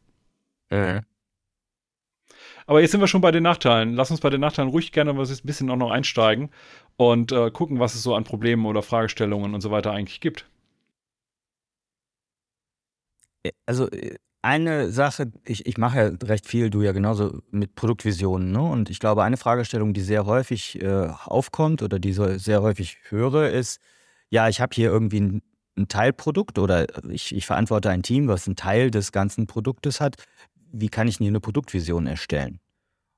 Mhm. 0.69 1.01
Aber 2.65 2.81
jetzt 2.81 2.91
sind 2.91 3.01
wir 3.01 3.07
schon 3.07 3.21
bei 3.21 3.31
den 3.31 3.43
Nachteilen. 3.43 3.93
Lass 3.93 4.11
uns 4.11 4.21
bei 4.21 4.29
den 4.29 4.41
Nachteilen 4.41 4.71
ruhig 4.71 4.91
gerne 4.91 5.11
ein 5.11 5.37
bisschen 5.43 5.69
auch 5.69 5.75
noch 5.75 5.91
einsteigen 5.91 6.49
und 6.97 7.31
äh, 7.31 7.51
gucken, 7.51 7.79
was 7.79 7.95
es 7.95 8.03
so 8.03 8.15
an 8.15 8.23
Problemen 8.23 8.65
oder 8.65 8.81
Fragestellungen 8.81 9.53
und 9.53 9.61
so 9.61 9.71
weiter 9.71 9.91
eigentlich 9.91 10.21
gibt. 10.21 10.45
Äh, 13.43 13.51
also 13.65 13.89
äh, 13.89 14.15
eine 14.41 14.91
Sache, 14.91 15.31
ich, 15.45 15.65
ich 15.65 15.77
mache 15.77 15.97
ja 15.97 16.27
recht 16.27 16.47
viel, 16.47 16.69
du 16.69 16.81
ja 16.81 16.91
genauso 16.91 17.41
mit 17.51 17.75
Produktvisionen. 17.75 18.51
Ne? 18.51 18.61
Und 18.61 18.89
ich 18.89 18.99
glaube, 18.99 19.23
eine 19.23 19.37
Fragestellung, 19.37 19.93
die 19.93 20.01
sehr 20.01 20.25
häufig 20.25 20.81
äh, 20.81 21.07
aufkommt 21.25 21.81
oder 21.81 21.97
die 21.97 22.13
so 22.13 22.37
sehr 22.37 22.61
häufig 22.61 22.97
höre, 23.09 23.49
ist, 23.49 23.79
ja, 24.29 24.49
ich 24.49 24.59
habe 24.59 24.75
hier 24.75 24.89
irgendwie 24.89 25.21
ein, 25.21 25.41
ein 25.77 25.87
Teilprodukt 25.87 26.59
oder 26.59 26.87
ich, 27.09 27.33
ich 27.33 27.45
verantworte 27.45 27.89
ein 27.89 28.03
Team, 28.03 28.27
was 28.27 28.47
einen 28.47 28.55
Teil 28.57 28.91
des 28.91 29.11
ganzen 29.11 29.47
Produktes 29.47 30.01
hat 30.01 30.17
wie 30.73 30.89
kann 30.89 31.07
ich 31.07 31.17
denn 31.17 31.25
hier 31.25 31.31
eine 31.31 31.39
Produktvision 31.39 32.07
erstellen? 32.07 32.59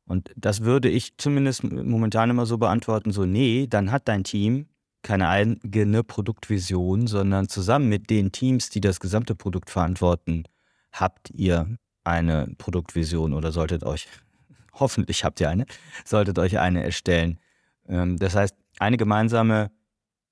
Und 0.05 0.31
das 0.35 0.61
würde 0.61 0.89
ich 0.89 1.17
zumindest 1.17 1.63
momentan 1.63 2.29
immer 2.29 2.45
so 2.45 2.57
beantworten, 2.57 3.11
so, 3.11 3.25
nee, 3.25 3.65
dann 3.67 3.91
hat 3.91 4.07
dein 4.07 4.23
Team 4.23 4.67
keine 5.01 5.29
eigene 5.29 6.03
Produktvision, 6.03 7.07
sondern 7.07 7.47
zusammen 7.47 7.89
mit 7.89 8.09
den 8.09 8.31
Teams, 8.31 8.69
die 8.69 8.81
das 8.81 8.99
gesamte 8.99 9.35
Produkt 9.35 9.69
verantworten, 9.69 10.43
habt 10.91 11.29
ihr 11.31 11.77
eine 12.03 12.53
Produktvision 12.57 13.33
oder 13.33 13.51
solltet 13.51 13.83
euch, 13.83 14.07
hoffentlich 14.73 15.23
habt 15.23 15.39
ihr 15.39 15.49
eine, 15.49 15.65
solltet 16.05 16.37
euch 16.37 16.59
eine 16.59 16.83
erstellen. 16.83 17.39
Ähm, 17.87 18.17
das 18.17 18.35
heißt, 18.35 18.55
eine 18.79 18.97
gemeinsame 18.97 19.71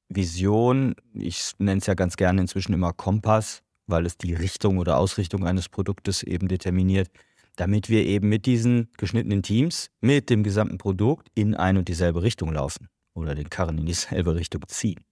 Vision, 0.09 0.95
ich 1.13 1.53
nenne 1.57 1.79
es 1.79 1.87
ja 1.87 1.93
ganz 1.93 2.15
gerne 2.17 2.41
inzwischen 2.41 2.73
immer 2.73 2.93
Kompass, 2.93 3.62
weil 3.87 4.05
es 4.05 4.17
die 4.17 4.33
Richtung 4.33 4.77
oder 4.77 4.97
Ausrichtung 4.97 5.45
eines 5.45 5.69
Produktes 5.69 6.23
eben 6.23 6.47
determiniert, 6.47 7.09
damit 7.55 7.89
wir 7.89 8.05
eben 8.05 8.29
mit 8.29 8.45
diesen 8.45 8.89
geschnittenen 8.97 9.43
Teams, 9.43 9.89
mit 10.01 10.29
dem 10.29 10.43
gesamten 10.43 10.77
Produkt 10.77 11.27
in 11.35 11.55
eine 11.55 11.79
und 11.79 11.87
dieselbe 11.87 12.23
Richtung 12.23 12.51
laufen 12.53 12.89
oder 13.13 13.35
den 13.35 13.49
Karren 13.49 13.77
in 13.77 13.85
dieselbe 13.85 14.35
Richtung 14.35 14.61
ziehen. 14.67 15.03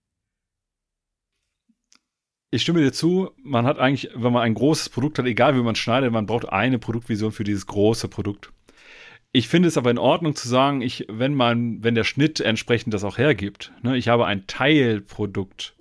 Ich 2.53 2.63
stimme 2.63 2.81
dir 2.81 2.91
zu, 2.91 3.31
man 3.41 3.65
hat 3.65 3.79
eigentlich, 3.79 4.09
wenn 4.13 4.33
man 4.33 4.43
ein 4.43 4.53
großes 4.53 4.89
Produkt 4.89 5.19
hat, 5.19 5.25
egal 5.25 5.55
wie 5.55 5.61
man 5.61 5.75
schneidet, 5.75 6.11
man 6.11 6.25
braucht 6.25 6.49
eine 6.49 6.79
Produktvision 6.79 7.31
für 7.31 7.45
dieses 7.45 7.65
große 7.65 8.09
Produkt. 8.09 8.51
Ich 9.31 9.47
finde 9.47 9.69
es 9.69 9.77
aber 9.77 9.89
in 9.89 9.97
Ordnung 9.97 10.35
zu 10.35 10.49
sagen, 10.49 10.81
ich, 10.81 11.05
wenn 11.07 11.33
man, 11.33 11.81
wenn 11.81 11.95
der 11.95 12.03
Schnitt 12.03 12.41
entsprechend 12.41 12.93
das 12.93 13.05
auch 13.05 13.17
hergibt, 13.17 13.71
ne, 13.81 13.95
ich 13.95 14.09
habe 14.09 14.25
ein 14.25 14.47
Teilprodukt 14.47 15.75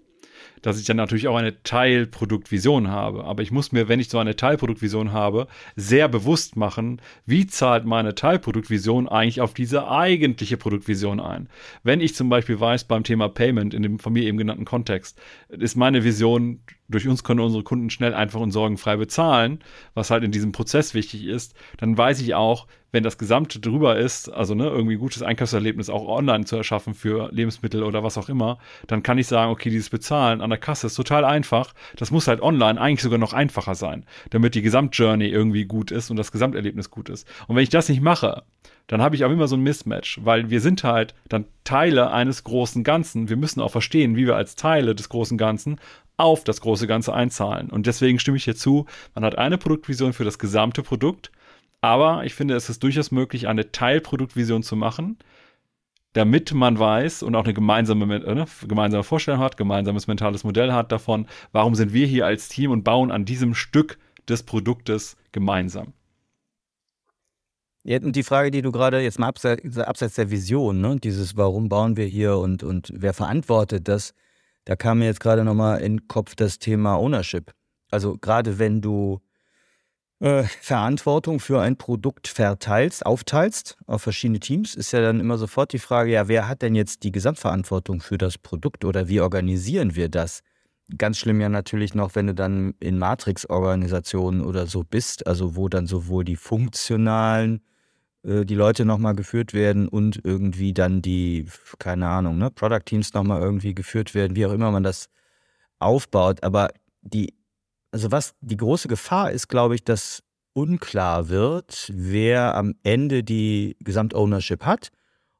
dass 0.63 0.79
ich 0.79 0.87
dann 0.87 0.97
natürlich 0.97 1.29
auch 1.29 1.37
eine 1.37 1.63
Teilproduktvision 1.63 2.89
habe. 2.89 3.25
Aber 3.25 3.43
ich 3.43 3.51
muss 3.51 3.73
mir, 3.73 3.89
wenn 3.89 4.01
ich 4.01 4.09
so 4.09 4.19
eine 4.19 4.37
Teilproduktvision 4.37 5.13
habe, 5.13 5.47
sehr 5.77 6.09
bewusst 6.09 6.57
machen, 6.57 7.01
wie 7.27 7.47
zahlt 7.47 7.85
meine 7.85 8.15
Teilproduktvision 8.15 9.09
eigentlich 9.09 9.41
auf 9.41 9.55
diese 9.55 9.89
eigentliche 9.89 10.57
Produktvision 10.57 11.21
ein. 11.21 11.49
Wenn 11.83 12.01
ich 12.01 12.15
zum 12.15 12.29
Beispiel 12.29 12.61
weiß, 12.61 12.85
beim 12.85 13.05
Thema 13.05 13.29
Payment 13.29 13.75
in 13.75 13.83
dem 13.83 13.99
von 13.99 14.13
mir 14.13 14.25
eben 14.25 14.39
genannten 14.39 14.65
Kontext, 14.65 15.21
ist 15.49 15.77
meine 15.77 16.05
Vision, 16.05 16.61
durch 16.89 17.07
uns 17.07 17.23
können 17.23 17.41
unsere 17.41 17.63
Kunden 17.63 17.91
schnell, 17.91 18.15
einfach 18.15 18.41
und 18.41 18.51
sorgenfrei 18.51 18.97
bezahlen, 18.97 19.61
was 19.95 20.11
halt 20.11 20.25
in 20.25 20.33
diesem 20.33 20.53
Prozess 20.53 20.93
wichtig 20.93 21.25
ist, 21.25 21.55
dann 21.79 21.97
weiß 21.97 22.21
ich 22.21 22.35
auch, 22.35 22.67
wenn 22.93 23.05
das 23.05 23.19
Gesamte 23.19 23.61
drüber 23.61 23.97
ist, 23.99 24.29
also 24.29 24.55
ne, 24.55 24.67
irgendwie 24.67 24.97
gutes 24.97 25.23
Einkaufserlebnis 25.23 25.91
auch 25.91 26.09
online 26.09 26.45
zu 26.45 26.57
erschaffen 26.57 26.95
für 26.95 27.31
Lebensmittel 27.33 27.85
oder 27.85 28.03
was 28.03 28.19
auch 28.19 28.29
immer, 28.29 28.59
dann 28.89 29.03
kann 29.03 29.19
ich 29.19 29.29
sagen, 29.29 29.53
okay, 29.53 29.71
dieses 29.71 29.91
Bezahlen 29.91 30.41
an 30.41 30.50
der 30.51 30.59
Kasse 30.59 30.89
ist 30.89 30.95
total 30.95 31.25
einfach. 31.25 31.75
Das 31.97 32.11
muss 32.11 32.29
halt 32.29 32.43
online 32.43 32.81
eigentlich 32.81 33.03
sogar 33.03 33.19
noch 33.19 33.33
einfacher 33.33 33.75
sein, 33.75 34.05
damit 34.31 34.55
die 34.55 34.63
Gesamtjourney 34.63 35.27
irgendwie 35.27 35.65
gut 35.65 35.91
ist 35.91 36.11
und 36.11 36.17
das 36.17 36.33
Gesamterlebnis 36.33 36.91
gut 36.91 37.09
ist. 37.09 37.27
Und 37.49 37.57
wenn 37.57 37.63
ich 37.63 37.71
das 37.71 37.89
nicht 37.89 38.03
mache, 38.03 38.43
dann 38.87 39.01
habe 39.01 39.15
ich 39.15 39.25
auch 39.25 39.31
immer 39.31 39.47
so 39.47 39.57
ein 39.57 39.63
Mismatch, 39.63 40.19
weil 40.25 40.51
wir 40.51 40.61
sind 40.61 40.83
halt 40.83 41.15
dann 41.29 41.45
Teile 41.63 42.11
eines 42.11 42.43
großen 42.43 42.83
Ganzen. 42.83 43.29
Wir 43.29 43.37
müssen 43.37 43.61
auch 43.61 43.71
verstehen, 43.71 44.17
wie 44.17 44.27
wir 44.27 44.37
als 44.37 44.57
Teile 44.57 44.95
des 44.95 45.09
großen 45.09 45.39
Ganzen 45.39 45.79
auf 46.17 46.45
das 46.45 46.61
große 46.61 46.87
Ganze 46.87 47.15
einzahlen. 47.15 47.71
Und 47.71 47.87
deswegen 47.87 48.19
stimme 48.19 48.37
ich 48.37 48.45
hier 48.45 48.57
zu, 48.57 48.87
man 49.15 49.25
hat 49.25 49.39
eine 49.39 49.59
Produktvision 49.59 50.13
für 50.13 50.25
das 50.25 50.39
gesamte 50.39 50.83
Produkt, 50.83 51.31
aber 51.81 52.25
ich 52.25 52.35
finde, 52.35 52.55
es 52.55 52.69
ist 52.69 52.83
durchaus 52.83 53.11
möglich, 53.11 53.49
eine 53.49 53.73
Teilproduktvision 53.73 54.63
zu 54.63 54.77
machen, 54.77 55.19
damit 56.13 56.53
man 56.53 56.79
weiß 56.79 57.23
und 57.23 57.35
auch 57.35 57.45
eine 57.45 57.55
gemeinsame, 57.55 58.17
äh, 58.17 58.47
gemeinsame 58.67 59.05
Vorstellung 59.05 59.41
hat, 59.41 59.57
gemeinsames 59.57 60.07
mentales 60.07 60.45
Modell 60.45 60.73
hat 60.73 60.93
davon, 60.93 61.27
warum 61.53 61.75
sind 61.75 61.93
wir 61.93 62.07
hier 62.07 62.27
als 62.27 62.49
Team 62.49 62.71
und 62.71 62.83
bauen 62.83 63.11
an 63.11 63.25
diesem 63.25 63.55
Stück 63.55 63.99
des 64.29 64.43
Produktes 64.43 65.17
gemeinsam. 65.33 65.93
Ja, 67.83 67.99
und 68.01 68.15
die 68.15 68.23
Frage, 68.23 68.51
die 68.51 68.61
du 68.61 68.73
gerade 68.73 69.01
jetzt 69.01 69.19
mal 69.19 69.29
abseits, 69.29 69.79
abseits 69.79 70.15
der 70.15 70.31
Vision, 70.31 70.81
ne, 70.81 70.97
dieses 70.97 71.37
Warum 71.37 71.69
bauen 71.71 71.97
wir 71.97 72.05
hier 72.05 72.37
und, 72.37 72.63
und 72.63 72.93
wer 72.95 73.15
verantwortet 73.15 73.89
das, 73.89 74.13
da 74.65 74.77
kam 74.77 74.99
mir 74.99 75.07
jetzt 75.07 75.21
gerade 75.21 75.45
nochmal 75.45 75.81
in 75.81 75.97
den 75.97 76.09
Kopf 76.09 76.35
das 76.35 76.59
Thema 76.59 76.97
Ownership. 76.97 77.53
Also 77.91 78.19
gerade 78.19 78.59
wenn 78.59 78.83
du 78.83 79.21
äh, 80.21 80.45
Verantwortung 80.61 81.41
für 81.41 81.61
ein 81.61 81.77
Produkt 81.77 82.29
verteilst, 82.29 83.05
aufteilst 83.05 83.79
auf 83.87 84.03
verschiedene 84.03 84.39
Teams, 84.39 84.75
ist 84.75 84.93
ja 84.93 85.01
dann 85.01 85.19
immer 85.19 85.39
sofort 85.39 85.73
die 85.73 85.79
Frage, 85.79 86.13
ja, 86.13 86.29
wer 86.29 86.47
hat 86.47 86.63
denn 86.63 86.75
jetzt 86.75 87.03
die 87.03 87.13
Gesamtverantwortung 87.13 88.01
für 88.01 88.19
das 88.19 88.39
Produkt 88.39 88.85
oder 88.85 89.09
wie 89.09 89.21
organisieren 89.21 89.97
wir 89.97 90.09
das? 90.09 90.43
Ganz 90.99 91.19
schlimm 91.19 91.41
ja 91.41 91.49
natürlich 91.49 91.95
noch, 91.95 92.15
wenn 92.15 92.27
du 92.27 92.35
dann 92.35 92.75
in 92.81 92.99
Matrix-Organisationen 92.99 94.43
oder 94.43 94.67
so 94.67 94.85
bist, 94.85 95.27
also 95.27 95.57
wo 95.57 95.69
dann 95.69 95.87
sowohl 95.87 96.25
die 96.25 96.37
funktionalen, 96.37 97.63
äh, 98.23 98.45
die 98.45 98.57
Leute 98.57 98.85
nochmal 98.85 99.15
geführt 99.15 99.55
werden 99.55 99.89
und 99.89 100.21
irgendwie 100.25 100.75
dann 100.75 101.01
die, 101.01 101.47
keine 101.79 102.09
Ahnung, 102.09 102.39
ne, 102.39 102.51
Product-Teams 102.51 103.15
nochmal 103.15 103.41
irgendwie 103.41 103.75
geführt 103.75 104.15
werden, 104.15 104.37
wie 104.37 104.45
auch 104.45 104.53
immer 104.53 104.71
man 104.71 104.83
das 104.83 105.09
aufbaut. 105.79 106.43
Aber 106.43 106.69
die 107.03 107.35
also 107.93 108.11
was 108.11 108.35
die 108.41 108.57
große 108.57 108.89
Gefahr 108.89 109.31
ist, 109.31 109.49
glaube 109.49 109.75
ich, 109.75 109.85
dass 109.85 110.23
unklar 110.53 111.29
wird, 111.29 111.91
wer 111.95 112.55
am 112.55 112.75
Ende 112.83 113.23
die 113.23 113.77
Gesamtownership 113.81 114.65
hat. 114.65 114.91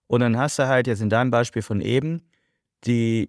Und 0.07 0.21
dann 0.21 0.37
hast 0.37 0.59
du 0.59 0.67
halt 0.67 0.87
jetzt 0.87 1.01
in 1.01 1.11
deinem 1.11 1.31
Beispiel 1.31 1.63
von 1.63 1.81
eben 1.81 2.23
die 2.85 3.29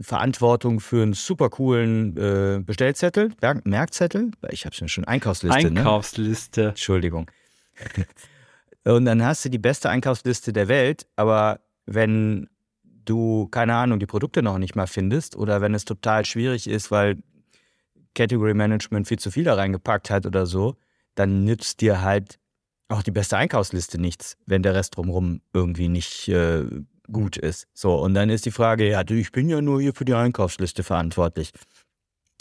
Verantwortung 0.00 0.80
für 0.80 1.02
einen 1.02 1.12
super 1.12 1.50
coolen 1.50 2.16
äh, 2.16 2.60
Bestellzettel, 2.64 3.32
Merkzettel, 3.64 4.30
ich 4.50 4.64
habe 4.64 4.74
es 4.74 4.80
mir 4.80 4.88
schon 4.88 5.04
Einkaufsliste. 5.04 5.70
Ne? 5.70 5.80
Einkaufsliste. 5.80 6.60
Ne? 6.60 6.68
Entschuldigung. 6.68 7.30
Und 8.84 9.04
dann 9.04 9.22
hast 9.22 9.44
du 9.44 9.48
die 9.48 9.58
beste 9.58 9.90
Einkaufsliste 9.90 10.52
der 10.52 10.68
Welt, 10.68 11.06
aber 11.16 11.60
wenn 11.86 12.48
du, 13.04 13.48
keine 13.48 13.74
Ahnung, 13.74 13.98
die 13.98 14.06
Produkte 14.06 14.42
noch 14.42 14.58
nicht 14.58 14.74
mal 14.74 14.86
findest 14.86 15.36
oder 15.36 15.60
wenn 15.60 15.74
es 15.74 15.84
total 15.84 16.24
schwierig 16.24 16.68
ist, 16.68 16.90
weil 16.90 17.18
Category 18.14 18.54
Management 18.54 19.08
viel 19.08 19.18
zu 19.18 19.30
viel 19.30 19.44
da 19.44 19.54
reingepackt 19.54 20.10
hat 20.10 20.26
oder 20.26 20.46
so, 20.46 20.76
dann 21.14 21.44
nützt 21.44 21.80
dir 21.80 22.02
halt 22.02 22.38
auch 22.88 23.02
die 23.02 23.10
beste 23.10 23.36
Einkaufsliste 23.36 23.98
nichts, 23.98 24.36
wenn 24.46 24.62
der 24.62 24.74
Rest 24.74 24.96
drumherum 24.96 25.40
irgendwie 25.52 25.88
nicht 25.88 26.28
äh, 26.28 26.64
gut 27.10 27.36
ist. 27.36 27.66
So, 27.72 27.94
und 27.94 28.14
dann 28.14 28.30
ist 28.30 28.46
die 28.46 28.50
Frage, 28.50 28.88
ja, 28.88 29.02
ich 29.08 29.32
bin 29.32 29.48
ja 29.48 29.60
nur 29.60 29.80
hier 29.80 29.94
für 29.94 30.04
die 30.04 30.14
Einkaufsliste 30.14 30.82
verantwortlich. 30.82 31.52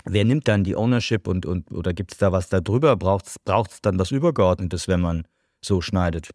Wer 0.05 0.25
nimmt 0.25 0.47
dann 0.47 0.63
die 0.63 0.75
Ownership 0.75 1.27
und, 1.27 1.45
und 1.45 1.71
oder 1.71 1.93
gibt 1.93 2.13
es 2.13 2.17
da 2.17 2.31
was 2.31 2.49
da 2.49 2.59
drüber? 2.59 2.95
Braucht 2.95 3.27
es 3.27 3.81
dann 3.81 3.99
was 3.99 4.11
Übergeordnetes, 4.11 4.87
wenn 4.87 5.01
man 5.01 5.27
so 5.61 5.81
schneidet? 5.81 6.31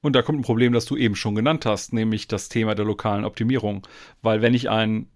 Und 0.00 0.14
da 0.14 0.22
kommt 0.22 0.38
ein 0.38 0.42
Problem, 0.42 0.72
das 0.72 0.84
du 0.84 0.96
eben 0.96 1.16
schon 1.16 1.34
genannt 1.34 1.66
hast, 1.66 1.92
nämlich 1.92 2.28
das 2.28 2.48
Thema 2.48 2.74
der 2.74 2.84
lokalen 2.84 3.24
Optimierung. 3.24 3.86
Weil 4.22 4.42
wenn 4.42 4.54
ich 4.54 4.70
ein 4.70 5.08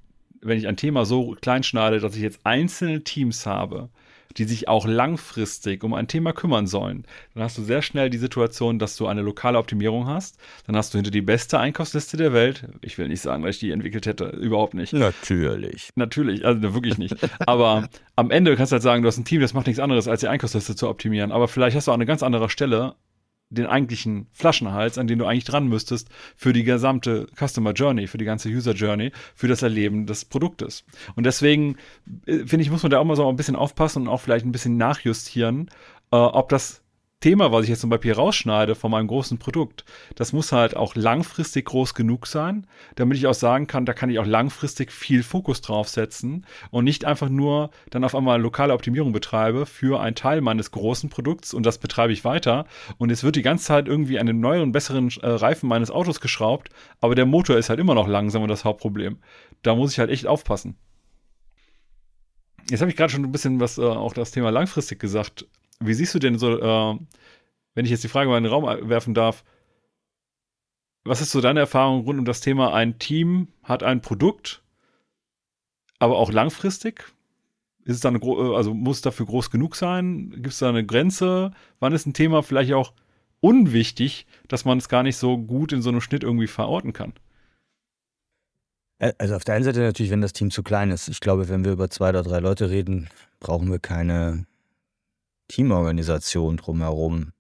wenn 0.42 0.58
ich 0.58 0.66
ein 0.66 0.76
Thema 0.76 1.04
so 1.04 1.36
klein 1.40 1.62
schneide, 1.62 2.00
dass 2.00 2.16
ich 2.16 2.22
jetzt 2.22 2.40
einzelne 2.44 3.04
Teams 3.04 3.46
habe, 3.46 3.88
die 4.36 4.44
sich 4.44 4.68
auch 4.68 4.86
langfristig 4.86 5.84
um 5.84 5.94
ein 5.94 6.08
Thema 6.08 6.32
kümmern 6.32 6.66
sollen, 6.66 7.04
dann 7.34 7.44
hast 7.44 7.58
du 7.58 7.62
sehr 7.62 7.82
schnell 7.82 8.10
die 8.10 8.18
Situation, 8.18 8.78
dass 8.78 8.96
du 8.96 9.06
eine 9.06 9.20
lokale 9.22 9.58
Optimierung 9.58 10.06
hast. 10.06 10.38
Dann 10.66 10.76
hast 10.76 10.92
du 10.92 10.98
hinter 10.98 11.10
die 11.10 11.20
beste 11.20 11.58
Einkaufsliste 11.58 12.16
der 12.16 12.32
Welt. 12.32 12.66
Ich 12.80 12.96
will 12.98 13.08
nicht 13.08 13.20
sagen, 13.20 13.42
dass 13.42 13.56
ich 13.56 13.60
die 13.60 13.70
entwickelt 13.70 14.06
hätte, 14.06 14.26
überhaupt 14.28 14.74
nicht. 14.74 14.92
Natürlich. 14.92 15.90
Natürlich, 15.96 16.44
also 16.44 16.74
wirklich 16.74 16.98
nicht. 16.98 17.14
Aber 17.46 17.88
am 18.16 18.30
Ende 18.30 18.56
kannst 18.56 18.72
du 18.72 18.74
halt 18.74 18.82
sagen, 18.82 19.02
du 19.02 19.08
hast 19.08 19.18
ein 19.18 19.24
Team, 19.24 19.40
das 19.40 19.54
macht 19.54 19.66
nichts 19.66 19.80
anderes, 19.80 20.08
als 20.08 20.20
die 20.20 20.28
Einkaufsliste 20.28 20.76
zu 20.76 20.88
optimieren. 20.88 21.30
Aber 21.30 21.46
vielleicht 21.46 21.76
hast 21.76 21.88
du 21.88 21.90
auch 21.90 21.96
eine 21.96 22.06
ganz 22.06 22.22
andere 22.22 22.48
Stelle 22.48 22.94
den 23.52 23.66
eigentlichen 23.66 24.26
Flaschenhals, 24.32 24.98
an 24.98 25.06
den 25.06 25.18
du 25.18 25.26
eigentlich 25.26 25.44
dran 25.44 25.68
müsstest, 25.68 26.08
für 26.36 26.52
die 26.52 26.64
gesamte 26.64 27.26
Customer 27.36 27.72
Journey, 27.72 28.06
für 28.06 28.18
die 28.18 28.24
ganze 28.24 28.48
User 28.48 28.72
Journey, 28.72 29.12
für 29.34 29.48
das 29.48 29.62
Erleben 29.62 30.06
des 30.06 30.24
Produktes. 30.24 30.84
Und 31.14 31.24
deswegen, 31.24 31.76
äh, 32.26 32.38
finde 32.46 32.62
ich, 32.62 32.70
muss 32.70 32.82
man 32.82 32.90
da 32.90 32.98
auch 32.98 33.04
mal 33.04 33.16
so 33.16 33.28
ein 33.28 33.36
bisschen 33.36 33.56
aufpassen 33.56 34.02
und 34.02 34.08
auch 34.08 34.20
vielleicht 34.20 34.44
ein 34.44 34.52
bisschen 34.52 34.76
nachjustieren, 34.76 35.68
äh, 36.10 36.16
ob 36.16 36.48
das 36.48 36.81
Thema, 37.22 37.52
was 37.52 37.62
ich 37.62 37.70
jetzt 37.70 37.80
zum 37.80 37.88
Beispiel 37.88 38.12
rausschneide 38.12 38.74
von 38.74 38.90
meinem 38.90 39.06
großen 39.06 39.38
Produkt, 39.38 39.84
das 40.16 40.32
muss 40.32 40.52
halt 40.52 40.76
auch 40.76 40.94
langfristig 40.94 41.64
groß 41.66 41.94
genug 41.94 42.26
sein, 42.26 42.66
damit 42.96 43.16
ich 43.16 43.26
auch 43.26 43.34
sagen 43.34 43.66
kann, 43.66 43.86
da 43.86 43.94
kann 43.94 44.10
ich 44.10 44.18
auch 44.18 44.26
langfristig 44.26 44.92
viel 44.92 45.22
Fokus 45.22 45.62
drauf 45.62 45.88
setzen 45.88 46.44
und 46.70 46.84
nicht 46.84 47.04
einfach 47.04 47.28
nur 47.28 47.70
dann 47.90 48.04
auf 48.04 48.14
einmal 48.14 48.40
lokale 48.40 48.74
Optimierung 48.74 49.12
betreibe 49.12 49.64
für 49.64 50.00
einen 50.00 50.16
Teil 50.16 50.40
meines 50.40 50.72
großen 50.72 51.08
Produkts 51.08 51.54
und 51.54 51.64
das 51.64 51.78
betreibe 51.78 52.12
ich 52.12 52.24
weiter 52.24 52.66
und 52.98 53.10
es 53.10 53.22
wird 53.22 53.36
die 53.36 53.42
ganze 53.42 53.66
Zeit 53.66 53.86
irgendwie 53.86 54.18
an 54.18 54.26
den 54.26 54.40
neueren, 54.40 54.72
besseren 54.72 55.08
äh, 55.22 55.28
Reifen 55.28 55.68
meines 55.68 55.90
Autos 55.90 56.20
geschraubt, 56.20 56.70
aber 57.00 57.14
der 57.14 57.26
Motor 57.26 57.56
ist 57.56 57.70
halt 57.70 57.80
immer 57.80 57.94
noch 57.94 58.08
langsam 58.08 58.42
und 58.42 58.48
das 58.48 58.64
Hauptproblem. 58.64 59.18
Da 59.62 59.76
muss 59.76 59.92
ich 59.92 59.98
halt 60.00 60.10
echt 60.10 60.26
aufpassen. 60.26 60.76
Jetzt 62.68 62.80
habe 62.80 62.90
ich 62.90 62.96
gerade 62.96 63.12
schon 63.12 63.24
ein 63.24 63.32
bisschen 63.32 63.60
was 63.60 63.78
äh, 63.78 63.82
auch 63.82 64.12
das 64.12 64.32
Thema 64.32 64.50
langfristig 64.50 64.98
gesagt. 64.98 65.46
Wie 65.80 65.94
siehst 65.94 66.14
du 66.14 66.18
denn 66.18 66.38
so, 66.38 66.58
äh, 66.58 66.98
wenn 67.74 67.84
ich 67.84 67.90
jetzt 67.90 68.04
die 68.04 68.08
Frage 68.08 68.28
mal 68.28 68.38
in 68.38 68.44
den 68.44 68.52
Raum 68.52 68.64
werfen 68.88 69.14
darf, 69.14 69.44
was 71.04 71.20
ist 71.20 71.32
so 71.32 71.40
deine 71.40 71.60
Erfahrung 71.60 72.04
rund 72.04 72.18
um 72.18 72.24
das 72.24 72.40
Thema, 72.40 72.72
ein 72.72 72.98
Team 72.98 73.48
hat 73.62 73.82
ein 73.82 74.00
Produkt, 74.00 74.62
aber 75.98 76.16
auch 76.16 76.30
langfristig? 76.30 77.12
Ist 77.84 77.96
es 77.96 78.00
dann, 78.00 78.20
äh, 78.22 78.54
also 78.54 78.74
muss 78.74 78.98
es 78.98 79.02
dafür 79.02 79.26
groß 79.26 79.50
genug 79.50 79.74
sein? 79.76 80.30
Gibt 80.30 80.48
es 80.48 80.58
da 80.58 80.68
eine 80.68 80.86
Grenze? 80.86 81.52
Wann 81.80 81.92
ist 81.92 82.06
ein 82.06 82.14
Thema 82.14 82.42
vielleicht 82.42 82.72
auch 82.72 82.92
unwichtig, 83.40 84.26
dass 84.46 84.64
man 84.64 84.78
es 84.78 84.88
gar 84.88 85.02
nicht 85.02 85.16
so 85.16 85.36
gut 85.36 85.72
in 85.72 85.82
so 85.82 85.90
einem 85.90 86.00
Schnitt 86.00 86.22
irgendwie 86.22 86.46
verorten 86.46 86.92
kann? 86.92 87.12
Also 89.18 89.34
auf 89.34 89.42
der 89.42 89.56
einen 89.56 89.64
Seite 89.64 89.80
natürlich, 89.80 90.12
wenn 90.12 90.20
das 90.20 90.32
Team 90.32 90.52
zu 90.52 90.62
klein 90.62 90.92
ist. 90.92 91.08
Ich 91.08 91.18
glaube, 91.18 91.48
wenn 91.48 91.64
wir 91.64 91.72
über 91.72 91.90
zwei 91.90 92.10
oder 92.10 92.22
drei 92.22 92.38
Leute 92.38 92.70
reden, 92.70 93.08
brauchen 93.40 93.68
wir 93.68 93.80
keine 93.80 94.46
Teamorganisation 95.48 96.56
drumherum. 96.56 97.32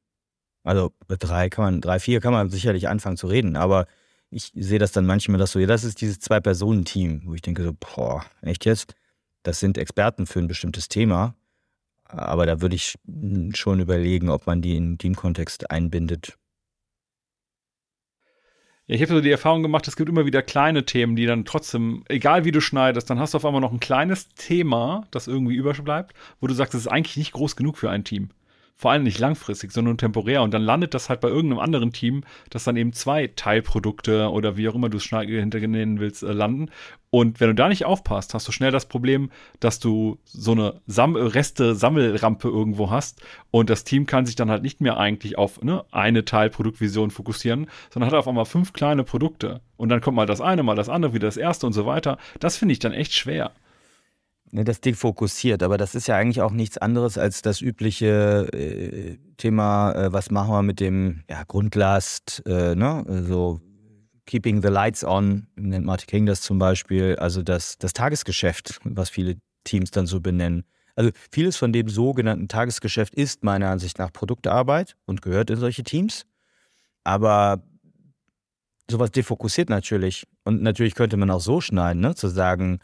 Also 0.64 0.92
drei 1.08 1.48
kann 1.48 1.64
man, 1.64 1.80
drei, 1.80 1.98
vier 1.98 2.20
kann 2.20 2.32
man 2.32 2.50
sicherlich 2.50 2.88
anfangen 2.88 3.16
zu 3.16 3.26
reden, 3.26 3.56
aber 3.56 3.86
ich 4.30 4.52
sehe 4.54 4.78
das 4.78 4.92
dann 4.92 5.06
manchmal, 5.06 5.38
dass 5.38 5.52
so, 5.52 5.58
ja, 5.58 5.66
das 5.66 5.84
ist 5.84 6.00
dieses 6.00 6.18
Zwei-Personen-Team, 6.20 7.22
wo 7.26 7.34
ich 7.34 7.42
denke 7.42 7.64
so, 7.64 7.72
boah, 7.74 8.24
echt 8.40 8.64
jetzt? 8.64 8.94
Das 9.42 9.60
sind 9.60 9.76
Experten 9.76 10.26
für 10.26 10.38
ein 10.38 10.48
bestimmtes 10.48 10.88
Thema, 10.88 11.34
aber 12.04 12.46
da 12.46 12.60
würde 12.60 12.76
ich 12.76 12.98
schon 13.54 13.80
überlegen, 13.80 14.30
ob 14.30 14.46
man 14.46 14.62
die 14.62 14.76
in 14.76 14.98
Teamkontext 14.98 15.70
einbindet. 15.70 16.38
Ja, 18.88 18.96
ich 18.96 19.02
habe 19.02 19.12
so 19.14 19.20
die 19.20 19.30
Erfahrung 19.30 19.62
gemacht, 19.62 19.86
es 19.86 19.96
gibt 19.96 20.08
immer 20.08 20.26
wieder 20.26 20.42
kleine 20.42 20.84
Themen, 20.84 21.14
die 21.14 21.26
dann 21.26 21.44
trotzdem, 21.44 22.02
egal 22.08 22.44
wie 22.44 22.50
du 22.50 22.60
schneidest, 22.60 23.08
dann 23.10 23.20
hast 23.20 23.32
du 23.32 23.36
auf 23.38 23.44
einmal 23.44 23.60
noch 23.60 23.72
ein 23.72 23.80
kleines 23.80 24.28
Thema, 24.30 25.06
das 25.12 25.28
irgendwie 25.28 25.54
überbleibt, 25.54 26.14
wo 26.40 26.48
du 26.48 26.54
sagst, 26.54 26.74
es 26.74 26.82
ist 26.82 26.88
eigentlich 26.88 27.16
nicht 27.16 27.32
groß 27.32 27.54
genug 27.54 27.78
für 27.78 27.90
ein 27.90 28.02
Team. 28.04 28.30
Vor 28.76 28.90
allem 28.90 29.04
nicht 29.04 29.18
langfristig, 29.18 29.70
sondern 29.72 29.96
temporär. 29.96 30.42
Und 30.42 30.52
dann 30.52 30.62
landet 30.62 30.94
das 30.94 31.08
halt 31.08 31.20
bei 31.20 31.28
irgendeinem 31.28 31.60
anderen 31.60 31.92
Team, 31.92 32.24
das 32.50 32.64
dann 32.64 32.76
eben 32.76 32.92
zwei 32.92 33.28
Teilprodukte 33.28 34.28
oder 34.30 34.56
wie 34.56 34.68
auch 34.68 34.74
immer 34.74 34.88
du 34.88 34.98
es 34.98 35.04
hinternehmen 35.04 36.00
willst, 36.00 36.22
äh, 36.22 36.32
landen. 36.32 36.70
Und 37.10 37.40
wenn 37.40 37.48
du 37.48 37.54
da 37.54 37.68
nicht 37.68 37.84
aufpasst, 37.84 38.32
hast 38.32 38.48
du 38.48 38.52
schnell 38.52 38.70
das 38.70 38.86
Problem, 38.86 39.30
dass 39.60 39.78
du 39.78 40.18
so 40.24 40.52
eine 40.52 40.80
Sam 40.86 41.14
Reste-Sammelrampe 41.14 42.48
irgendwo 42.48 42.90
hast 42.90 43.22
und 43.50 43.68
das 43.68 43.84
Team 43.84 44.06
kann 44.06 44.24
sich 44.24 44.34
dann 44.34 44.50
halt 44.50 44.62
nicht 44.62 44.80
mehr 44.80 44.96
eigentlich 44.96 45.36
auf 45.36 45.62
ne, 45.62 45.84
eine 45.92 46.24
Teilproduktvision 46.24 47.10
fokussieren, 47.10 47.68
sondern 47.90 48.10
hat 48.10 48.18
auf 48.18 48.28
einmal 48.28 48.46
fünf 48.46 48.72
kleine 48.72 49.04
Produkte. 49.04 49.60
Und 49.76 49.90
dann 49.90 50.00
kommt 50.00 50.16
mal 50.16 50.26
das 50.26 50.40
eine, 50.40 50.62
mal 50.62 50.74
das 50.74 50.88
andere, 50.88 51.12
wieder 51.12 51.28
das 51.28 51.36
erste 51.36 51.66
und 51.66 51.74
so 51.74 51.86
weiter. 51.86 52.16
Das 52.40 52.56
finde 52.56 52.72
ich 52.72 52.78
dann 52.78 52.92
echt 52.92 53.12
schwer. 53.12 53.52
Ne, 54.54 54.64
das 54.64 54.82
Ding 54.82 54.94
fokussiert, 54.94 55.62
aber 55.62 55.78
das 55.78 55.94
ist 55.94 56.08
ja 56.08 56.16
eigentlich 56.16 56.42
auch 56.42 56.50
nichts 56.50 56.76
anderes 56.76 57.16
als 57.16 57.40
das 57.40 57.62
übliche 57.62 58.52
äh, 58.52 59.16
Thema, 59.38 59.92
äh, 59.92 60.12
was 60.12 60.30
machen 60.30 60.50
wir 60.50 60.62
mit 60.62 60.78
dem 60.78 61.22
ja, 61.30 61.42
Grundlast, 61.44 62.42
äh, 62.44 62.74
ne? 62.74 63.24
so 63.26 63.62
Keeping 64.26 64.60
the 64.60 64.68
Lights 64.68 65.04
On, 65.04 65.46
nennt 65.56 65.86
Martin 65.86 66.06
King 66.06 66.26
das 66.26 66.42
zum 66.42 66.58
Beispiel, 66.58 67.16
also 67.16 67.42
das, 67.42 67.78
das 67.78 67.94
Tagesgeschäft, 67.94 68.78
was 68.84 69.08
viele 69.08 69.36
Teams 69.64 69.90
dann 69.90 70.06
so 70.06 70.20
benennen. 70.20 70.64
Also 70.96 71.12
vieles 71.30 71.56
von 71.56 71.72
dem 71.72 71.88
sogenannten 71.88 72.48
Tagesgeschäft 72.48 73.14
ist 73.14 73.44
meiner 73.44 73.70
Ansicht 73.70 73.98
nach 73.98 74.12
Produktarbeit 74.12 74.96
und 75.06 75.22
gehört 75.22 75.48
in 75.48 75.56
solche 75.56 75.82
Teams. 75.82 76.26
Aber 77.04 77.62
sowas 78.90 79.10
defokussiert 79.10 79.70
natürlich. 79.70 80.26
Und 80.44 80.62
natürlich 80.62 80.94
könnte 80.94 81.16
man 81.16 81.30
auch 81.30 81.40
so 81.40 81.62
schneiden, 81.62 82.02
ne? 82.02 82.14
zu 82.14 82.28
sagen, 82.28 82.80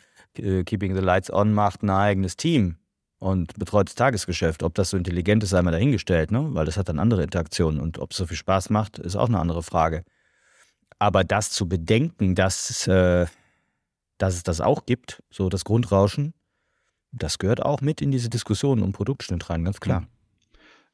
Keeping 0.64 0.94
the 0.94 1.00
Lights 1.00 1.32
On 1.32 1.52
macht 1.52 1.82
ein 1.82 1.90
eigenes 1.90 2.36
Team 2.36 2.76
und 3.18 3.58
betreut 3.58 3.88
das 3.88 3.94
Tagesgeschäft. 3.94 4.62
Ob 4.62 4.74
das 4.74 4.90
so 4.90 4.96
intelligent 4.96 5.42
ist, 5.42 5.50
sei 5.50 5.62
mal 5.62 5.70
dahingestellt, 5.70 6.30
ne? 6.30 6.48
weil 6.52 6.66
das 6.66 6.76
hat 6.76 6.88
dann 6.88 6.98
andere 6.98 7.22
Interaktionen. 7.22 7.80
Und 7.80 7.98
ob 7.98 8.12
es 8.12 8.16
so 8.16 8.26
viel 8.26 8.36
Spaß 8.36 8.70
macht, 8.70 8.98
ist 8.98 9.16
auch 9.16 9.28
eine 9.28 9.40
andere 9.40 9.62
Frage. 9.62 10.04
Aber 10.98 11.24
das 11.24 11.50
zu 11.50 11.68
bedenken, 11.68 12.34
dass, 12.34 12.86
äh, 12.86 13.26
dass 14.18 14.34
es 14.34 14.42
das 14.42 14.60
auch 14.60 14.86
gibt, 14.86 15.22
so 15.30 15.48
das 15.48 15.64
Grundrauschen, 15.64 16.34
das 17.12 17.38
gehört 17.38 17.62
auch 17.62 17.80
mit 17.80 18.00
in 18.00 18.10
diese 18.10 18.28
Diskussion 18.28 18.82
um 18.82 18.92
Produktschnitt 18.92 19.48
rein, 19.48 19.64
ganz 19.64 19.80
klar. 19.80 20.06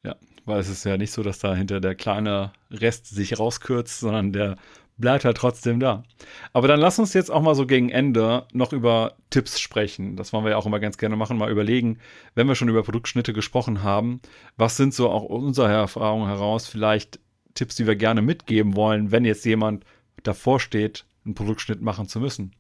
Ja, 0.05 0.17
weil 0.45 0.61
es 0.61 0.69
ist 0.69 0.85
ja 0.85 0.97
nicht 0.97 1.13
so, 1.13 1.23
dass 1.23 1.39
da 1.39 1.55
hinter 1.55 1.81
der 1.81 1.95
kleine 1.95 2.53
Rest 2.71 3.07
sich 3.07 3.39
rauskürzt, 3.39 4.01
sondern 4.01 4.33
der 4.33 4.57
bleibt 4.97 5.25
halt 5.25 5.37
trotzdem 5.37 5.81
da. 5.81 6.05
Aber 6.53 6.69
dann 6.69 6.81
lass 6.81 6.99
uns 6.99 7.15
jetzt 7.15 7.31
auch 7.31 7.43
mal 7.43 7.55
so 7.55 7.67
gegen 7.67 7.91
Ende 7.91 8.47
noch 8.53 8.73
über 8.73 9.17
Tipps 9.31 9.61
sprechen. 9.61 10.17
Das 10.17 10.33
wollen 10.33 10.45
wir 10.45 10.53
ja 10.53 10.57
auch 10.57 10.67
immer 10.67 10.81
ganz 10.81 10.99
gerne 10.99 11.17
machen, 11.17 11.37
mal 11.37 11.51
überlegen, 11.51 11.99
wenn 12.35 12.47
wir 12.47 12.55
schon 12.55 12.69
über 12.69 12.83
Produktschnitte 12.83 13.33
gesprochen 13.33 13.83
haben, 13.83 14.21
was 14.57 14.77
sind 14.77 14.95
so 14.95 15.11
auch 15.11 15.25
unsere 15.25 15.73
Erfahrungen 15.73 16.29
heraus 16.29 16.67
vielleicht 16.67 17.19
Tipps, 17.55 17.77
die 17.77 17.87
wir 17.87 17.97
gerne 17.97 18.23
mitgeben 18.23 18.77
wollen, 18.77 19.11
wenn 19.11 19.25
jetzt 19.25 19.45
jemand 19.45 19.85
davor 20.23 20.61
steht, 20.61 21.07
einen 21.25 21.35
Produktschnitt 21.35 21.81
machen 21.81 22.09
zu 22.09 22.21
müssen. 22.21 22.53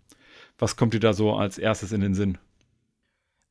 Was 0.59 0.76
kommt 0.76 0.95
dir 0.95 1.01
da 1.01 1.12
so 1.12 1.35
als 1.35 1.59
erstes 1.59 1.93
in 1.93 2.01
den 2.01 2.14
Sinn? 2.14 2.39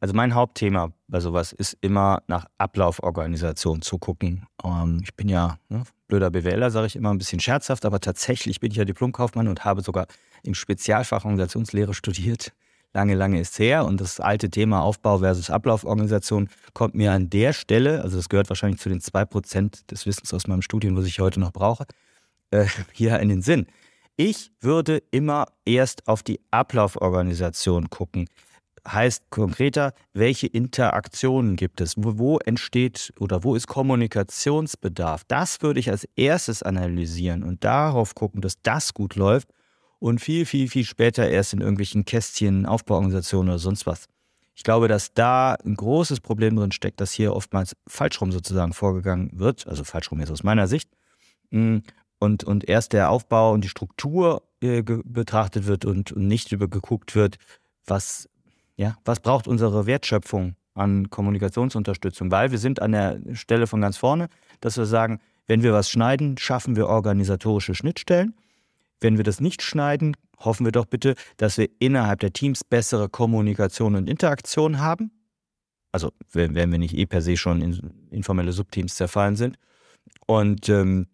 Also 0.04 0.14
mein 0.16 0.36
Hauptthema 0.36 0.92
bei 1.08 1.22
sowas 1.22 1.54
ist 1.54 1.78
immer 1.80 2.24
nach 2.28 2.46
Ablauforganisation 2.58 3.82
zu 3.82 4.00
gucken. 4.00 4.46
Ähm, 4.62 5.00
ich 5.02 5.16
bin 5.16 5.30
ja 5.30 5.60
ne, 5.70 5.84
blöder 6.10 6.30
BWLer, 6.30 6.72
sage 6.72 6.88
ich 6.88 6.98
immer 6.98 7.12
ein 7.12 7.18
bisschen 7.18 7.40
scherzhaft, 7.40 7.86
aber 7.86 8.02
tatsächlich 8.02 8.60
bin 8.60 8.70
ich 8.70 8.76
ja 8.76 8.84
Diplomkaufmann 8.84 9.48
und 9.48 9.64
habe 9.64 9.82
sogar 9.82 10.08
im 10.44 10.56
Spezialfach 10.56 11.24
Organisationslehre 11.24 11.94
studiert. 11.94 12.52
Lange, 12.92 13.16
lange 13.16 13.40
ist 13.40 13.58
her 13.60 13.86
und 13.86 14.02
das 14.02 14.20
alte 14.20 14.50
Thema 14.50 14.82
Aufbau 14.82 15.20
versus 15.20 15.50
Ablauforganisation 15.50 16.50
kommt 16.74 16.96
mir 16.96 17.14
an 17.14 17.30
der 17.30 17.54
Stelle, 17.54 18.02
also 18.02 18.18
das 18.18 18.28
gehört 18.28 18.50
wahrscheinlich 18.50 18.82
zu 18.82 18.90
den 18.90 19.00
zwei 19.00 19.24
Prozent 19.24 19.90
des 19.90 20.06
Wissens 20.06 20.34
aus 20.34 20.48
meinem 20.48 20.64
Studium, 20.64 20.98
was 20.98 21.06
ich 21.06 21.22
heute 21.22 21.40
noch 21.40 21.54
brauche, 21.54 21.86
äh, 22.52 22.66
hier 22.92 23.18
in 23.22 23.30
den 23.30 23.42
Sinn. 23.42 23.68
Ich 24.18 24.52
würde 24.60 25.02
immer 25.12 25.46
erst 25.64 26.10
auf 26.10 26.24
die 26.24 26.42
Ablauforganisation 26.52 27.90
gucken 27.90 28.28
heißt 28.88 29.30
konkreter, 29.30 29.94
welche 30.14 30.48
Interaktionen 30.48 31.56
gibt 31.56 31.82
es? 31.82 31.96
Wo, 31.98 32.18
wo, 32.18 32.38
entsteht 32.40 33.14
oder 33.20 33.44
wo 33.44 33.56
ist 33.56 33.68
Kommunikationsbedarf? 33.68 35.24
Das 35.28 35.62
würde 35.62 35.80
ich 35.80 35.90
als 35.90 36.08
erstes 36.16 36.64
analysieren 36.64 37.44
und 37.44 37.64
darauf 37.64 38.16
gucken, 38.16 38.42
dass 38.42 38.62
das 38.62 38.94
gut 38.94 39.16
läuft 39.16 39.50
und 40.00 40.20
viel, 40.20 40.46
viel, 40.46 40.68
viel 40.68 40.84
später 40.84 41.30
erst 41.30 41.54
in 41.54 41.62
irgendwelchen 41.62 42.06
Kästchen, 42.06 42.66
Aufbauorganisationen 42.66 43.50
oder 43.50 43.60
sonst 43.60 43.86
was. 43.86 44.08
Ich 44.56 44.64
glaube, 44.64 44.88
dass 44.88 45.14
da 45.14 45.56
ein 45.66 45.76
großes 45.76 46.20
Problem 46.20 46.56
drin 46.56 46.72
steckt, 46.72 47.02
dass 47.02 47.12
hier 47.12 47.36
oftmals 47.36 47.76
falsch 47.88 48.22
rum 48.22 48.32
sozusagen 48.32 48.74
vorgegangen 48.74 49.32
wird, 49.34 49.66
also 49.68 49.84
falsch 49.84 50.12
rum 50.12 50.20
jetzt 50.20 50.32
aus 50.32 50.44
meiner 50.44 50.68
Sicht. 50.68 50.90
Mm, 51.50 51.78
und, 52.20 52.44
und 52.44 52.70
erst 52.70 52.94
der 52.94 53.10
Aufbau 53.10 53.52
und 53.52 53.64
die 53.64 53.70
Struktur 53.70 54.44
äh, 54.62 54.84
betrachtet 54.84 55.66
wird 55.68 55.86
und, 55.86 56.12
und 56.12 56.28
nicht 56.28 56.52
übergeguckt 56.52 57.16
wird, 57.16 57.38
was 57.86 58.30
ja, 58.76 58.98
was 59.06 59.20
braucht 59.20 59.48
unsere 59.48 59.86
Wertschöpfung 59.86 60.56
an 60.74 61.10
Kommunikationsunterstützung? 61.10 62.32
Weil 62.32 62.52
wir 62.52 62.58
sind 62.58 62.82
an 62.82 62.92
der 62.92 63.20
Stelle 63.34 63.68
von 63.68 63.82
ganz 63.82 63.98
vorne, 63.98 64.28
dass 64.62 64.78
wir 64.78 64.86
sagen, 64.86 65.20
wenn 65.48 65.62
wir 65.62 65.74
was 65.74 65.90
schneiden, 65.90 66.38
schaffen 66.38 66.76
wir 66.76 66.88
organisatorische 66.88 67.76
Schnittstellen. 67.76 68.36
Wenn 69.00 69.18
wir 69.18 69.24
das 69.24 69.42
nicht 69.42 69.62
schneiden, 69.62 70.16
hoffen 70.40 70.66
wir 70.66 70.72
doch 70.72 70.86
bitte, 70.86 71.16
dass 71.38 71.58
wir 71.58 71.70
innerhalb 71.80 72.20
der 72.22 72.34
Teams 72.34 72.64
bessere 72.64 73.10
Kommunikation 73.10 73.96
und 73.96 74.10
Interaktion 74.10 74.80
haben. 74.80 75.12
Also 75.92 76.12
wenn, 76.32 76.56
wir 76.56 76.80
nicht 76.80 76.98
eh 76.98 77.06
per 77.06 77.22
se 77.22 77.38
schon 77.38 77.62
in 77.62 78.08
informelle 78.10 78.52
Subteams 78.52 78.96
zerfallen 78.96 79.36
sind. 79.36 79.58
Und 80.26 80.70
ähm, 80.70 81.08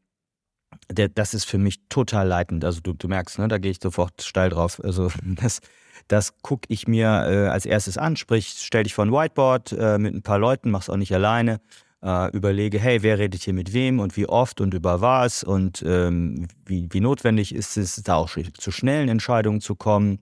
der, 0.89 1.09
das 1.09 1.33
ist 1.33 1.45
für 1.45 1.57
mich 1.57 1.79
total 1.89 2.27
leitend. 2.27 2.63
Also 2.63 2.79
du, 2.81 2.93
du 2.93 3.07
merkst, 3.07 3.39
ne, 3.39 3.47
da 3.47 3.57
gehe 3.57 3.71
ich 3.71 3.79
sofort 3.81 4.21
steil 4.21 4.49
drauf. 4.49 4.81
Also 4.83 5.11
das, 5.23 5.59
das 6.07 6.37
gucke 6.41 6.65
ich 6.69 6.87
mir 6.87 7.07
äh, 7.07 7.47
als 7.47 7.65
erstes 7.65 7.97
an. 7.97 8.15
Sprich, 8.15 8.55
stell 8.57 8.83
dich 8.83 8.93
vor 8.93 9.05
ein 9.05 9.11
Whiteboard 9.11 9.73
äh, 9.73 9.97
mit 9.97 10.13
ein 10.13 10.21
paar 10.21 10.39
Leuten, 10.39 10.71
mach's 10.71 10.89
auch 10.89 10.97
nicht 10.97 11.13
alleine. 11.13 11.59
Äh, 12.01 12.31
überlege, 12.31 12.79
hey, 12.79 13.03
wer 13.03 13.19
redet 13.19 13.43
hier 13.43 13.53
mit 13.53 13.73
wem 13.73 13.99
und 13.99 14.15
wie 14.15 14.27
oft 14.27 14.61
und 14.61 14.73
über 14.73 15.01
was 15.01 15.43
und 15.43 15.83
ähm, 15.85 16.47
wie, 16.65 16.87
wie 16.91 17.01
notwendig 17.01 17.53
ist 17.53 17.75
es, 17.75 17.95
da 17.97 18.15
auch 18.15 18.29
zu 18.57 18.71
schnellen 18.71 19.09
Entscheidungen 19.09 19.59
zu 19.59 19.75
kommen. 19.75 20.19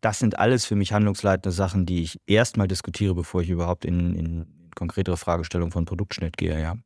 Das 0.00 0.18
sind 0.18 0.38
alles 0.38 0.64
für 0.64 0.74
mich 0.74 0.92
handlungsleitende 0.92 1.52
Sachen, 1.52 1.86
die 1.86 2.02
ich 2.02 2.20
erstmal 2.26 2.66
diskutiere, 2.66 3.14
bevor 3.14 3.42
ich 3.42 3.50
überhaupt 3.50 3.84
in, 3.84 4.14
in 4.14 4.46
konkretere 4.74 5.16
Fragestellungen 5.16 5.72
von 5.72 5.84
Produktschnitt 5.84 6.36
gehe, 6.36 6.60
ja. 6.60 6.76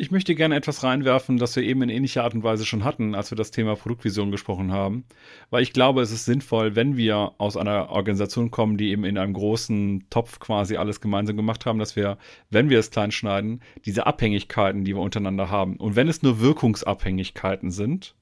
Ich 0.00 0.10
möchte 0.10 0.34
gerne 0.34 0.56
etwas 0.56 0.82
reinwerfen, 0.82 1.36
das 1.36 1.54
wir 1.56 1.62
eben 1.62 1.82
in 1.82 1.90
ähnlicher 1.90 2.24
Art 2.24 2.32
und 2.32 2.42
Weise 2.42 2.64
schon 2.64 2.84
hatten, 2.84 3.14
als 3.14 3.30
wir 3.30 3.36
das 3.36 3.50
Thema 3.50 3.76
Produktvision 3.76 4.30
gesprochen 4.30 4.72
haben. 4.72 5.04
Weil 5.50 5.62
ich 5.62 5.74
glaube, 5.74 6.00
es 6.00 6.10
ist 6.10 6.24
sinnvoll, 6.24 6.74
wenn 6.74 6.96
wir 6.96 7.32
aus 7.36 7.58
einer 7.58 7.90
Organisation 7.90 8.50
kommen, 8.50 8.78
die 8.78 8.92
eben 8.92 9.04
in 9.04 9.18
einem 9.18 9.34
großen 9.34 10.06
Topf 10.08 10.38
quasi 10.38 10.78
alles 10.78 11.02
gemeinsam 11.02 11.36
gemacht 11.36 11.66
haben, 11.66 11.78
dass 11.78 11.96
wir, 11.96 12.16
wenn 12.48 12.70
wir 12.70 12.78
es 12.78 12.90
klein 12.90 13.10
schneiden, 13.10 13.60
diese 13.84 14.06
Abhängigkeiten, 14.06 14.84
die 14.86 14.94
wir 14.94 15.02
untereinander 15.02 15.50
haben, 15.50 15.76
und 15.76 15.96
wenn 15.96 16.08
es 16.08 16.22
nur 16.22 16.40
Wirkungsabhängigkeiten 16.40 17.70
sind, 17.70 18.14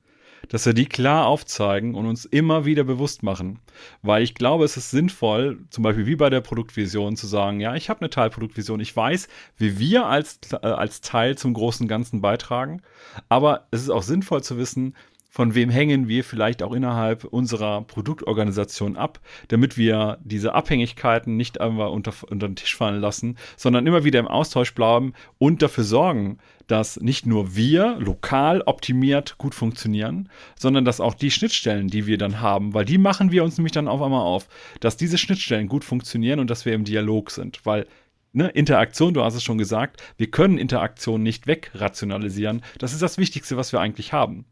dass 0.48 0.66
wir 0.66 0.74
die 0.74 0.86
klar 0.86 1.26
aufzeigen 1.26 1.94
und 1.94 2.06
uns 2.06 2.24
immer 2.24 2.64
wieder 2.64 2.84
bewusst 2.84 3.22
machen. 3.22 3.60
Weil 4.02 4.22
ich 4.22 4.34
glaube, 4.34 4.64
es 4.64 4.76
ist 4.76 4.90
sinnvoll, 4.90 5.58
zum 5.70 5.84
Beispiel 5.84 6.06
wie 6.06 6.16
bei 6.16 6.30
der 6.30 6.40
Produktvision, 6.40 7.16
zu 7.16 7.26
sagen, 7.26 7.60
ja, 7.60 7.74
ich 7.74 7.90
habe 7.90 8.00
eine 8.00 8.10
Teilproduktvision, 8.10 8.80
ich 8.80 8.94
weiß, 8.94 9.28
wie 9.56 9.78
wir 9.78 10.06
als, 10.06 10.40
äh, 10.52 10.66
als 10.66 11.00
Teil 11.00 11.36
zum 11.36 11.54
großen 11.54 11.88
Ganzen 11.88 12.20
beitragen, 12.20 12.82
aber 13.28 13.66
es 13.70 13.82
ist 13.82 13.90
auch 13.90 14.02
sinnvoll 14.02 14.42
zu 14.42 14.58
wissen, 14.58 14.94
von 15.28 15.54
wem 15.54 15.68
hängen 15.68 16.08
wir 16.08 16.24
vielleicht 16.24 16.62
auch 16.62 16.72
innerhalb 16.72 17.24
unserer 17.24 17.82
Produktorganisation 17.82 18.96
ab, 18.96 19.20
damit 19.48 19.76
wir 19.76 20.18
diese 20.24 20.54
Abhängigkeiten 20.54 21.36
nicht 21.36 21.60
einmal 21.60 21.88
unter, 21.88 22.12
unter 22.28 22.48
den 22.48 22.56
Tisch 22.56 22.74
fallen 22.74 23.00
lassen, 23.00 23.36
sondern 23.56 23.86
immer 23.86 24.04
wieder 24.04 24.20
im 24.20 24.26
Austausch 24.28 24.74
bleiben 24.74 25.12
und 25.36 25.60
dafür 25.62 25.84
sorgen, 25.84 26.38
dass 26.66 27.00
nicht 27.00 27.26
nur 27.26 27.54
wir 27.54 27.96
lokal 27.98 28.62
optimiert 28.62 29.36
gut 29.38 29.54
funktionieren, 29.54 30.28
sondern 30.58 30.84
dass 30.84 31.00
auch 31.00 31.14
die 31.14 31.30
Schnittstellen, 31.30 31.88
die 31.88 32.06
wir 32.06 32.18
dann 32.18 32.40
haben, 32.40 32.74
weil 32.74 32.84
die 32.84 32.98
machen 32.98 33.30
wir 33.30 33.44
uns 33.44 33.58
nämlich 33.58 33.72
dann 33.72 33.88
auf 33.88 34.02
einmal 34.02 34.22
auf, 34.22 34.48
dass 34.80 34.96
diese 34.96 35.18
Schnittstellen 35.18 35.68
gut 35.68 35.84
funktionieren 35.84 36.40
und 36.40 36.48
dass 36.50 36.64
wir 36.64 36.74
im 36.74 36.84
Dialog 36.84 37.30
sind, 37.30 37.64
weil 37.64 37.86
Ne, 38.34 38.48
Interaktion, 38.48 39.14
du 39.14 39.24
hast 39.24 39.34
es 39.34 39.42
schon 39.42 39.56
gesagt, 39.56 40.02
wir 40.18 40.30
können 40.30 40.58
Interaktion 40.58 41.22
nicht 41.22 41.46
wegrationalisieren. 41.46 42.62
Das 42.76 42.92
ist 42.92 43.00
das 43.00 43.16
Wichtigste, 43.16 43.56
was 43.56 43.72
wir 43.72 43.80
eigentlich 43.80 44.12
haben. 44.12 44.44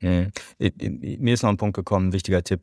Mhm. 0.00 0.30
Mir 0.58 1.34
ist 1.34 1.42
noch 1.42 1.50
ein 1.50 1.56
Punkt 1.56 1.76
gekommen, 1.76 2.08
ein 2.08 2.12
wichtiger 2.12 2.42
Tipp. 2.42 2.62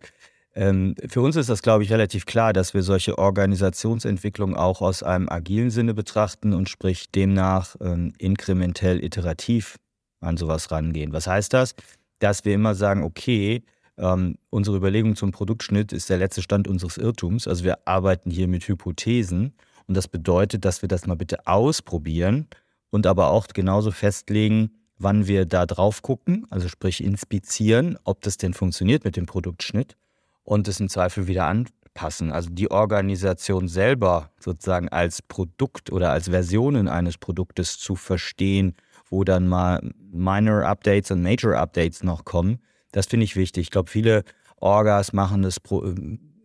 Ähm, 0.53 0.95
für 1.09 1.21
uns 1.21 1.35
ist 1.35 1.49
das, 1.49 1.61
glaube 1.61 1.83
ich, 1.83 1.91
relativ 1.91 2.25
klar, 2.25 2.53
dass 2.53 2.73
wir 2.73 2.81
solche 2.81 3.17
Organisationsentwicklungen 3.17 4.55
auch 4.55 4.81
aus 4.81 5.03
einem 5.03 5.27
agilen 5.27 5.69
Sinne 5.69 5.93
betrachten 5.93 6.53
und 6.53 6.69
sprich 6.69 7.11
demnach 7.11 7.75
ähm, 7.81 8.13
inkrementell 8.17 9.03
iterativ 9.03 9.75
an 10.21 10.37
sowas 10.37 10.71
rangehen. 10.71 11.11
Was 11.11 11.27
heißt 11.27 11.53
das? 11.53 11.75
Dass 12.19 12.45
wir 12.45 12.53
immer 12.53 12.73
sagen, 12.73 13.03
okay, 13.03 13.63
ähm, 13.97 14.37
unsere 14.49 14.77
Überlegung 14.77 15.15
zum 15.17 15.31
Produktschnitt 15.31 15.91
ist 15.91 16.09
der 16.09 16.17
letzte 16.17 16.41
Stand 16.41 16.67
unseres 16.67 16.97
Irrtums. 16.97 17.47
Also 17.47 17.65
wir 17.65 17.85
arbeiten 17.85 18.31
hier 18.31 18.47
mit 18.47 18.67
Hypothesen 18.67 19.53
Und 19.87 19.95
das 19.95 20.07
bedeutet, 20.07 20.63
dass 20.65 20.81
wir 20.81 20.87
das 20.87 21.05
mal 21.05 21.15
bitte 21.15 21.47
ausprobieren 21.47 22.47
und 22.91 23.07
aber 23.07 23.27
auch 23.27 23.47
genauso 23.47 23.91
festlegen, 23.91 24.71
wann 24.97 25.27
wir 25.27 25.45
da 25.45 25.65
drauf 25.65 26.01
gucken, 26.01 26.45
also 26.49 26.67
sprich 26.67 27.03
inspizieren, 27.03 27.97
ob 28.03 28.21
das 28.21 28.37
denn 28.37 28.53
funktioniert 28.53 29.03
mit 29.03 29.17
dem 29.17 29.25
Produktschnitt 29.25 29.95
und 30.43 30.67
es 30.67 30.79
im 30.79 30.89
Zweifel 30.89 31.27
wieder 31.27 31.45
anpassen. 31.45 32.31
Also 32.31 32.49
die 32.49 32.71
Organisation 32.71 33.67
selber 33.67 34.31
sozusagen 34.39 34.89
als 34.89 35.21
Produkt 35.21 35.91
oder 35.91 36.11
als 36.11 36.29
Versionen 36.29 36.87
eines 36.87 37.17
Produktes 37.17 37.77
zu 37.77 37.95
verstehen, 37.95 38.75
wo 39.09 39.23
dann 39.23 39.47
mal 39.47 39.81
Minor 40.11 40.65
Updates 40.65 41.11
und 41.11 41.21
Major 41.21 41.55
Updates 41.55 42.03
noch 42.03 42.25
kommen, 42.25 42.59
das 42.91 43.07
finde 43.07 43.25
ich 43.25 43.35
wichtig. 43.35 43.63
Ich 43.63 43.71
glaube, 43.71 43.91
viele 43.91 44.23
Orgas 44.55 45.11
machen 45.11 45.41
das 45.41 45.57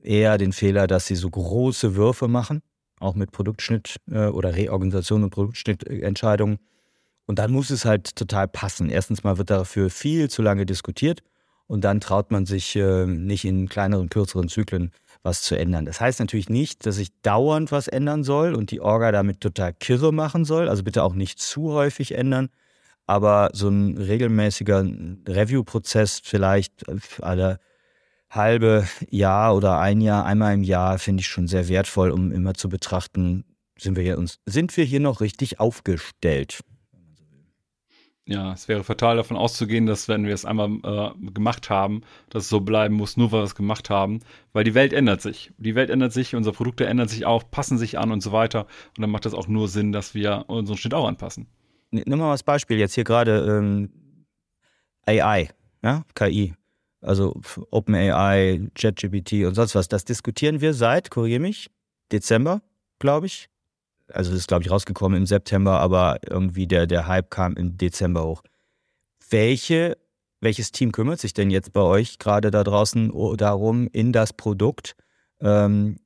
eher 0.02 0.36
den 0.36 0.52
Fehler, 0.52 0.86
dass 0.88 1.06
sie 1.06 1.14
so 1.14 1.30
große 1.30 1.94
Würfe 1.94 2.26
machen, 2.26 2.62
auch 2.98 3.14
mit 3.14 3.30
Produktschnitt 3.30 3.96
äh, 4.10 4.26
oder 4.26 4.56
Reorganisation 4.56 5.22
und 5.22 5.30
Produktschnittentscheidungen. 5.30 6.58
Und 7.30 7.38
dann 7.38 7.52
muss 7.52 7.70
es 7.70 7.84
halt 7.84 8.16
total 8.16 8.48
passen. 8.48 8.90
Erstens 8.90 9.22
mal 9.22 9.38
wird 9.38 9.50
dafür 9.50 9.88
viel 9.88 10.28
zu 10.28 10.42
lange 10.42 10.66
diskutiert 10.66 11.20
und 11.68 11.84
dann 11.84 12.00
traut 12.00 12.32
man 12.32 12.44
sich 12.44 12.74
äh, 12.74 13.06
nicht 13.06 13.44
in 13.44 13.68
kleineren, 13.68 14.08
kürzeren 14.08 14.48
Zyklen 14.48 14.90
was 15.22 15.42
zu 15.42 15.56
ändern. 15.56 15.84
Das 15.84 16.00
heißt 16.00 16.18
natürlich 16.18 16.48
nicht, 16.48 16.86
dass 16.86 16.98
ich 16.98 17.10
dauernd 17.22 17.70
was 17.70 17.86
ändern 17.86 18.24
soll 18.24 18.56
und 18.56 18.72
die 18.72 18.80
Orga 18.80 19.12
damit 19.12 19.40
total 19.40 19.72
kirre 19.72 20.12
machen 20.12 20.44
soll. 20.44 20.68
Also 20.68 20.82
bitte 20.82 21.04
auch 21.04 21.14
nicht 21.14 21.38
zu 21.38 21.70
häufig 21.70 22.16
ändern. 22.16 22.48
Aber 23.06 23.50
so 23.52 23.68
ein 23.68 23.96
regelmäßiger 23.96 24.84
Review-Prozess 25.28 26.20
vielleicht 26.24 26.84
alle 27.22 27.60
halbe 28.28 28.88
Jahr 29.08 29.54
oder 29.54 29.78
ein 29.78 30.00
Jahr, 30.00 30.24
einmal 30.24 30.54
im 30.54 30.64
Jahr, 30.64 30.98
finde 30.98 31.20
ich 31.20 31.28
schon 31.28 31.46
sehr 31.46 31.68
wertvoll, 31.68 32.10
um 32.10 32.32
immer 32.32 32.54
zu 32.54 32.68
betrachten, 32.68 33.44
sind 33.78 33.94
wir 33.94 34.02
hier 34.02 34.18
uns, 34.18 34.40
sind 34.46 34.76
wir 34.76 34.82
hier 34.82 35.00
noch 35.00 35.20
richtig 35.20 35.60
aufgestellt? 35.60 36.64
Ja, 38.30 38.52
es 38.52 38.68
wäre 38.68 38.84
fatal 38.84 39.16
davon 39.16 39.36
auszugehen, 39.36 39.86
dass 39.86 40.06
wenn 40.06 40.24
wir 40.24 40.32
es 40.32 40.44
einmal 40.44 40.70
äh, 40.84 41.30
gemacht 41.32 41.68
haben, 41.68 42.02
dass 42.28 42.44
es 42.44 42.48
so 42.48 42.60
bleiben 42.60 42.94
muss, 42.94 43.16
nur 43.16 43.32
weil 43.32 43.40
wir 43.40 43.44
es 43.44 43.56
gemacht 43.56 43.90
haben, 43.90 44.20
weil 44.52 44.62
die 44.62 44.74
Welt 44.74 44.92
ändert 44.92 45.20
sich. 45.20 45.50
Die 45.58 45.74
Welt 45.74 45.90
ändert 45.90 46.12
sich, 46.12 46.36
unsere 46.36 46.54
Produkte 46.54 46.86
ändern 46.86 47.08
sich 47.08 47.26
auch, 47.26 47.42
passen 47.50 47.76
sich 47.76 47.98
an 47.98 48.12
und 48.12 48.20
so 48.20 48.30
weiter. 48.30 48.68
Und 48.96 49.00
dann 49.00 49.10
macht 49.10 49.24
das 49.24 49.34
auch 49.34 49.48
nur 49.48 49.66
Sinn, 49.66 49.90
dass 49.90 50.14
wir 50.14 50.44
unseren 50.46 50.76
Schnitt 50.76 50.94
auch 50.94 51.08
anpassen. 51.08 51.48
Nimm 51.90 52.20
mal 52.20 52.30
das 52.30 52.44
Beispiel 52.44 52.78
jetzt 52.78 52.94
hier 52.94 53.02
gerade 53.02 53.44
ähm, 53.48 53.90
AI, 55.06 55.48
ja, 55.82 56.04
KI. 56.14 56.54
Also 57.00 57.40
OpenAI, 57.72 58.60
ChatGPT 58.76 59.44
und 59.44 59.56
sonst 59.56 59.74
was. 59.74 59.88
Das 59.88 60.04
diskutieren 60.04 60.60
wir 60.60 60.72
seit, 60.72 61.10
korrigiere 61.10 61.40
mich, 61.40 61.68
Dezember, 62.12 62.62
glaube 63.00 63.26
ich 63.26 63.49
also 64.14 64.34
ist, 64.34 64.48
glaube 64.48 64.64
ich, 64.64 64.70
rausgekommen 64.70 65.18
im 65.18 65.26
September, 65.26 65.80
aber 65.80 66.18
irgendwie 66.28 66.66
der, 66.66 66.86
der 66.86 67.06
Hype 67.06 67.30
kam 67.30 67.54
im 67.54 67.76
Dezember 67.76 68.24
hoch. 68.24 68.42
Welche, 69.30 69.96
welches 70.40 70.72
Team 70.72 70.92
kümmert 70.92 71.20
sich 71.20 71.34
denn 71.34 71.50
jetzt 71.50 71.72
bei 71.72 71.80
euch 71.80 72.18
gerade 72.18 72.50
da 72.50 72.64
draußen 72.64 73.12
darum, 73.36 73.88
in 73.92 74.12
das 74.12 74.32
Produkt 74.32 74.96
ähm, 75.40 75.98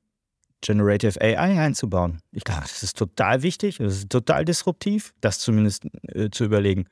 Generative 0.61 1.19
AI 1.21 1.59
einzubauen? 1.59 2.21
Ich 2.31 2.43
glaube, 2.43 2.61
das 2.61 2.83
ist 2.83 2.97
total 2.97 3.43
wichtig, 3.43 3.77
das 3.77 3.97
ist 3.97 4.09
total 4.09 4.45
disruptiv, 4.45 5.13
das 5.21 5.39
zumindest 5.39 5.85
äh, 6.07 6.29
zu 6.29 6.43
überlegen. 6.45 6.85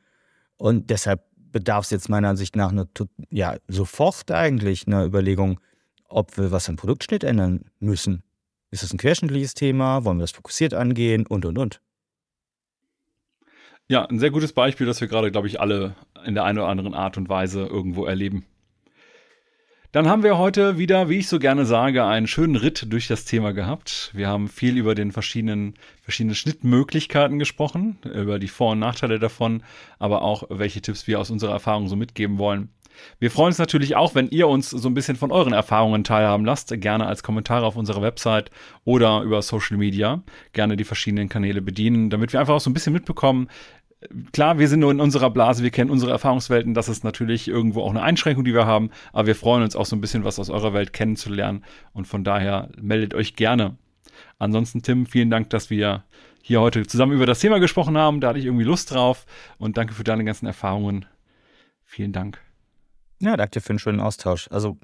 Und 0.57 0.89
deshalb 0.89 1.24
bedarf 1.36 1.86
es 1.86 1.91
jetzt 1.91 2.09
meiner 2.09 2.30
Ansicht 2.30 2.55
nach 2.55 2.72
eine, 2.72 2.88
ja, 3.30 3.55
sofort 3.68 4.32
eigentlich 4.32 4.88
einer 4.88 5.05
Überlegung, 5.05 5.59
ob 6.09 6.38
wir 6.38 6.51
was 6.51 6.70
am 6.70 6.76
Produktschnitt 6.76 7.24
ändern 7.24 7.66
müssen. 7.80 8.24
Ist 8.74 8.82
das 8.82 8.91
ein 8.91 8.97
querschnittliches 8.97 9.53
Thema? 9.53 10.03
Wollen 10.03 10.17
wir 10.17 10.24
das 10.24 10.32
fokussiert 10.32 10.74
angehen? 10.74 11.28
Und, 11.28 11.45
und, 11.45 11.59
und. 11.59 11.80
Ja, 13.88 14.03
ein 14.05 14.17
sehr 14.17 14.32
gutes 14.32 14.51
Beispiel, 14.51 14.88
das 14.88 14.99
wir 14.99 15.07
gerade, 15.07 15.32
glaube 15.32 15.45
ich, 15.45 15.61
alle 15.61 15.95
in 16.26 16.34
der 16.34 16.43
einen 16.43 16.57
oder 16.57 16.69
anderen 16.69 16.95
Art 16.95 17.15
und 17.17 17.30
Weise 17.30 17.67
irgendwo 17.67 18.05
erleben. 18.05 18.47
Dann 19.91 20.07
haben 20.07 20.24
wir 20.24 20.39
heute 20.39 20.80
wieder, 20.80 21.07
wie 21.07 21.19
ich 21.19 21.28
so 21.28 21.38
gerne 21.38 21.67
sage, 21.67 22.03
einen 22.03 22.26
schönen 22.26 22.55
Ritt 22.55 22.91
durch 22.91 23.07
das 23.07 23.26
Thema 23.26 23.53
gehabt. 23.53 24.09
Wir 24.15 24.28
haben 24.28 24.47
viel 24.47 24.76
über 24.76 24.95
den 24.95 25.11
verschiedenen, 25.11 25.76
verschiedene 26.01 26.34
Schnittmöglichkeiten 26.34 27.38
gesprochen, 27.38 27.99
über 28.11 28.39
die 28.39 28.47
Vor- 28.47 28.71
und 28.71 28.80
Nachteile 28.80 29.19
davon, 29.19 29.61
aber 29.99 30.24
auch 30.24 30.45
welche 30.49 30.82
Tipps 30.82 31.05
wir 31.05 31.19
aus 31.19 31.30
unserer 31.30 31.51
Erfahrung 31.51 31.89
so 31.89 31.95
mitgeben 31.95 32.39
wollen. 32.39 32.69
Wir 33.19 33.31
freuen 33.31 33.47
uns 33.47 33.57
natürlich 33.57 33.95
auch, 33.95 34.15
wenn 34.15 34.29
ihr 34.29 34.47
uns 34.47 34.69
so 34.69 34.87
ein 34.87 34.93
bisschen 34.93 35.15
von 35.15 35.31
euren 35.31 35.53
Erfahrungen 35.53 36.03
teilhaben 36.03 36.45
lasst. 36.45 36.73
Gerne 36.81 37.07
als 37.07 37.23
Kommentare 37.23 37.65
auf 37.65 37.75
unserer 37.75 38.01
Website 38.01 38.51
oder 38.85 39.21
über 39.21 39.41
Social 39.41 39.77
Media. 39.77 40.23
Gerne 40.53 40.77
die 40.77 40.83
verschiedenen 40.83 41.29
Kanäle 41.29 41.61
bedienen, 41.61 42.09
damit 42.09 42.33
wir 42.33 42.39
einfach 42.39 42.55
auch 42.55 42.59
so 42.59 42.69
ein 42.69 42.73
bisschen 42.73 42.93
mitbekommen, 42.93 43.47
klar, 44.31 44.59
wir 44.59 44.67
sind 44.67 44.79
nur 44.79 44.91
in 44.91 44.99
unserer 44.99 45.29
Blase, 45.29 45.63
wir 45.63 45.69
kennen 45.69 45.89
unsere 45.89 46.11
Erfahrungswelten, 46.11 46.73
das 46.73 46.89
ist 46.89 47.03
natürlich 47.03 47.47
irgendwo 47.47 47.81
auch 47.81 47.89
eine 47.89 48.01
Einschränkung, 48.01 48.43
die 48.43 48.53
wir 48.53 48.65
haben, 48.65 48.89
aber 49.11 49.27
wir 49.27 49.35
freuen 49.35 49.63
uns 49.63 49.75
auch 49.75 49.85
so 49.85 49.95
ein 49.95 50.01
bisschen 50.01 50.23
was 50.23 50.39
aus 50.39 50.49
eurer 50.49 50.73
Welt 50.73 50.93
kennenzulernen 50.93 51.63
und 51.93 52.07
von 52.07 52.23
daher 52.23 52.69
meldet 52.79 53.13
euch 53.13 53.35
gerne. 53.35 53.77
Ansonsten, 54.39 54.81
Tim, 54.81 55.05
vielen 55.05 55.29
Dank, 55.29 55.49
dass 55.49 55.69
wir 55.69 56.03
hier 56.41 56.61
heute 56.61 56.85
zusammen 56.85 57.13
über 57.13 57.25
das 57.25 57.39
Thema 57.39 57.59
gesprochen 57.59 57.97
haben, 57.97 58.19
da 58.19 58.29
hatte 58.29 58.39
ich 58.39 58.45
irgendwie 58.45 58.65
Lust 58.65 58.91
drauf 58.91 59.25
und 59.57 59.77
danke 59.77 59.93
für 59.93 60.03
deine 60.03 60.25
ganzen 60.25 60.45
Erfahrungen. 60.45 61.05
Vielen 61.85 62.11
Dank. 62.11 62.39
Ja, 63.24 63.38
danke 63.38 63.61
für 63.61 63.69
einen 63.69 63.80
schönen 63.80 64.01
Austausch. 64.01 64.49
Also 64.51 64.78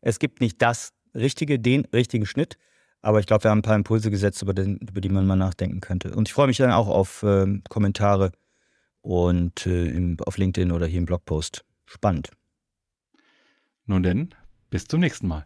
es 0.00 0.20
gibt 0.20 0.40
nicht 0.40 0.62
das 0.62 0.92
richtige, 1.16 1.58
den 1.58 1.84
richtigen 1.86 2.24
Schnitt, 2.24 2.58
aber 3.02 3.18
ich 3.18 3.26
glaube, 3.26 3.42
wir 3.42 3.50
haben 3.50 3.58
ein 3.58 3.62
paar 3.62 3.74
Impulse 3.74 4.08
gesetzt, 4.08 4.40
über, 4.40 4.54
den, 4.54 4.76
über, 4.76 5.00
die 5.00 5.08
man 5.08 5.26
mal 5.26 5.34
nachdenken 5.34 5.80
könnte. 5.80 6.14
Und 6.14 6.28
ich 6.28 6.32
freue 6.32 6.46
mich 6.46 6.58
dann 6.58 6.70
auch 6.70 6.86
auf 6.86 7.24
äh, 7.24 7.60
Kommentare 7.68 8.30
und 9.00 9.66
äh, 9.66 9.88
im, 9.88 10.16
auf 10.24 10.38
LinkedIn 10.38 10.70
oder 10.70 10.86
hier 10.86 11.00
im 11.00 11.06
Blogpost. 11.06 11.64
Spannend. 11.86 12.30
Nun 13.84 14.04
denn, 14.04 14.32
bis 14.70 14.84
zum 14.84 15.00
nächsten 15.00 15.26
Mal. 15.26 15.44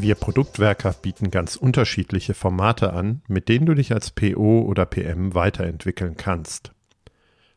Wir 0.00 0.14
Produktwerker 0.14 0.92
bieten 0.92 1.32
ganz 1.32 1.56
unterschiedliche 1.56 2.32
Formate 2.32 2.92
an, 2.92 3.20
mit 3.26 3.48
denen 3.48 3.66
du 3.66 3.74
dich 3.74 3.92
als 3.92 4.12
PO 4.12 4.60
oder 4.60 4.86
PM 4.86 5.34
weiterentwickeln 5.34 6.16
kannst. 6.16 6.70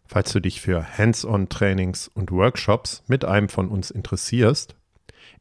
Falls 0.07 0.31
du 0.31 0.39
dich 0.39 0.59
für 0.59 0.97
Hands-on-Trainings 0.97 2.07
und 2.07 2.31
Workshops 2.31 3.03
mit 3.07 3.25
einem 3.25 3.47
von 3.47 3.69
uns 3.69 3.91
interessierst, 3.91 4.75